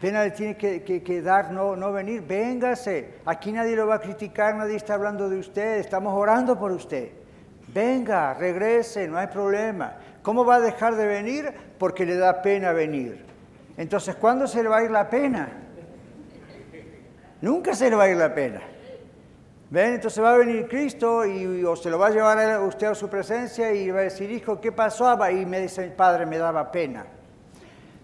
Pena 0.00 0.24
le 0.24 0.32
tiene 0.32 0.56
que, 0.56 1.22
dar 1.22 1.52
no, 1.52 1.76
no 1.76 1.92
venir. 1.92 2.22
Véngase. 2.22 3.20
Aquí 3.24 3.52
nadie 3.52 3.76
lo 3.76 3.86
va 3.86 3.96
a 3.96 4.00
criticar, 4.00 4.56
nadie 4.56 4.76
está 4.76 4.94
hablando 4.94 5.28
de 5.28 5.38
usted, 5.38 5.78
estamos 5.78 6.12
orando 6.12 6.58
por 6.58 6.72
usted. 6.72 7.10
Venga, 7.68 8.34
regrese, 8.34 9.06
no 9.06 9.16
hay 9.16 9.28
problema. 9.28 9.96
¿Cómo 10.22 10.44
va 10.44 10.56
a 10.56 10.60
dejar 10.60 10.96
de 10.96 11.06
venir? 11.06 11.52
Porque 11.78 12.04
le 12.04 12.16
da 12.16 12.42
pena 12.42 12.72
venir. 12.72 13.24
Entonces, 13.76 14.16
¿cuándo 14.16 14.48
se 14.48 14.62
le 14.62 14.68
va 14.68 14.78
a 14.78 14.84
ir 14.84 14.90
la 14.90 15.08
pena? 15.08 15.65
Nunca 17.40 17.74
se 17.74 17.90
le 17.90 17.96
va 17.96 18.04
a 18.04 18.08
ir 18.08 18.16
la 18.16 18.34
pena. 18.34 18.60
¿Ven? 19.68 19.94
Entonces 19.94 20.22
va 20.22 20.34
a 20.34 20.38
venir 20.38 20.68
Cristo 20.68 21.24
y 21.26 21.64
o 21.64 21.74
se 21.74 21.90
lo 21.90 21.98
va 21.98 22.06
a 22.06 22.10
llevar 22.10 22.38
a 22.38 22.60
usted 22.60 22.86
a 22.86 22.94
su 22.94 23.08
presencia 23.08 23.72
y 23.72 23.90
va 23.90 24.00
a 24.00 24.02
decir, 24.02 24.30
hijo, 24.30 24.60
¿qué 24.60 24.70
pasó? 24.70 25.18
Y 25.28 25.44
me 25.44 25.60
dice, 25.60 25.88
padre, 25.88 26.24
me 26.24 26.38
daba 26.38 26.70
pena. 26.70 27.04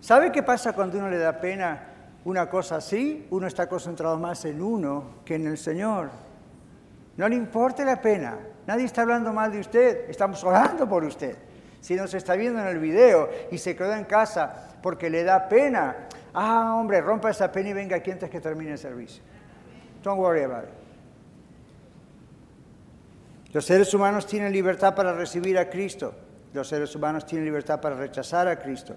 ¿Sabe 0.00 0.32
qué 0.32 0.42
pasa 0.42 0.72
cuando 0.72 0.98
uno 0.98 1.08
le 1.08 1.18
da 1.18 1.40
pena 1.40 1.84
una 2.24 2.50
cosa 2.50 2.76
así? 2.76 3.28
Uno 3.30 3.46
está 3.46 3.68
concentrado 3.68 4.18
más 4.18 4.44
en 4.44 4.60
uno 4.60 5.18
que 5.24 5.36
en 5.36 5.46
el 5.46 5.56
Señor. 5.56 6.10
No 7.16 7.28
le 7.28 7.36
importa 7.36 7.84
la 7.84 8.00
pena. 8.00 8.38
Nadie 8.66 8.84
está 8.84 9.02
hablando 9.02 9.32
mal 9.32 9.52
de 9.52 9.60
usted. 9.60 10.10
Estamos 10.10 10.42
orando 10.42 10.88
por 10.88 11.04
usted. 11.04 11.36
Si 11.80 11.94
nos 11.94 12.12
está 12.14 12.34
viendo 12.34 12.60
en 12.60 12.66
el 12.66 12.78
video 12.78 13.28
y 13.52 13.58
se 13.58 13.76
quedó 13.76 13.92
en 13.92 14.04
casa 14.04 14.76
porque 14.82 15.08
le 15.08 15.22
da 15.22 15.48
pena, 15.48 16.08
Ah, 16.34 16.76
hombre, 16.76 17.00
rompa 17.00 17.30
esa 17.30 17.50
pena 17.52 17.70
y 17.70 17.72
venga 17.72 17.96
aquí 17.96 18.10
antes 18.10 18.30
que 18.30 18.40
termine 18.40 18.72
el 18.72 18.78
servicio. 18.78 19.22
Don't 20.02 20.18
worry 20.18 20.42
about 20.42 20.64
it. 20.64 20.82
Los 23.52 23.66
seres 23.66 23.92
humanos 23.92 24.26
tienen 24.26 24.50
libertad 24.52 24.94
para 24.94 25.12
recibir 25.12 25.58
a 25.58 25.68
Cristo. 25.68 26.14
Los 26.54 26.68
seres 26.68 26.94
humanos 26.96 27.26
tienen 27.26 27.44
libertad 27.44 27.80
para 27.80 27.96
rechazar 27.96 28.48
a 28.48 28.58
Cristo. 28.58 28.96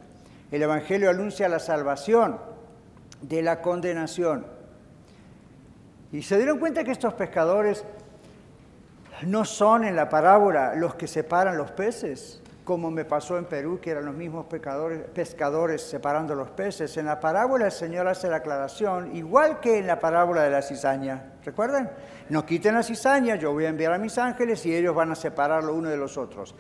El 0.50 0.62
Evangelio 0.62 1.10
anuncia 1.10 1.50
la 1.50 1.60
salvación 1.60 2.40
de 3.22 3.42
la 3.42 3.62
condenación. 3.62 4.46
Y 6.12 6.22
se 6.22 6.38
dieron 6.38 6.60
cuenta 6.60 6.84
que 6.86 6.92
estos 6.92 7.14
pescadores 7.16 7.84
no 9.24 9.44
son 9.44 9.84
en 9.84 9.96
la 9.96 10.08
parábola 10.08 10.76
los 10.76 10.96
que 10.96 11.08
separan 11.08 11.58
los 11.58 11.72
peces, 11.72 12.42
como 12.66 12.90
me 12.90 13.06
pasó 13.06 13.38
en 13.38 13.46
Perú, 13.46 13.80
que 13.80 13.92
eran 13.92 14.06
los 14.06 14.16
mismos 14.16 14.48
pescadores 14.48 15.82
separando 15.84 16.34
los 16.34 16.50
peces. 16.50 16.98
En 16.98 17.06
la 17.06 17.20
parábola 17.20 17.66
el 17.66 17.72
Señor 17.72 18.08
hace 18.08 18.28
la 18.28 18.38
aclaración, 18.38 19.16
igual 19.16 19.60
que 19.60 19.78
en 19.78 19.88
la 19.88 20.00
parábola 20.00 20.42
de 20.42 20.50
la 20.50 20.64
cizaña. 20.64 21.34
¿Recuerdan? 21.46 21.92
No 22.30 22.44
quiten 22.44 22.74
la 22.74 22.82
cizaña, 22.82 23.36
yo 23.36 23.54
voy 23.54 23.66
a 23.66 23.70
enviar 23.70 23.94
a 23.94 24.00
mis 24.00 24.18
ángeles 24.18 24.66
y 24.66 24.76
ellos 24.76 24.96
van 24.96 25.12
a 25.12 25.16
separarlo 25.16 25.76
uno 25.76 25.90
de 25.90 25.98
los 25.98 26.18
otros. 26.18 26.56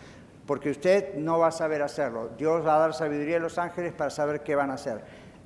Porque 0.45 0.69
usted 0.69 1.15
no 1.15 1.39
va 1.39 1.47
a 1.47 1.51
saber 1.51 1.81
hacerlo. 1.81 2.29
Dios 2.37 2.65
va 2.65 2.75
a 2.75 2.79
dar 2.79 2.93
sabiduría 2.93 3.37
a 3.37 3.39
los 3.39 3.57
ángeles 3.57 3.91
para 3.91 4.11
saber 4.11 4.43
qué 4.43 4.53
van 4.53 4.69
a 4.69 4.75
hacer. 4.75 5.03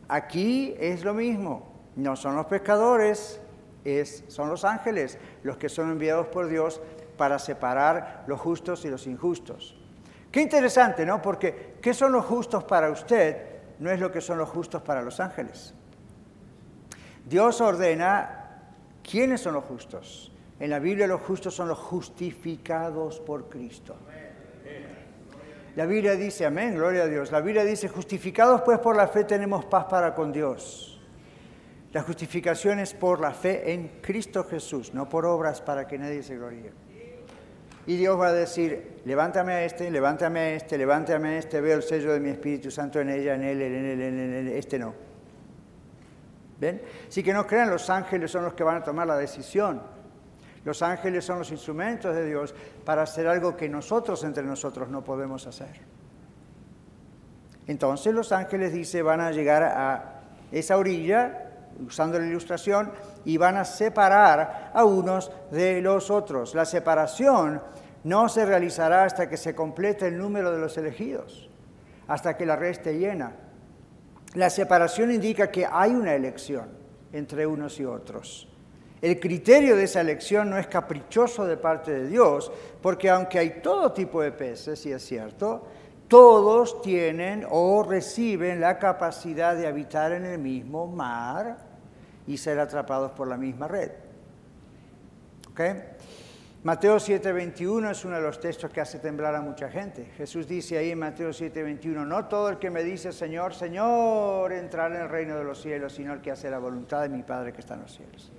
Aquí 0.09 0.75
es 0.77 1.05
lo 1.05 1.13
mismo. 1.13 1.71
No 1.95 2.17
son 2.17 2.35
los 2.35 2.47
pescadores, 2.47 3.39
es, 3.85 4.25
son 4.27 4.49
los 4.49 4.65
ángeles 4.65 5.17
los 5.41 5.55
que 5.55 5.69
son 5.69 5.89
enviados 5.89 6.27
por 6.27 6.47
Dios 6.47 6.81
para 7.15 7.39
separar 7.39 8.25
los 8.27 8.41
justos 8.41 8.83
y 8.83 8.89
los 8.89 9.07
injustos. 9.07 9.78
Qué 10.31 10.41
interesante, 10.41 11.05
¿no? 11.05 11.21
Porque 11.21 11.75
¿qué 11.81 11.93
son 11.93 12.11
los 12.11 12.25
justos 12.25 12.63
para 12.63 12.91
usted? 12.91 13.45
No 13.79 13.89
es 13.89 13.99
lo 13.99 14.11
que 14.11 14.21
son 14.21 14.37
los 14.37 14.49
justos 14.49 14.81
para 14.81 15.01
los 15.01 15.19
ángeles. 15.19 15.73
Dios 17.25 17.61
ordena 17.61 18.61
quiénes 19.03 19.41
son 19.41 19.53
los 19.53 19.63
justos. 19.63 20.31
En 20.59 20.69
la 20.69 20.79
Biblia 20.79 21.07
los 21.07 21.21
justos 21.21 21.55
son 21.55 21.67
los 21.67 21.77
justificados 21.77 23.19
por 23.19 23.49
Cristo. 23.49 23.95
La 25.75 25.85
Biblia 25.85 26.15
dice, 26.15 26.45
amén, 26.45 26.75
gloria 26.75 27.03
a 27.03 27.07
Dios. 27.07 27.31
La 27.31 27.39
Biblia 27.39 27.63
dice, 27.63 27.87
justificados 27.87 28.61
pues 28.61 28.79
por 28.79 28.95
la 28.95 29.07
fe 29.07 29.23
tenemos 29.23 29.65
paz 29.65 29.85
para 29.85 30.13
con 30.13 30.31
Dios. 30.31 30.99
La 31.93 32.03
justificación 32.03 32.79
es 32.79 32.93
por 32.93 33.19
la 33.19 33.31
fe 33.31 33.71
en 33.71 33.99
Cristo 34.01 34.43
Jesús, 34.43 34.93
no 34.93 35.07
por 35.07 35.25
obras 35.25 35.61
para 35.61 35.87
que 35.87 35.97
nadie 35.97 36.21
se 36.21 36.35
gloríe. 36.35 36.71
Y 37.89 37.97
Dios 37.97 38.19
va 38.19 38.27
a 38.27 38.33
decir, 38.33 39.01
levántame 39.05 39.51
a 39.51 39.63
este, 39.63 39.89
levántame 39.89 40.39
a 40.41 40.49
este, 40.51 40.77
levántame 40.77 41.29
a 41.29 41.37
este, 41.39 41.59
veo 41.59 41.75
el 41.75 41.81
sello 41.81 42.13
de 42.13 42.19
mi 42.19 42.29
Espíritu 42.29 42.69
Santo 42.69 42.99
en 42.99 43.09
ella, 43.09 43.33
en 43.33 43.41
él, 43.41 43.59
en 43.63 43.73
él, 43.73 43.87
en 43.89 44.01
él, 44.01 44.19
en 44.19 44.47
él, 44.47 44.47
este 44.49 44.77
no. 44.77 44.93
¿Ven? 46.59 46.83
Así 47.07 47.23
que 47.23 47.33
no 47.33 47.47
crean, 47.47 47.67
los 47.67 47.89
ángeles 47.89 48.29
son 48.29 48.43
los 48.43 48.53
que 48.53 48.63
van 48.63 48.75
a 48.75 48.83
tomar 48.83 49.07
la 49.07 49.17
decisión. 49.17 49.81
Los 50.65 50.83
ángeles 50.83 51.25
son 51.25 51.39
los 51.39 51.51
instrumentos 51.51 52.13
de 52.13 52.27
Dios 52.27 52.53
para 52.85 53.01
hacer 53.01 53.27
algo 53.27 53.57
que 53.57 53.67
nosotros 53.67 54.23
entre 54.23 54.43
nosotros 54.43 54.87
no 54.89 55.03
podemos 55.03 55.47
hacer. 55.47 55.81
Entonces 57.65 58.13
los 58.13 58.31
ángeles, 58.31 58.71
dice, 58.71 59.01
van 59.01 59.19
a 59.19 59.31
llegar 59.31 59.63
a 59.63 60.21
esa 60.51 60.77
orilla 60.77 61.49
usando 61.85 62.19
la 62.19 62.25
ilustración, 62.25 62.91
y 63.25 63.37
van 63.37 63.57
a 63.57 63.65
separar 63.65 64.71
a 64.73 64.83
unos 64.83 65.31
de 65.51 65.81
los 65.81 66.09
otros. 66.09 66.55
La 66.55 66.65
separación 66.65 67.61
no 68.03 68.29
se 68.29 68.45
realizará 68.45 69.03
hasta 69.03 69.29
que 69.29 69.37
se 69.37 69.55
complete 69.55 70.07
el 70.07 70.17
número 70.17 70.51
de 70.51 70.59
los 70.59 70.77
elegidos, 70.77 71.49
hasta 72.07 72.37
que 72.37 72.45
la 72.45 72.55
red 72.55 72.69
esté 72.69 72.97
llena. 72.97 73.33
La 74.35 74.49
separación 74.49 75.11
indica 75.11 75.51
que 75.51 75.67
hay 75.69 75.91
una 75.91 76.13
elección 76.13 76.69
entre 77.11 77.45
unos 77.45 77.79
y 77.79 77.85
otros. 77.85 78.47
El 79.01 79.19
criterio 79.19 79.75
de 79.75 79.83
esa 79.83 80.01
elección 80.01 80.49
no 80.49 80.57
es 80.57 80.67
caprichoso 80.67 81.45
de 81.45 81.57
parte 81.57 81.91
de 81.91 82.07
Dios, 82.07 82.51
porque 82.81 83.09
aunque 83.09 83.39
hay 83.39 83.61
todo 83.61 83.93
tipo 83.93 84.21
de 84.21 84.31
peces, 84.31 84.85
y 84.85 84.91
es 84.91 85.05
cierto, 85.05 85.63
todos 86.09 86.81
tienen 86.81 87.45
o 87.49 87.83
reciben 87.83 88.59
la 88.59 88.77
capacidad 88.77 89.55
de 89.55 89.67
habitar 89.67 90.11
en 90.11 90.25
el 90.25 90.39
mismo 90.39 90.87
mar 90.87 91.57
y 92.27 92.37
ser 92.37 92.59
atrapados 92.59 93.11
por 93.11 93.27
la 93.27 93.37
misma 93.37 93.67
red. 93.67 93.91
Mateo 96.61 96.97
7:21 96.97 97.89
es 97.89 98.03
uno 98.03 98.17
de 98.17 98.21
los 98.21 98.37
textos 98.37 98.69
que 98.69 98.81
hace 98.81 98.99
temblar 98.99 99.33
a 99.33 99.41
mucha 99.41 99.69
gente. 99.69 100.11
Jesús 100.17 100.45
dice 100.45 100.77
ahí 100.77 100.91
en 100.91 100.99
Mateo 100.99 101.29
7:21, 101.29 102.05
no 102.05 102.25
todo 102.25 102.49
el 102.49 102.57
que 102.57 102.69
me 102.69 102.83
dice 102.83 103.13
Señor, 103.13 103.53
Señor, 103.53 104.51
entrará 104.51 104.93
en 104.93 105.03
el 105.03 105.09
reino 105.09 105.37
de 105.37 105.45
los 105.45 105.61
cielos, 105.61 105.93
sino 105.93 106.13
el 106.13 106.19
que 106.19 106.31
hace 106.31 106.51
la 106.51 106.59
voluntad 106.59 107.03
de 107.03 107.09
mi 107.09 107.23
Padre 107.23 107.53
que 107.53 107.61
está 107.61 107.75
en 107.75 107.81
los 107.83 107.93
cielos. 107.93 108.29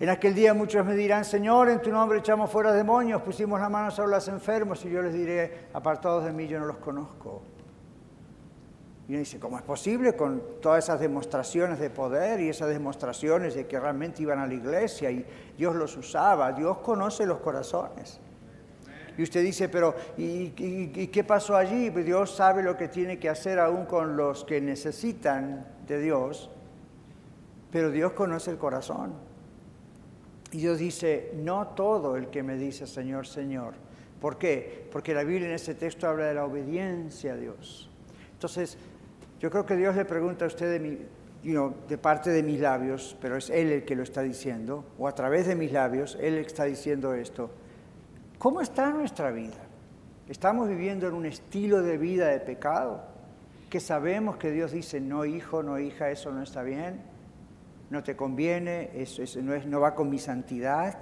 En 0.00 0.10
aquel 0.10 0.34
día 0.34 0.52
muchos 0.52 0.84
me 0.84 0.94
dirán, 0.94 1.24
Señor, 1.24 1.70
en 1.70 1.80
tu 1.80 1.90
nombre 1.90 2.18
echamos 2.18 2.50
fuera 2.50 2.72
demonios, 2.72 3.22
pusimos 3.22 3.58
la 3.58 3.70
mano 3.70 3.90
sobre 3.90 4.10
los 4.10 4.28
enfermos 4.28 4.84
y 4.84 4.90
yo 4.90 5.00
les 5.00 5.14
diré, 5.14 5.68
apartados 5.72 6.24
de 6.26 6.32
mí, 6.32 6.46
yo 6.46 6.60
no 6.60 6.66
los 6.66 6.76
conozco. 6.76 7.42
Y 9.08 9.12
uno 9.12 9.20
dice, 9.20 9.40
¿cómo 9.40 9.56
es 9.56 9.62
posible 9.62 10.14
con 10.14 10.42
todas 10.60 10.84
esas 10.84 11.00
demostraciones 11.00 11.78
de 11.78 11.88
poder 11.88 12.40
y 12.40 12.50
esas 12.50 12.68
demostraciones 12.68 13.54
de 13.54 13.66
que 13.66 13.80
realmente 13.80 14.22
iban 14.22 14.38
a 14.38 14.46
la 14.46 14.52
iglesia 14.52 15.10
y 15.10 15.24
Dios 15.56 15.74
los 15.74 15.96
usaba? 15.96 16.52
Dios 16.52 16.78
conoce 16.78 17.24
los 17.24 17.38
corazones. 17.38 18.20
Y 19.16 19.22
usted 19.22 19.42
dice, 19.42 19.70
pero 19.70 19.96
¿y, 20.18 20.50
qué 20.50 21.24
pasó 21.24 21.56
allí? 21.56 21.90
Pues 21.90 22.04
Dios 22.04 22.36
sabe 22.36 22.62
lo 22.62 22.76
que 22.76 22.88
tiene 22.88 23.18
que 23.18 23.30
hacer 23.30 23.58
aún 23.58 23.86
con 23.86 24.14
los 24.14 24.44
que 24.44 24.60
necesitan 24.60 25.66
de 25.86 26.00
Dios, 26.00 26.50
pero 27.72 27.90
Dios 27.90 28.12
conoce 28.12 28.50
el 28.50 28.58
corazón. 28.58 29.14
Y 30.52 30.58
Dios 30.58 30.78
dice, 30.78 31.32
no 31.34 31.68
todo 31.68 32.16
el 32.16 32.28
que 32.28 32.42
me 32.42 32.56
dice 32.56 32.86
Señor, 32.86 33.26
Señor. 33.26 33.72
¿Por 34.20 34.36
qué? 34.36 34.86
Porque 34.92 35.14
la 35.14 35.24
Biblia 35.24 35.48
en 35.48 35.54
ese 35.54 35.74
texto 35.74 36.06
habla 36.06 36.26
de 36.26 36.34
la 36.34 36.44
obediencia 36.44 37.32
a 37.32 37.36
Dios. 37.36 37.90
Entonces, 38.38 38.78
yo 39.40 39.50
creo 39.50 39.64
que 39.64 39.76
Dios 39.76 39.94
le 39.94 40.04
pregunta 40.04 40.44
a 40.44 40.48
usted 40.48 40.80
de, 40.80 41.98
parte 41.98 42.30
de 42.30 42.42
mis 42.42 42.60
labios, 42.60 43.16
pero 43.20 43.36
es 43.36 43.50
Él 43.50 43.70
el 43.70 43.84
que 43.84 43.94
lo 43.94 44.02
está 44.02 44.22
diciendo, 44.22 44.84
o 44.98 45.06
a 45.06 45.14
través 45.14 45.46
de 45.46 45.54
mis 45.54 45.70
labios, 45.70 46.18
Él 46.20 46.34
está 46.34 46.64
diciendo 46.64 47.14
esto. 47.14 47.50
¿Cómo 48.38 48.60
está 48.60 48.90
nuestra 48.90 49.30
vida? 49.30 49.56
¿Estamos 50.28 50.68
viviendo 50.68 51.06
en 51.06 51.14
un 51.14 51.24
estilo 51.24 51.82
de 51.82 51.98
vida 51.98 52.28
de 52.28 52.40
pecado? 52.40 53.02
Que 53.70 53.78
sabemos 53.78 54.36
que 54.38 54.50
Dios 54.50 54.72
dice, 54.72 55.00
no 55.00 55.24
hijo, 55.24 55.62
no 55.62 55.78
hija, 55.78 56.10
eso 56.10 56.32
no 56.32 56.42
está 56.42 56.62
bien, 56.62 57.00
no 57.90 58.02
te 58.02 58.16
conviene, 58.16 58.90
eso, 58.94 59.22
no, 59.40 59.80
va 59.80 59.94
con 59.94 60.10
mi 60.10 60.18
santidad, 60.18 60.98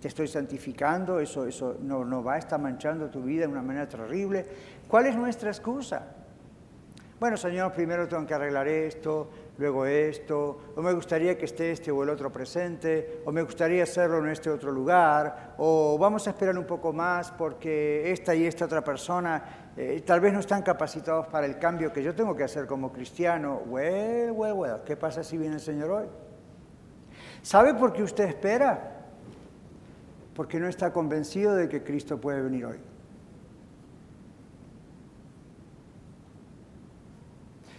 te 0.00 0.08
estoy 0.08 0.26
santificando, 0.26 1.20
eso, 1.20 1.46
eso 1.46 1.76
no, 1.80 2.04
no 2.04 2.24
va, 2.24 2.38
está 2.38 2.58
manchando 2.58 3.08
tu 3.08 3.22
vida 3.22 3.42
de 3.42 3.52
una 3.52 3.62
manera 3.62 3.88
terrible. 3.88 4.44
¿Cuál 4.88 5.06
es 5.06 5.16
nuestra 5.16 5.50
excusa? 5.50 6.17
Bueno, 7.20 7.36
Señor, 7.36 7.72
primero 7.72 8.06
tengo 8.06 8.24
que 8.24 8.34
arreglar 8.34 8.68
esto, 8.68 9.28
luego 9.56 9.84
esto, 9.86 10.72
o 10.76 10.80
me 10.80 10.92
gustaría 10.92 11.36
que 11.36 11.46
esté 11.46 11.72
este 11.72 11.90
o 11.90 12.04
el 12.04 12.10
otro 12.10 12.30
presente, 12.30 13.22
o 13.24 13.32
me 13.32 13.42
gustaría 13.42 13.82
hacerlo 13.82 14.18
en 14.18 14.28
este 14.28 14.48
otro 14.50 14.70
lugar, 14.70 15.54
o 15.58 15.98
vamos 15.98 16.28
a 16.28 16.30
esperar 16.30 16.56
un 16.56 16.64
poco 16.64 16.92
más 16.92 17.32
porque 17.32 18.12
esta 18.12 18.36
y 18.36 18.46
esta 18.46 18.66
otra 18.66 18.84
persona 18.84 19.72
eh, 19.76 20.00
tal 20.06 20.20
vez 20.20 20.32
no 20.32 20.38
están 20.38 20.62
capacitados 20.62 21.26
para 21.26 21.44
el 21.44 21.58
cambio 21.58 21.92
que 21.92 22.04
yo 22.04 22.14
tengo 22.14 22.36
que 22.36 22.44
hacer 22.44 22.68
como 22.68 22.92
cristiano. 22.92 23.62
Well, 23.66 24.30
well, 24.30 24.52
well, 24.52 24.76
¿qué 24.86 24.96
pasa 24.96 25.24
si 25.24 25.36
viene 25.36 25.56
el 25.56 25.60
Señor 25.60 25.90
hoy? 25.90 26.06
¿Sabe 27.42 27.74
por 27.74 27.92
qué 27.92 28.04
usted 28.04 28.26
espera? 28.26 29.06
Porque 30.34 30.60
no 30.60 30.68
está 30.68 30.92
convencido 30.92 31.56
de 31.56 31.68
que 31.68 31.82
Cristo 31.82 32.20
puede 32.20 32.42
venir 32.42 32.64
hoy. 32.64 32.78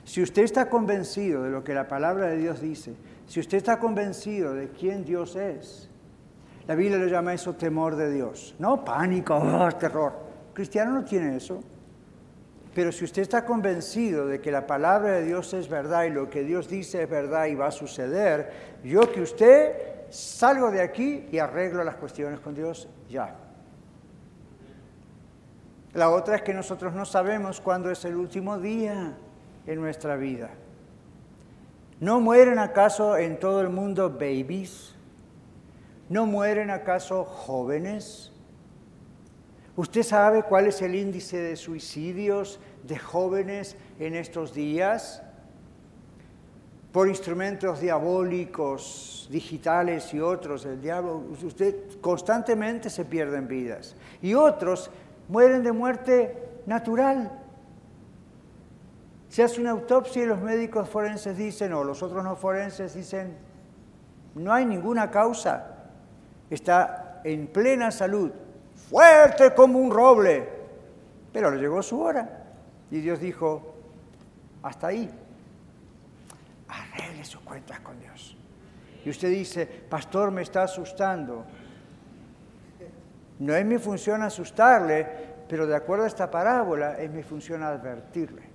Si 0.10 0.24
usted 0.24 0.42
está 0.42 0.72
convencido 0.72 1.44
de 1.44 1.52
lo 1.52 1.64
que 1.64 1.76
la 1.76 1.88
palabra 1.88 2.26
de 2.26 2.38
Dios 2.38 2.60
dice, 2.60 2.96
si 3.28 3.40
usted 3.40 3.60
está 3.60 3.78
convencido 3.78 4.56
de 4.56 4.70
quién 4.70 5.06
Dios 5.06 5.36
es, 5.36 5.88
la 6.66 6.74
Biblia 6.74 6.98
le 6.98 7.12
llama 7.12 7.36
eso 7.36 7.54
temor 7.54 7.96
de 7.96 8.12
Dios, 8.12 8.56
no 8.58 8.84
pánico, 8.84 9.36
oh, 9.38 9.72
terror. 9.74 10.14
cristiano 10.52 10.94
no 10.94 11.06
tiene 11.06 11.36
eso. 11.36 11.62
Pero 12.74 12.92
si 12.92 13.06
usted 13.06 13.22
está 13.22 13.46
convencido 13.46 14.26
de 14.26 14.42
que 14.42 14.52
la 14.52 14.66
palabra 14.66 15.12
de 15.12 15.26
Dios 15.26 15.54
es 15.54 15.70
verdad 15.70 16.06
y 16.06 16.10
lo 16.10 16.28
que 16.28 16.44
Dios 16.44 16.68
dice 16.68 17.04
es 17.04 17.10
verdad 17.10 17.46
y 17.46 17.54
va 17.54 17.68
a 17.68 17.72
suceder, 17.72 18.52
yo 18.84 19.12
que 19.12 19.22
usted 19.22 19.74
salgo 20.10 20.72
de 20.72 20.82
aquí 20.82 21.28
y 21.32 21.38
arreglo 21.38 21.84
las 21.84 21.98
cuestiones 21.98 22.40
con 22.40 22.56
Dios 22.56 22.90
ya. 23.08 23.36
La 25.94 26.10
otra 26.10 26.38
es 26.38 26.42
que 26.42 26.56
nosotros 26.56 26.96
no 26.96 27.06
sabemos 27.06 27.62
cuándo 27.62 27.92
es 27.92 28.04
el 28.06 28.16
último 28.16 28.58
día 28.58 29.16
en 29.70 29.80
nuestra 29.80 30.18
vida. 30.18 30.50
¿No 32.00 32.20
mueren 32.20 32.58
acaso 32.58 33.18
en 33.18 33.40
todo 33.40 33.62
el 33.62 33.70
mundo 33.70 34.10
babies? 34.10 34.96
¿No 36.10 36.26
mueren 36.26 36.72
acaso 36.72 37.24
jóvenes? 37.24 38.32
¿Usted 39.76 40.02
sabe 40.02 40.42
cuál 40.42 40.66
es 40.66 40.82
el 40.82 40.96
índice 40.96 41.38
de 41.38 41.56
suicidios 41.56 42.60
de 42.84 42.98
jóvenes 42.98 43.78
en 44.00 44.16
estos 44.16 44.56
días? 44.56 45.22
Por 46.92 47.08
instrumentos 47.08 47.80
diabólicos, 47.80 49.28
digitales 49.32 50.12
y 50.16 50.20
otros, 50.20 50.66
el 50.66 50.82
diablo, 50.82 51.24
usted 51.44 51.76
constantemente 52.02 52.90
se 52.90 53.06
pierden 53.06 53.48
vidas. 53.48 53.96
Y 54.24 54.34
otros 54.34 54.90
mueren 55.28 55.64
de 55.64 55.72
muerte 55.72 56.50
natural, 56.66 57.40
se 59.30 59.44
hace 59.44 59.62
una 59.62 59.72
autopsia 59.72 60.24
y 60.24 60.26
los 60.26 60.42
médicos 60.42 60.90
forenses 60.90 61.38
dicen, 61.38 61.72
o 61.74 61.84
los 61.84 62.02
otros 62.02 62.24
no 62.24 62.36
forenses 62.36 62.96
dicen, 62.96 63.38
no 64.34 64.52
hay 64.52 64.66
ninguna 64.66 65.12
causa, 65.12 65.68
está 66.50 67.22
en 67.24 67.48
plena 67.48 67.92
salud, 67.92 68.32
fuerte 68.90 69.54
como 69.54 69.78
un 69.78 69.92
roble, 69.92 70.50
pero 71.32 71.52
le 71.52 71.62
llegó 71.62 71.84
su 71.84 72.02
hora 72.02 72.48
y 72.90 73.02
Dios 73.02 73.20
dijo, 73.20 73.76
hasta 74.64 74.88
ahí, 74.88 75.10
arregle 76.68 77.24
sus 77.24 77.42
cuentas 77.42 77.80
con 77.82 78.00
Dios. 78.00 78.36
Y 79.06 79.12
usted 79.12 79.30
dice, 79.30 79.66
pastor, 79.66 80.32
me 80.32 80.42
está 80.42 80.64
asustando. 80.64 81.46
No 83.38 83.56
es 83.56 83.66
mi 83.66 83.78
función 83.78 84.24
asustarle, 84.24 85.08
pero 85.48 85.68
de 85.68 85.76
acuerdo 85.76 86.04
a 86.04 86.08
esta 86.08 86.30
parábola, 86.30 87.00
es 87.00 87.10
mi 87.12 87.24
función 87.24 87.64
advertirle. 87.64 88.49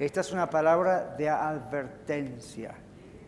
Esta 0.00 0.22
es 0.22 0.32
una 0.32 0.48
palabra 0.48 1.14
de 1.18 1.28
advertencia. 1.28 2.72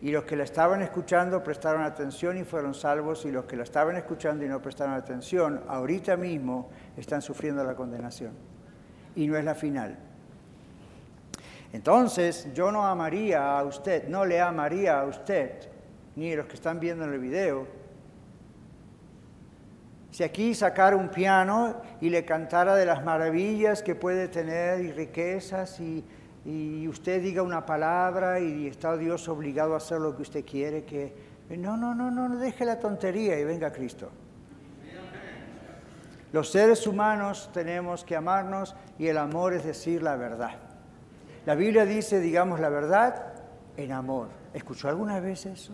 Y 0.01 0.09
los 0.09 0.23
que 0.23 0.35
la 0.35 0.43
estaban 0.43 0.81
escuchando 0.81 1.43
prestaron 1.43 1.83
atención 1.83 2.35
y 2.35 2.43
fueron 2.43 2.73
salvos, 2.73 3.25
y 3.25 3.31
los 3.31 3.45
que 3.45 3.55
la 3.55 3.61
estaban 3.61 3.95
escuchando 3.95 4.43
y 4.43 4.49
no 4.49 4.59
prestaron 4.59 4.95
atención, 4.95 5.61
ahorita 5.67 6.17
mismo 6.17 6.71
están 6.97 7.21
sufriendo 7.21 7.63
la 7.63 7.75
condenación. 7.75 8.31
Y 9.15 9.27
no 9.27 9.37
es 9.37 9.45
la 9.45 9.53
final. 9.53 9.99
Entonces, 11.71 12.51
yo 12.55 12.71
no 12.71 12.87
amaría 12.87 13.55
a 13.59 13.63
usted, 13.63 14.07
no 14.07 14.25
le 14.25 14.41
amaría 14.41 14.99
a 14.99 15.05
usted, 15.05 15.69
ni 16.15 16.33
a 16.33 16.37
los 16.37 16.47
que 16.47 16.55
están 16.55 16.79
viendo 16.79 17.05
en 17.05 17.13
el 17.13 17.19
video, 17.19 17.67
si 20.09 20.23
aquí 20.23 20.55
sacara 20.55 20.95
un 20.95 21.09
piano 21.09 21.81
y 22.01 22.09
le 22.09 22.25
cantara 22.25 22.75
de 22.75 22.85
las 22.85 23.03
maravillas 23.03 23.83
que 23.83 23.93
puede 23.95 24.27
tener 24.27 24.81
y 24.81 24.91
riquezas 24.91 25.79
y, 25.79 26.03
y 26.45 26.87
usted 26.87 27.21
diga 27.21 27.41
una 27.41 27.65
palabra 27.65 28.39
y 28.39 28.67
está 28.67 28.97
Dios 28.97 29.27
obligado 29.29 29.73
a 29.73 29.77
hacer 29.77 29.99
lo 29.99 30.15
que 30.15 30.23
usted 30.23 30.45
quiere, 30.45 30.83
que 30.83 31.13
no, 31.49 31.77
no, 31.77 31.95
no, 31.95 32.11
no, 32.11 32.37
deje 32.37 32.65
la 32.65 32.79
tontería 32.79 33.39
y 33.39 33.43
venga 33.43 33.71
Cristo. 33.71 34.09
Los 36.31 36.49
seres 36.49 36.87
humanos 36.87 37.49
tenemos 37.53 38.03
que 38.03 38.15
amarnos 38.15 38.75
y 38.97 39.07
el 39.07 39.17
amor 39.17 39.53
es 39.53 39.63
decir 39.63 40.01
la 40.01 40.15
verdad. 40.15 40.55
La 41.45 41.55
Biblia 41.55 41.85
dice, 41.85 42.19
digamos 42.19 42.59
la 42.59 42.69
verdad 42.69 43.33
en 43.77 43.91
amor. 43.91 44.29
¿Escuchó 44.53 44.89
alguna 44.89 45.19
vez 45.19 45.45
eso? 45.45 45.73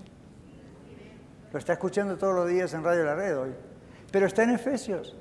Lo 1.52 1.58
está 1.58 1.74
escuchando 1.74 2.18
todos 2.18 2.36
los 2.36 2.48
días 2.48 2.74
en 2.74 2.84
Radio 2.84 3.06
La 3.06 3.16
Red 3.16 3.40
hoy. 3.40 3.52
Pero 4.12 4.26
está 4.26 4.44
en 4.44 4.52
Efesios. 4.52 5.16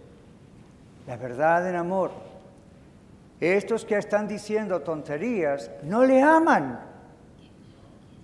La 1.07 1.17
verdad 1.17 1.69
en 1.69 1.77
amor. 1.77 2.28
Estos 3.41 3.85
que 3.85 3.97
están 3.97 4.27
diciendo 4.27 4.81
tonterías 4.81 5.71
no 5.85 6.05
le 6.05 6.23
aman, 6.23 6.81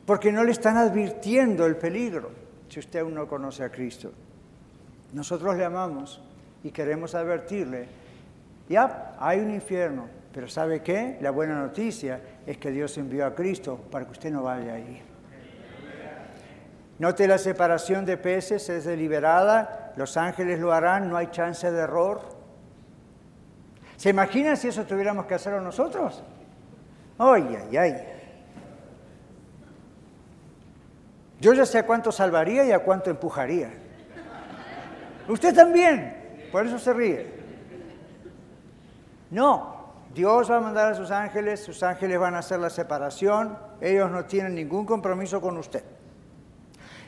porque 0.06 0.32
no 0.32 0.42
le 0.44 0.52
están 0.52 0.76
advirtiendo 0.76 1.66
el 1.66 1.76
peligro, 1.76 2.30
si 2.68 2.80
usted 2.80 3.00
aún 3.00 3.14
no 3.14 3.28
conoce 3.28 3.62
a 3.62 3.70
Cristo. 3.70 4.12
Nosotros 5.12 5.56
le 5.56 5.64
amamos 5.64 6.20
y 6.64 6.70
queremos 6.70 7.14
advertirle, 7.14 7.86
ya, 8.68 9.14
hay 9.18 9.40
un 9.40 9.54
infierno, 9.54 10.08
pero 10.32 10.48
¿sabe 10.48 10.82
qué? 10.82 11.18
La 11.20 11.30
buena 11.30 11.60
noticia 11.60 12.20
es 12.46 12.56
que 12.58 12.70
Dios 12.70 12.96
envió 12.98 13.26
a 13.26 13.34
Cristo 13.34 13.78
para 13.90 14.06
que 14.06 14.12
usted 14.12 14.32
no 14.32 14.42
vaya 14.42 14.74
ahí. 14.74 15.02
Note 16.98 17.26
la 17.26 17.38
separación 17.38 18.04
de 18.04 18.16
peces, 18.16 18.68
es 18.68 18.84
deliberada, 18.84 19.92
los 19.96 20.16
ángeles 20.16 20.60
lo 20.60 20.72
harán, 20.72 21.08
no 21.08 21.16
hay 21.16 21.28
chance 21.28 21.70
de 21.70 21.80
error. 21.80 22.22
¿Se 23.96 24.10
imagina 24.10 24.56
si 24.56 24.68
eso 24.68 24.84
tuviéramos 24.84 25.26
que 25.26 25.34
hacerlo 25.34 25.60
nosotros? 25.60 26.22
Ay, 27.18 27.56
ay, 27.60 27.76
ay. 27.76 28.08
Yo 31.40 31.52
ya 31.52 31.66
sé 31.66 31.78
a 31.78 31.86
cuánto 31.86 32.10
salvaría 32.10 32.64
y 32.64 32.72
a 32.72 32.80
cuánto 32.80 33.10
empujaría. 33.10 33.70
Usted 35.28 35.54
también, 35.54 36.48
por 36.50 36.66
eso 36.66 36.78
se 36.78 36.92
ríe. 36.92 37.34
No, 39.30 39.74
Dios 40.14 40.50
va 40.50 40.58
a 40.58 40.60
mandar 40.60 40.92
a 40.92 40.94
sus 40.94 41.10
ángeles, 41.10 41.60
sus 41.62 41.82
ángeles 41.82 42.18
van 42.18 42.34
a 42.34 42.38
hacer 42.38 42.60
la 42.60 42.70
separación, 42.70 43.58
ellos 43.80 44.10
no 44.10 44.24
tienen 44.24 44.54
ningún 44.54 44.86
compromiso 44.86 45.40
con 45.40 45.58
usted. 45.58 45.82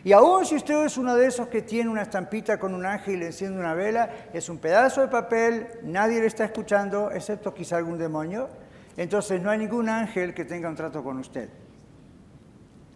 Y 0.07 0.12
aún 0.12 0.46
si 0.46 0.54
usted 0.54 0.84
es 0.84 0.96
uno 0.98 1.16
de 1.16 1.26
esos 1.26 1.48
que 1.48 1.62
tiene 1.62 1.90
una 1.90 2.02
estampita 2.02 2.61
con 2.61 2.74
un 2.74 2.86
ángel 2.86 3.14
y 3.14 3.16
le 3.16 3.26
enciende 3.26 3.59
una 3.59 3.74
vela, 3.74 4.09
es 4.32 4.48
un 4.48 4.59
pedazo 4.59 5.00
de 5.00 5.09
papel, 5.09 5.66
nadie 5.82 6.20
le 6.20 6.28
está 6.28 6.44
escuchando, 6.44 7.11
excepto 7.11 7.52
quizá 7.52 7.78
algún 7.78 7.98
demonio, 7.98 8.48
entonces 8.96 9.42
no 9.42 9.50
hay 9.50 9.59
ningún 9.59 9.88
ángel 9.88 10.32
que 10.32 10.44
tenga 10.44 10.68
un 10.68 10.76
trato 10.76 11.02
con 11.02 11.18
usted. 11.18 11.48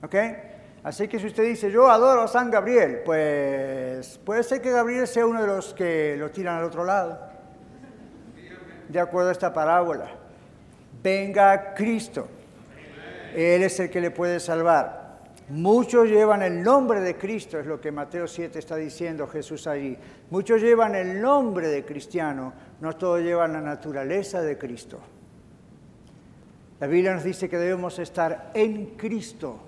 ¿Ok? 0.04 0.14
Así 0.84 1.08
que 1.08 1.18
si 1.18 1.26
usted 1.26 1.42
dice, 1.42 1.68
yo 1.72 1.90
adoro 1.90 2.22
a 2.22 2.28
San 2.28 2.48
Gabriel, 2.48 3.00
pues 3.04 4.20
puede 4.24 4.44
ser 4.44 4.62
que 4.62 4.70
Gabriel 4.70 5.08
sea 5.08 5.26
uno 5.26 5.40
de 5.40 5.48
los 5.48 5.74
que 5.74 6.14
lo 6.16 6.30
tiran 6.30 6.58
al 6.58 6.64
otro 6.64 6.84
lado 6.84 7.18
de 8.88 9.00
acuerdo 9.00 9.30
a 9.30 9.32
esta 9.32 9.52
parábola. 9.52 10.12
Venga 11.02 11.74
Cristo. 11.74 12.28
Él 13.34 13.64
es 13.64 13.80
el 13.80 13.90
que 13.90 14.00
le 14.00 14.12
puede 14.12 14.38
salvar. 14.38 14.99
Muchos 15.51 16.09
llevan 16.09 16.42
el 16.42 16.62
nombre 16.62 17.01
de 17.01 17.16
Cristo, 17.16 17.59
es 17.59 17.66
lo 17.66 17.80
que 17.80 17.90
Mateo 17.90 18.28
7 18.28 18.57
está 18.59 18.76
diciendo 18.76 19.26
Jesús 19.26 19.66
allí. 19.66 19.96
Muchos 20.30 20.62
llevan 20.62 20.94
el 20.94 21.20
nombre 21.20 21.66
de 21.68 21.84
cristiano, 21.84 22.53
no 22.80 22.94
todos 22.94 23.20
llevan 23.20 23.55
la 23.55 23.61
naturaleza 23.61 24.40
de 24.42 24.57
Cristo. 24.57 25.01
La 26.78 26.86
Biblia 26.86 27.14
nos 27.14 27.24
dice 27.24 27.48
que 27.48 27.59
debemos 27.59 27.98
estar 27.98 28.53
en 28.55 28.96
Cristo, 28.96 29.59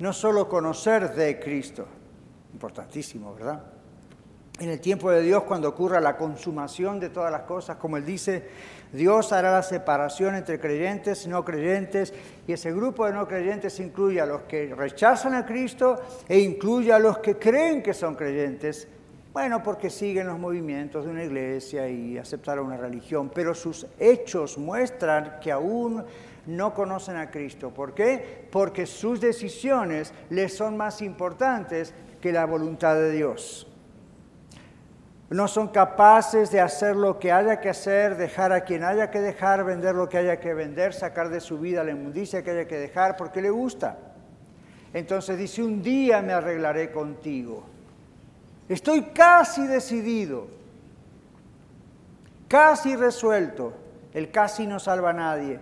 no 0.00 0.12
solo 0.12 0.48
conocer 0.48 1.14
de 1.14 1.40
Cristo. 1.40 1.86
Importantísimo, 2.52 3.34
¿verdad? 3.34 3.75
En 4.58 4.70
el 4.70 4.80
tiempo 4.80 5.10
de 5.10 5.22
Dios, 5.22 5.42
cuando 5.42 5.68
ocurra 5.68 6.00
la 6.00 6.16
consumación 6.16 6.98
de 6.98 7.10
todas 7.10 7.30
las 7.30 7.42
cosas, 7.42 7.76
como 7.76 7.98
Él 7.98 8.06
dice, 8.06 8.48
Dios 8.92 9.32
hará 9.32 9.52
la 9.52 9.62
separación 9.62 10.34
entre 10.34 10.58
creyentes 10.58 11.26
y 11.26 11.28
no 11.28 11.44
creyentes, 11.44 12.14
y 12.46 12.52
ese 12.52 12.72
grupo 12.72 13.06
de 13.06 13.12
no 13.12 13.28
creyentes 13.28 13.78
incluye 13.80 14.20
a 14.20 14.26
los 14.26 14.42
que 14.42 14.74
rechazan 14.74 15.34
a 15.34 15.44
Cristo 15.44 16.00
e 16.26 16.38
incluye 16.38 16.92
a 16.92 16.98
los 16.98 17.18
que 17.18 17.36
creen 17.36 17.82
que 17.82 17.92
son 17.92 18.14
creyentes, 18.14 18.88
bueno, 19.34 19.62
porque 19.62 19.90
siguen 19.90 20.28
los 20.28 20.38
movimientos 20.38 21.04
de 21.04 21.10
una 21.10 21.24
iglesia 21.24 21.86
y 21.88 22.16
aceptaron 22.16 22.66
una 22.66 22.78
religión, 22.78 23.30
pero 23.34 23.54
sus 23.54 23.86
hechos 23.98 24.56
muestran 24.56 25.38
que 25.42 25.52
aún 25.52 26.02
no 26.46 26.72
conocen 26.72 27.16
a 27.16 27.30
Cristo. 27.30 27.70
¿Por 27.70 27.92
qué? 27.92 28.46
Porque 28.50 28.86
sus 28.86 29.20
decisiones 29.20 30.14
les 30.30 30.56
son 30.56 30.78
más 30.78 31.02
importantes 31.02 31.92
que 32.22 32.32
la 32.32 32.46
voluntad 32.46 32.94
de 32.94 33.10
Dios 33.10 33.66
no 35.28 35.48
son 35.48 35.68
capaces 35.68 36.50
de 36.50 36.60
hacer 36.60 36.94
lo 36.94 37.18
que 37.18 37.32
haya 37.32 37.60
que 37.60 37.68
hacer, 37.68 38.16
dejar 38.16 38.52
a 38.52 38.60
quien 38.60 38.84
haya 38.84 39.10
que 39.10 39.20
dejar, 39.20 39.64
vender 39.64 39.94
lo 39.94 40.08
que 40.08 40.18
haya 40.18 40.38
que 40.38 40.54
vender, 40.54 40.92
sacar 40.92 41.28
de 41.30 41.40
su 41.40 41.58
vida 41.58 41.82
la 41.82 41.90
inmundicia 41.90 42.42
que 42.44 42.52
haya 42.52 42.68
que 42.68 42.78
dejar, 42.78 43.16
porque 43.16 43.42
le 43.42 43.50
gusta. 43.50 43.98
Entonces 44.94 45.36
dice, 45.36 45.62
un 45.62 45.82
día 45.82 46.22
me 46.22 46.32
arreglaré 46.32 46.92
contigo. 46.92 47.64
Estoy 48.68 49.02
casi 49.06 49.66
decidido, 49.66 50.46
casi 52.48 52.94
resuelto. 52.94 53.72
El 54.14 54.30
casi 54.30 54.66
no 54.66 54.80
salva 54.80 55.10
a 55.10 55.12
nadie. 55.12 55.60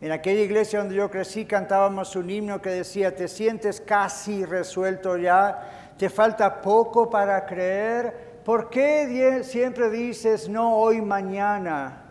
En 0.00 0.10
aquella 0.10 0.40
iglesia 0.40 0.80
donde 0.80 0.96
yo 0.96 1.08
crecí 1.08 1.44
cantábamos 1.44 2.16
un 2.16 2.28
himno 2.28 2.60
que 2.60 2.70
decía, 2.70 3.14
te 3.14 3.28
sientes 3.28 3.80
casi 3.80 4.44
resuelto 4.44 5.16
ya, 5.16 5.81
te 5.96 6.08
falta 6.08 6.60
poco 6.60 7.08
para 7.08 7.44
creer. 7.46 8.40
¿Por 8.44 8.68
qué 8.70 9.42
siempre 9.44 9.90
dices 9.90 10.48
no 10.48 10.76
hoy, 10.76 11.00
mañana? 11.00 12.02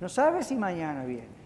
No 0.00 0.08
sabes 0.08 0.46
si 0.46 0.56
mañana 0.56 1.04
viene. 1.04 1.40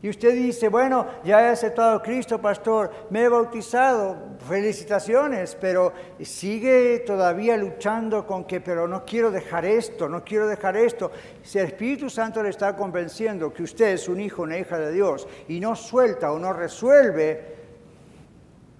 Y 0.00 0.08
usted 0.08 0.32
dice, 0.32 0.68
bueno, 0.68 1.06
ya 1.24 1.42
he 1.42 1.48
aceptado 1.48 1.96
a 1.96 2.02
Cristo, 2.02 2.40
pastor, 2.40 2.92
me 3.10 3.24
he 3.24 3.28
bautizado, 3.28 4.16
felicitaciones, 4.48 5.56
pero 5.60 5.92
sigue 6.22 7.02
todavía 7.04 7.56
luchando 7.56 8.24
con 8.24 8.44
que, 8.44 8.60
pero 8.60 8.86
no 8.86 9.04
quiero 9.04 9.32
dejar 9.32 9.64
esto, 9.64 10.08
no 10.08 10.22
quiero 10.22 10.46
dejar 10.46 10.76
esto. 10.76 11.10
Si 11.42 11.58
el 11.58 11.66
Espíritu 11.66 12.08
Santo 12.08 12.40
le 12.44 12.50
está 12.50 12.76
convenciendo 12.76 13.52
que 13.52 13.64
usted 13.64 13.88
es 13.88 14.08
un 14.08 14.20
hijo, 14.20 14.42
una 14.42 14.56
hija 14.56 14.78
de 14.78 14.92
Dios, 14.92 15.26
y 15.48 15.58
no 15.58 15.74
suelta 15.74 16.30
o 16.30 16.38
no 16.38 16.52
resuelve, 16.52 17.57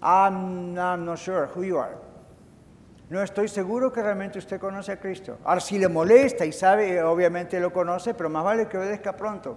I'm, 0.02 0.74
not 0.74 1.18
sure 1.18 1.46
who 1.54 1.64
you 1.64 1.78
are. 1.78 1.96
No 3.10 3.22
estoy 3.22 3.48
seguro 3.48 3.90
que 3.90 4.02
realmente 4.02 4.38
usted 4.38 4.60
conoce 4.60 4.92
a 4.92 5.00
Cristo. 5.00 5.38
Ahora, 5.44 5.60
si 5.60 5.78
le 5.78 5.88
molesta 5.88 6.44
y 6.44 6.52
sabe, 6.52 7.02
obviamente 7.02 7.58
lo 7.58 7.72
conoce, 7.72 8.12
pero 8.12 8.28
más 8.28 8.44
vale 8.44 8.68
que 8.68 8.76
obedezca 8.76 9.16
pronto. 9.16 9.56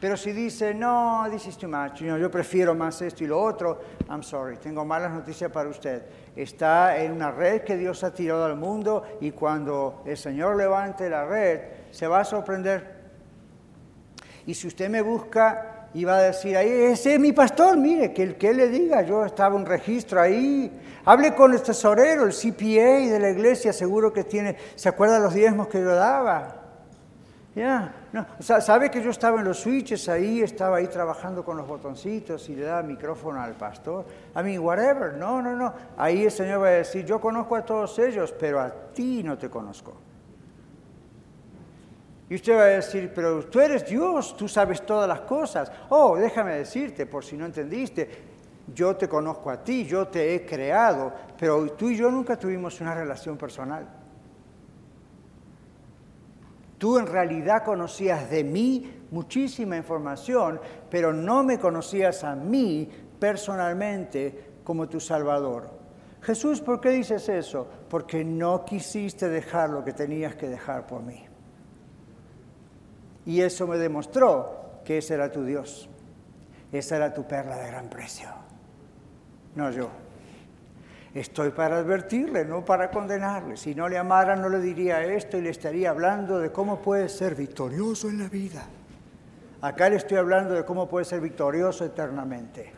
Pero 0.00 0.16
si 0.16 0.32
dice, 0.32 0.72
no, 0.72 1.26
this 1.30 1.46
is 1.48 1.58
too 1.58 1.68
much, 1.68 2.00
yo 2.00 2.30
prefiero 2.30 2.74
más 2.74 3.02
esto 3.02 3.24
y 3.24 3.26
lo 3.26 3.42
otro, 3.42 3.80
I'm 4.08 4.22
sorry, 4.22 4.56
tengo 4.56 4.84
malas 4.84 5.12
noticias 5.12 5.50
para 5.50 5.68
usted. 5.68 6.02
Está 6.36 7.02
en 7.02 7.12
una 7.12 7.32
red 7.32 7.62
que 7.62 7.76
Dios 7.76 8.04
ha 8.04 8.14
tirado 8.14 8.44
al 8.44 8.56
mundo 8.56 9.02
y 9.20 9.32
cuando 9.32 10.02
el 10.06 10.16
Señor 10.16 10.56
levante 10.56 11.10
la 11.10 11.26
red, 11.26 11.60
se 11.90 12.06
va 12.06 12.20
a 12.20 12.24
sorprender. 12.24 12.96
Y 14.46 14.54
si 14.54 14.68
usted 14.68 14.88
me 14.88 15.02
busca 15.02 15.77
iba 16.00 16.16
a 16.16 16.22
decir 16.22 16.56
ahí, 16.56 16.68
ese 16.68 17.14
es 17.14 17.20
mi 17.20 17.32
pastor, 17.32 17.76
mire, 17.76 18.12
que 18.12 18.22
el 18.22 18.36
que 18.36 18.54
le 18.54 18.68
diga, 18.68 19.02
yo 19.02 19.24
estaba 19.24 19.54
un 19.56 19.66
registro 19.66 20.20
ahí. 20.20 20.70
Hable 21.04 21.34
con 21.34 21.52
el 21.52 21.62
tesorero, 21.62 22.24
el 22.24 22.32
CPA 22.32 23.10
de 23.10 23.18
la 23.18 23.30
iglesia, 23.30 23.72
seguro 23.72 24.12
que 24.12 24.24
tiene, 24.24 24.56
¿se 24.74 24.88
acuerda 24.88 25.18
los 25.18 25.34
diezmos 25.34 25.68
que 25.68 25.80
yo 25.80 25.94
daba? 25.94 26.54
Ya, 27.54 27.92
no, 28.12 28.24
sabe 28.40 28.90
que 28.90 29.02
yo 29.02 29.10
estaba 29.10 29.40
en 29.40 29.46
los 29.46 29.58
switches 29.58 30.08
ahí, 30.08 30.42
estaba 30.42 30.76
ahí 30.76 30.86
trabajando 30.86 31.44
con 31.44 31.56
los 31.56 31.66
botoncitos 31.66 32.48
y 32.48 32.54
le 32.54 32.66
daba 32.66 32.82
micrófono 32.82 33.40
al 33.40 33.54
pastor. 33.54 34.06
I 34.36 34.42
mean, 34.44 34.60
whatever, 34.60 35.14
no, 35.14 35.42
no, 35.42 35.56
no. 35.56 35.72
Ahí 35.96 36.24
el 36.24 36.30
Señor 36.30 36.62
va 36.62 36.68
a 36.68 36.70
decir, 36.70 37.04
yo 37.04 37.20
conozco 37.20 37.56
a 37.56 37.64
todos 37.64 37.98
ellos, 37.98 38.32
pero 38.38 38.60
a 38.60 38.70
ti 38.70 39.22
no 39.24 39.36
te 39.36 39.50
conozco. 39.50 40.07
Y 42.30 42.34
usted 42.34 42.54
va 42.54 42.62
a 42.62 42.66
decir, 42.66 43.10
pero 43.14 43.44
tú 43.46 43.58
eres 43.58 43.88
Dios, 43.88 44.36
tú 44.36 44.48
sabes 44.48 44.84
todas 44.84 45.08
las 45.08 45.20
cosas. 45.22 45.72
Oh, 45.88 46.16
déjame 46.16 46.56
decirte, 46.56 47.06
por 47.06 47.24
si 47.24 47.36
no 47.36 47.46
entendiste, 47.46 48.08
yo 48.74 48.96
te 48.96 49.08
conozco 49.08 49.50
a 49.50 49.62
ti, 49.64 49.86
yo 49.86 50.08
te 50.08 50.34
he 50.34 50.44
creado, 50.44 51.12
pero 51.38 51.72
tú 51.72 51.88
y 51.88 51.96
yo 51.96 52.10
nunca 52.10 52.36
tuvimos 52.36 52.80
una 52.80 52.94
relación 52.94 53.38
personal. 53.38 53.88
Tú 56.76 56.98
en 56.98 57.06
realidad 57.06 57.64
conocías 57.64 58.30
de 58.30 58.44
mí 58.44 59.06
muchísima 59.10 59.76
información, 59.76 60.60
pero 60.90 61.12
no 61.12 61.42
me 61.42 61.58
conocías 61.58 62.22
a 62.24 62.36
mí 62.36 62.88
personalmente 63.18 64.52
como 64.62 64.88
tu 64.88 65.00
Salvador. 65.00 65.70
Jesús, 66.20 66.60
¿por 66.60 66.80
qué 66.80 66.90
dices 66.90 67.28
eso? 67.28 67.66
Porque 67.88 68.24
no 68.24 68.64
quisiste 68.64 69.28
dejar 69.28 69.70
lo 69.70 69.82
que 69.84 69.92
tenías 69.92 70.36
que 70.36 70.48
dejar 70.48 70.86
por 70.86 71.02
mí. 71.02 71.27
Y 73.28 73.42
eso 73.42 73.66
me 73.66 73.76
demostró 73.76 74.80
que 74.86 74.96
ese 74.96 75.12
era 75.12 75.30
tu 75.30 75.44
Dios. 75.44 75.86
Esa 76.72 76.96
era 76.96 77.12
tu 77.12 77.28
perla 77.28 77.58
de 77.58 77.66
gran 77.66 77.90
precio. 77.90 78.26
No 79.54 79.70
yo. 79.70 79.90
Estoy 81.12 81.50
para 81.50 81.76
advertirle, 81.76 82.46
no 82.46 82.64
para 82.64 82.90
condenarle. 82.90 83.58
Si 83.58 83.74
no 83.74 83.86
le 83.86 83.98
amara, 83.98 84.34
no 84.34 84.48
le 84.48 84.60
diría 84.60 85.04
esto 85.04 85.36
y 85.36 85.42
le 85.42 85.50
estaría 85.50 85.90
hablando 85.90 86.38
de 86.38 86.50
cómo 86.50 86.80
puede 86.80 87.10
ser 87.10 87.34
victorioso 87.34 88.08
en 88.08 88.18
la 88.20 88.30
vida. 88.30 88.64
Acá 89.60 89.90
le 89.90 89.96
estoy 89.96 90.16
hablando 90.16 90.54
de 90.54 90.64
cómo 90.64 90.88
puede 90.88 91.04
ser 91.04 91.20
victorioso 91.20 91.84
eternamente. 91.84 92.72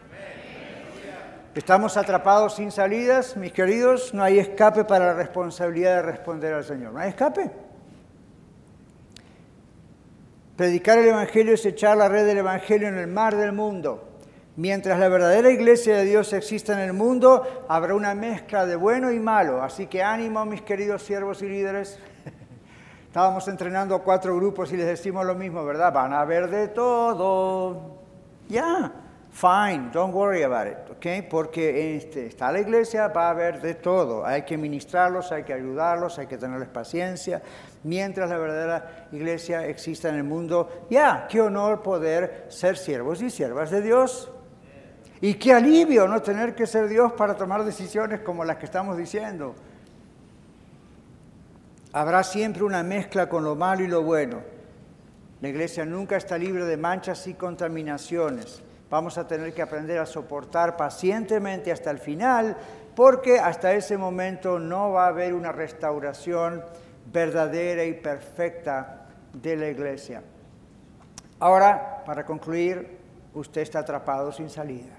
Estamos 1.55 1.97
atrapados 1.97 2.57
sin 2.57 2.73
salidas, 2.73 3.37
mis 3.37 3.53
queridos. 3.53 4.13
No 4.15 4.25
hay 4.25 4.41
escape 4.41 4.83
para 4.83 5.07
la 5.07 5.15
responsabilidad 5.15 5.95
de 5.95 6.03
responder 6.03 6.55
al 6.55 6.65
Señor. 6.65 6.93
No 6.93 6.99
hay 6.99 7.11
escape. 7.11 7.70
Predicar 10.61 10.99
el 10.99 11.07
Evangelio 11.07 11.55
es 11.55 11.65
echar 11.65 11.97
la 11.97 12.07
red 12.07 12.27
del 12.27 12.37
Evangelio 12.37 12.87
en 12.87 12.99
el 12.99 13.07
mar 13.07 13.35
del 13.35 13.51
mundo. 13.51 14.11
Mientras 14.57 15.01
la 15.01 15.09
verdadera 15.09 15.51
iglesia 15.51 15.97
de 15.97 16.05
Dios 16.05 16.35
exista 16.35 16.75
en 16.75 16.81
el 16.81 16.93
mundo, 16.93 17.65
habrá 17.67 17.95
una 17.95 18.15
mezcla 18.15 18.67
de 18.67 18.77
bueno 18.77 19.11
y 19.11 19.19
malo. 19.19 19.63
Así 19.63 19.87
que 19.87 20.03
ánimo, 20.03 20.45
mis 20.45 20.61
queridos 20.61 21.03
siervos 21.03 21.41
y 21.41 21.49
líderes. 21.49 21.99
Estábamos 23.07 23.49
entrenando 23.49 23.95
a 23.95 24.03
cuatro 24.03 24.37
grupos 24.37 24.71
y 24.71 24.77
les 24.77 24.85
decimos 24.85 25.25
lo 25.25 25.35
mismo, 25.35 25.65
¿verdad? 25.65 25.95
Van 25.95 26.13
a 26.13 26.27
ver 26.27 26.51
de 26.51 26.69
todo. 26.69 28.03
Ya, 28.47 28.93
fine, 29.33 29.91
don't 29.93 30.13
worry 30.13 30.43
about 30.43 30.67
it, 30.67 30.79
¿ok? 30.91 31.29
Porque 31.29 31.97
este, 31.97 32.27
está 32.27 32.51
la 32.53 32.61
iglesia, 32.61 33.09
va 33.09 33.29
a 33.29 33.31
haber 33.31 33.61
de 33.61 33.75
todo. 33.75 34.25
Hay 34.25 34.43
que 34.43 34.57
ministrarlos, 34.57 35.33
hay 35.33 35.45
que 35.45 35.53
ayudarlos, 35.53 36.19
hay 36.19 36.27
que 36.27 36.37
tenerles 36.37 36.69
paciencia, 36.69 37.41
mientras 37.85 38.29
la 38.29 38.39
verdadera 38.39 39.09
iglesia 39.13 39.67
exista 39.67 40.09
en 40.09 40.17
el 40.17 40.25
mundo. 40.25 40.87
Ya, 40.91 41.27
qué 41.29 41.41
honor 41.41 41.83
poder 41.83 42.47
ser 42.49 42.77
siervos 42.77 43.23
y 43.23 43.31
siervas 43.31 43.71
de 43.71 43.83
Dios. 43.83 44.31
Y 45.23 45.35
qué 45.35 45.53
alivio 45.53 46.09
no 46.09 46.23
tener 46.23 46.55
que 46.55 46.67
ser 46.67 46.89
Dios 46.89 47.13
para 47.13 47.35
tomar 47.35 47.65
decisiones 47.65 48.21
como 48.21 48.45
las 48.45 48.57
que 48.57 48.65
estamos 48.65 48.97
diciendo. 48.97 49.55
Habrá 51.93 52.23
siempre 52.23 52.63
una 52.63 52.83
mezcla 52.83 53.29
con 53.29 53.45
lo 53.45 53.55
malo 53.55 53.83
y 53.83 53.89
lo 53.89 54.03
bueno. 54.03 54.41
La 55.41 55.49
iglesia 55.49 55.85
nunca 55.85 56.17
está 56.17 56.39
libre 56.39 56.65
de 56.65 56.77
manchas 56.77 57.27
y 57.27 57.35
contaminaciones. 57.35 58.63
Vamos 58.91 59.17
a 59.19 59.27
tener 59.27 59.55
que 59.55 59.63
aprender 59.63 59.99
a 59.99 60.07
soportar 60.07 60.77
pacientemente 60.77 61.71
hasta 61.71 61.91
el 61.91 61.99
final, 61.99 62.57
porque 62.97 63.39
hasta 63.39 63.73
ese 63.73 63.97
momento 63.97 64.59
no 64.59 64.91
va 64.91 65.05
a 65.05 65.09
haber 65.09 65.33
una 65.33 65.53
restauración 65.53 66.65
verdadera 67.07 67.85
y 67.85 67.95
perfecta 67.95 69.07
de 69.33 69.57
la 69.57 69.69
iglesia. 69.69 70.23
Ahora, 71.39 72.03
para 72.05 72.27
concluir, 72.27 72.99
usted 73.33 73.63
está 73.63 73.79
atrapado 73.79 74.33
sin 74.33 74.51
salida. 74.51 74.97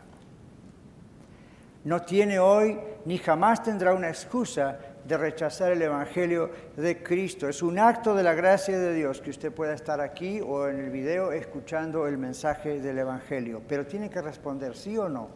No 1.84 2.02
tiene 2.02 2.40
hoy 2.40 2.80
ni 3.06 3.18
jamás 3.18 3.62
tendrá 3.62 3.94
una 3.94 4.08
excusa 4.08 4.80
de 5.06 5.18
rechazar 5.18 5.72
el 5.72 5.82
Evangelio 5.82 6.52
de 6.78 7.02
Cristo. 7.02 7.48
Es 7.48 7.62
un 7.62 7.80
acto 7.80 8.14
de 8.14 8.24
la 8.24 8.34
gracia 8.34 8.78
de 8.78 8.94
Dios 8.94 9.22
que 9.22 9.30
usted 9.30 9.52
pueda 9.52 9.74
estar 9.74 10.00
aquí 10.00 10.42
o 10.42 10.68
en 10.68 10.80
el 10.80 10.90
video 10.92 11.32
escuchando 11.32 12.08
el 12.08 12.18
mensaje 12.18 12.80
del 12.80 13.00
Evangelio, 13.00 13.62
pero 13.68 13.86
tiene 13.86 14.10
que 14.10 14.22
responder 14.22 14.76
sí 14.76 14.98
o 14.98 15.10
no. 15.10 15.30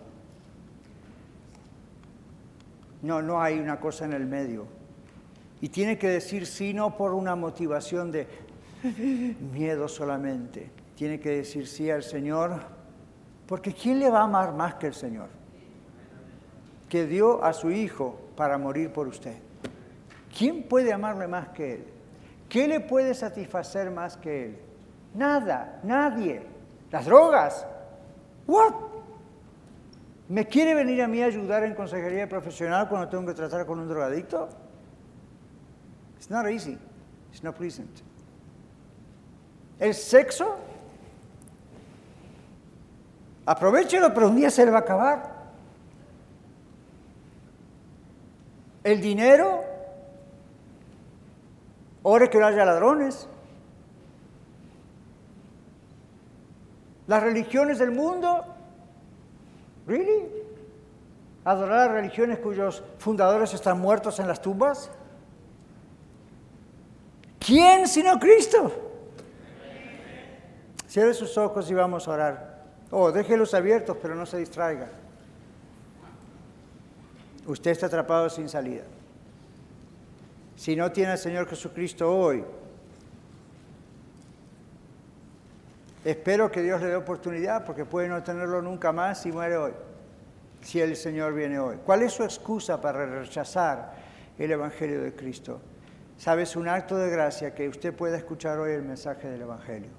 No, 3.02 3.22
no 3.22 3.42
hay 3.42 3.60
una 3.60 3.80
cosa 3.80 4.06
en 4.06 4.14
el 4.14 4.26
medio. 4.26 4.66
Y 5.62 5.70
tiene 5.70 5.98
que 5.98 6.10
decir 6.10 6.46
sí 6.46 6.74
no 6.74 6.98
por 6.98 7.14
una 7.14 7.36
motivación 7.36 8.12
de 8.12 8.28
miedo 9.54 9.88
solamente. 9.88 10.70
Tiene 10.96 11.20
que 11.20 11.30
decir 11.30 11.68
sí 11.68 11.90
al 11.90 12.04
Señor, 12.04 12.62
porque 13.48 13.74
¿quién 13.74 14.00
le 14.00 14.10
va 14.10 14.22
a 14.22 14.24
amar 14.24 14.54
más 14.54 14.76
que 14.76 14.88
el 14.88 14.94
Señor? 14.94 15.28
Que 16.90 17.06
dio 17.06 17.44
a 17.44 17.54
su 17.54 17.72
Hijo 17.72 18.20
para 18.36 18.58
morir 18.58 18.92
por 18.92 19.08
usted. 19.08 19.45
¿Quién 20.38 20.64
puede 20.64 20.92
amarle 20.92 21.28
más 21.28 21.50
que 21.50 21.76
Él? 21.76 21.86
¿Qué 22.50 22.68
le 22.68 22.82
puede 22.82 23.14
satisfacer 23.14 23.90
más 23.90 24.18
que 24.18 24.46
Él? 24.46 24.60
Nada, 25.14 25.80
nadie. 25.84 26.44
Las 26.92 27.06
drogas. 27.06 27.66
¿What? 28.46 28.74
¿Me 30.28 30.46
quiere 30.46 30.74
venir 30.74 31.02
a 31.02 31.08
mí 31.08 31.22
a 31.22 31.28
ayudar 31.28 31.64
en 31.64 31.74
consejería 31.74 32.28
profesional 32.28 32.90
cuando 32.90 33.08
tengo 33.08 33.26
que 33.26 33.34
tratar 33.34 33.66
con 33.66 33.80
un 33.80 33.88
drogadicto? 33.88 34.50
It's 36.18 36.30
not 36.30 36.48
easy. 36.48 36.78
It's 37.32 37.44
not 37.44 37.56
pleasant. 37.56 38.02
El 39.80 39.94
sexo, 39.94 40.58
aprovechelo, 43.46 44.14
pero 44.14 44.30
un 44.30 44.36
día 44.36 44.50
se 44.50 44.66
le 44.66 44.72
va 44.72 44.80
a 44.80 44.82
acabar. 44.82 45.36
El 48.84 49.02
dinero, 49.02 49.75
ore 52.08 52.30
que 52.30 52.38
no 52.38 52.46
haya 52.46 52.64
ladrones. 52.64 53.28
Las 57.08 57.24
religiones 57.24 57.80
del 57.80 57.92
mundo, 57.92 58.46
¿really? 59.88 60.28
¿Adorar 61.44 61.90
a 61.90 61.94
religiones 61.94 62.40
cuyos 62.40 62.84
fundadores 63.00 63.54
están 63.56 63.80
muertos 63.80 64.20
en 64.20 64.28
las 64.28 64.40
tumbas? 64.40 64.92
¿Quién 67.40 67.88
sino 67.88 68.20
Cristo? 68.20 68.72
Cierre 70.88 71.14
sus 71.16 71.36
ojos 71.40 71.70
y 71.72 71.74
vamos 71.74 72.08
a 72.08 72.12
orar. 72.12 72.66
Oh, 72.92 73.12
déjelos 73.12 73.54
abiertos, 73.56 73.98
pero 74.00 74.14
no 74.14 74.28
se 74.28 74.38
distraiga. 74.38 74.90
Usted 77.48 77.72
está 77.72 77.88
atrapado 77.88 78.30
sin 78.30 78.48
salida. 78.48 78.84
Si 80.56 80.76
no 80.76 80.92
tiene 80.92 81.12
al 81.12 81.18
Señor 81.18 81.48
Jesucristo 81.48 82.16
hoy, 82.16 82.44
espero 86.04 86.50
que 86.50 86.62
Dios 86.62 86.82
le 86.82 86.88
dé 86.88 86.96
oportunidad 86.96 87.66
porque 87.66 87.84
puede 87.84 88.08
no 88.08 88.24
tenerlo 88.24 88.62
nunca 88.62 88.92
más 88.92 89.22
si 89.22 89.32
muere 89.32 89.58
hoy, 89.58 89.74
si 90.62 90.80
el 90.80 90.96
Señor 90.96 91.34
viene 91.34 91.60
hoy. 91.60 91.78
¿Cuál 91.86 92.04
es 92.04 92.14
su 92.14 92.24
excusa 92.24 92.80
para 92.80 93.06
rechazar 93.06 93.94
el 94.38 94.52
Evangelio 94.52 95.02
de 95.02 95.14
Cristo? 95.14 95.60
Sabes, 96.18 96.56
un 96.56 96.70
acto 96.70 96.98
de 96.98 97.10
gracia 97.10 97.54
que 97.54 97.68
usted 97.68 97.94
pueda 97.94 98.18
escuchar 98.18 98.58
hoy 98.58 98.72
el 98.72 98.84
mensaje 98.84 99.28
del 99.28 99.42
Evangelio, 99.42 99.90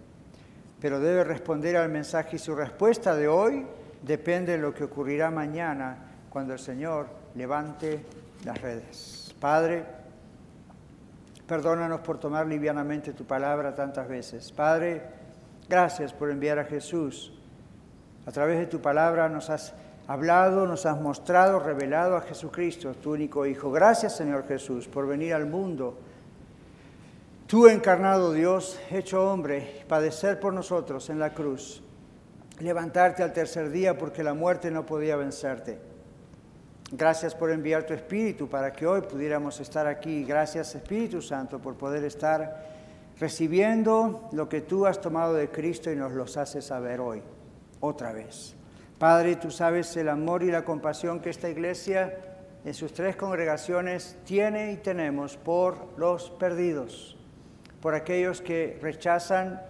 pero 0.81 1.01
debe 1.01 1.25
responder 1.25 1.77
al 1.77 1.91
mensaje 1.91 2.37
y 2.37 2.39
su 2.39 2.55
respuesta 2.55 3.15
de 3.15 3.29
hoy 3.29 3.67
depende 4.03 4.53
de 4.53 4.59
lo 4.59 4.73
que 4.73 4.85
ocurrirá 4.85 5.31
mañana 5.31 5.99
cuando 6.31 6.55
el 6.55 6.59
Señor 6.59 7.09
levante 7.35 8.07
las 8.45 8.59
redes. 8.63 9.35
Padre, 9.39 9.85
perdónanos 11.47 12.01
por 12.01 12.19
tomar 12.19 12.47
livianamente 12.47 13.13
tu 13.13 13.25
palabra 13.25 13.75
tantas 13.75 14.09
veces. 14.09 14.53
Padre, 14.53 15.03
gracias 15.69 16.13
por 16.13 16.31
enviar 16.31 16.59
a 16.59 16.65
Jesús. 16.65 17.33
A 18.27 18.33
través 18.33 18.59
de 18.59 18.67
tu 18.67 18.81
palabra 18.81 19.29
nos 19.29 19.51
has 19.51 19.75
hablado, 20.07 20.67
nos 20.67 20.87
has 20.87 21.01
mostrado, 21.01 21.61
revelado 21.61 22.17
a 22.17 22.23
Jesucristo, 22.23 22.95
tu 22.95 23.13
único 23.13 23.47
Hijo. 23.47 23.71
Gracias, 23.71 24.17
Señor 24.17 24.47
Jesús, 24.47 24.89
por 24.89 25.07
venir 25.07 25.35
al 25.35 25.47
mundo 25.47 25.99
Tú 27.47 27.69
encarnado 27.69 28.33
Dios, 28.33 28.77
hecho 28.91 29.31
hombre, 29.31 29.85
padecer 29.87 30.41
por 30.41 30.53
nosotros 30.53 31.09
en 31.11 31.21
la 31.21 31.33
cruz, 31.33 31.81
levantarte 32.59 33.23
al 33.23 33.33
tercer 33.33 33.71
día 33.71 33.97
porque 33.97 34.25
la 34.25 34.35
muerte 34.35 34.69
no 34.73 34.85
podía 34.85 35.15
vencerte. 35.15 35.79
Gracias 36.93 37.35
por 37.35 37.51
enviar 37.51 37.85
tu 37.85 37.95
Espíritu 37.95 38.49
para 38.49 38.73
que 38.73 38.87
hoy 38.87 39.01
pudiéramos 39.01 39.59
estar 39.59 39.89
aquí. 39.89 40.25
Gracias 40.25 40.75
Espíritu 40.77 41.21
Santo 41.21 41.59
por 41.59 41.75
poder 41.77 42.05
estar 42.05 42.65
recibiendo 43.19 44.29
lo 44.33 44.49
que 44.49 44.61
tú 44.61 44.87
has 44.87 45.01
tomado 45.01 45.35
de 45.35 45.49
Cristo 45.49 45.91
y 45.91 45.97
nos 45.97 46.13
los 46.13 46.37
haces 46.37 46.67
saber 46.67 47.01
hoy, 47.01 47.23
otra 47.81 48.13
vez. 48.13 48.55
Padre, 48.99 49.35
tú 49.35 49.51
sabes 49.51 49.97
el 49.97 50.09
amor 50.09 50.45
y 50.45 50.51
la 50.51 50.65
compasión 50.65 51.21
que 51.21 51.31
esta 51.31 51.49
iglesia 51.49 52.19
en 52.65 52.73
sus 52.73 52.93
tres 52.93 53.17
congregaciones 53.17 54.17
tiene 54.25 54.73
y 54.73 54.77
tenemos 54.77 55.37
por 55.37 55.89
los 55.99 56.31
perdidos, 56.31 57.17
por 57.81 57.95
aquellos 57.95 58.41
que 58.41 58.79
rechazan 58.81 59.61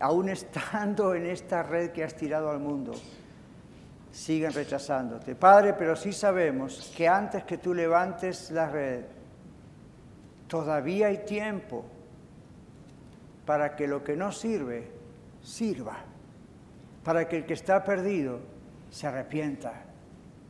aún 0.00 0.28
estando 0.30 1.14
en 1.14 1.26
esta 1.26 1.62
red 1.62 1.90
que 1.90 2.02
has 2.02 2.14
tirado 2.14 2.50
al 2.50 2.60
mundo, 2.60 2.92
siguen 4.12 4.52
rechazándote. 4.52 5.34
Padre, 5.34 5.72
pero 5.72 5.96
sí 5.96 6.12
sabemos 6.12 6.92
que 6.94 7.08
antes 7.08 7.44
que 7.44 7.58
tú 7.58 7.74
levantes 7.74 8.50
la 8.50 8.68
red, 8.68 9.04
todavía 10.46 11.08
hay 11.08 11.24
tiempo 11.24 11.84
para 13.46 13.74
que 13.74 13.88
lo 13.88 14.04
que 14.04 14.14
no 14.14 14.30
sirve, 14.30 14.90
sirva, 15.42 15.96
para 17.02 17.26
que 17.26 17.38
el 17.38 17.46
que 17.46 17.54
está 17.54 17.82
perdido 17.82 18.40
se 18.90 19.06
arrepienta 19.06 19.72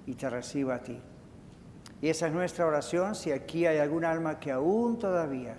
y 0.07 0.15
te 0.15 0.29
reciba 0.29 0.75
a 0.75 0.83
ti. 0.83 1.01
Y 2.01 2.09
esa 2.09 2.27
es 2.27 2.33
nuestra 2.33 2.67
oración 2.67 3.15
si 3.15 3.31
aquí 3.31 3.65
hay 3.65 3.79
algún 3.79 4.05
alma 4.05 4.41
que 4.41 4.51
aún 4.51 4.99
todavía 4.99 5.57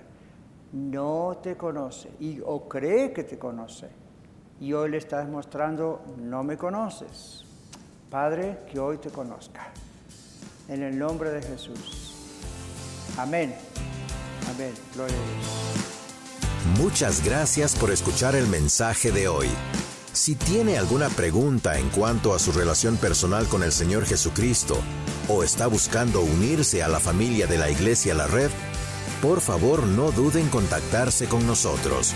no 0.74 1.40
te 1.42 1.56
conoce 1.56 2.12
y, 2.20 2.42
o 2.44 2.68
cree 2.68 3.14
que 3.14 3.24
te 3.24 3.40
conoce. 3.40 3.90
Y 4.60 4.74
hoy 4.74 4.90
le 4.90 4.98
estás 4.98 5.28
mostrando, 5.30 6.02
no 6.18 6.44
me 6.44 6.58
conoces. 6.58 7.43
Padre, 8.14 8.60
que 8.72 8.80
hoy 8.80 9.00
te 9.00 9.10
conozca. 9.10 9.74
En 10.70 10.84
el 10.84 11.00
nombre 11.00 11.32
de 11.32 11.42
Jesús. 11.42 12.14
Amén. 13.18 13.56
Amén. 14.54 14.72
Gloria 14.94 15.16
a 15.16 15.20
Dios. 15.20 16.78
Muchas 16.78 17.26
gracias 17.26 17.76
por 17.76 17.90
escuchar 17.90 18.36
el 18.36 18.46
mensaje 18.46 19.12
de 19.12 19.28
hoy. 19.28 19.50
Si 20.12 20.36
tiene 20.36 20.78
alguna 20.78 21.10
pregunta 21.10 21.80
en 21.80 21.90
cuanto 21.90 22.36
a 22.36 22.40
su 22.40 22.52
relación 22.52 22.98
personal 22.98 23.48
con 23.48 23.64
el 23.64 23.72
Señor 23.72 24.06
Jesucristo 24.06 24.78
o 25.28 25.42
está 25.44 25.66
buscando 25.66 26.22
unirse 26.22 26.84
a 26.84 26.90
la 26.90 27.00
familia 27.00 27.48
de 27.48 27.58
la 27.58 27.72
Iglesia 27.72 28.14
La 28.14 28.28
Red, 28.28 28.52
por 29.24 29.42
favor 29.42 29.88
no 29.88 30.12
duden 30.12 30.44
en 30.44 30.50
contactarse 30.50 31.26
con 31.26 31.48
nosotros. 31.48 32.14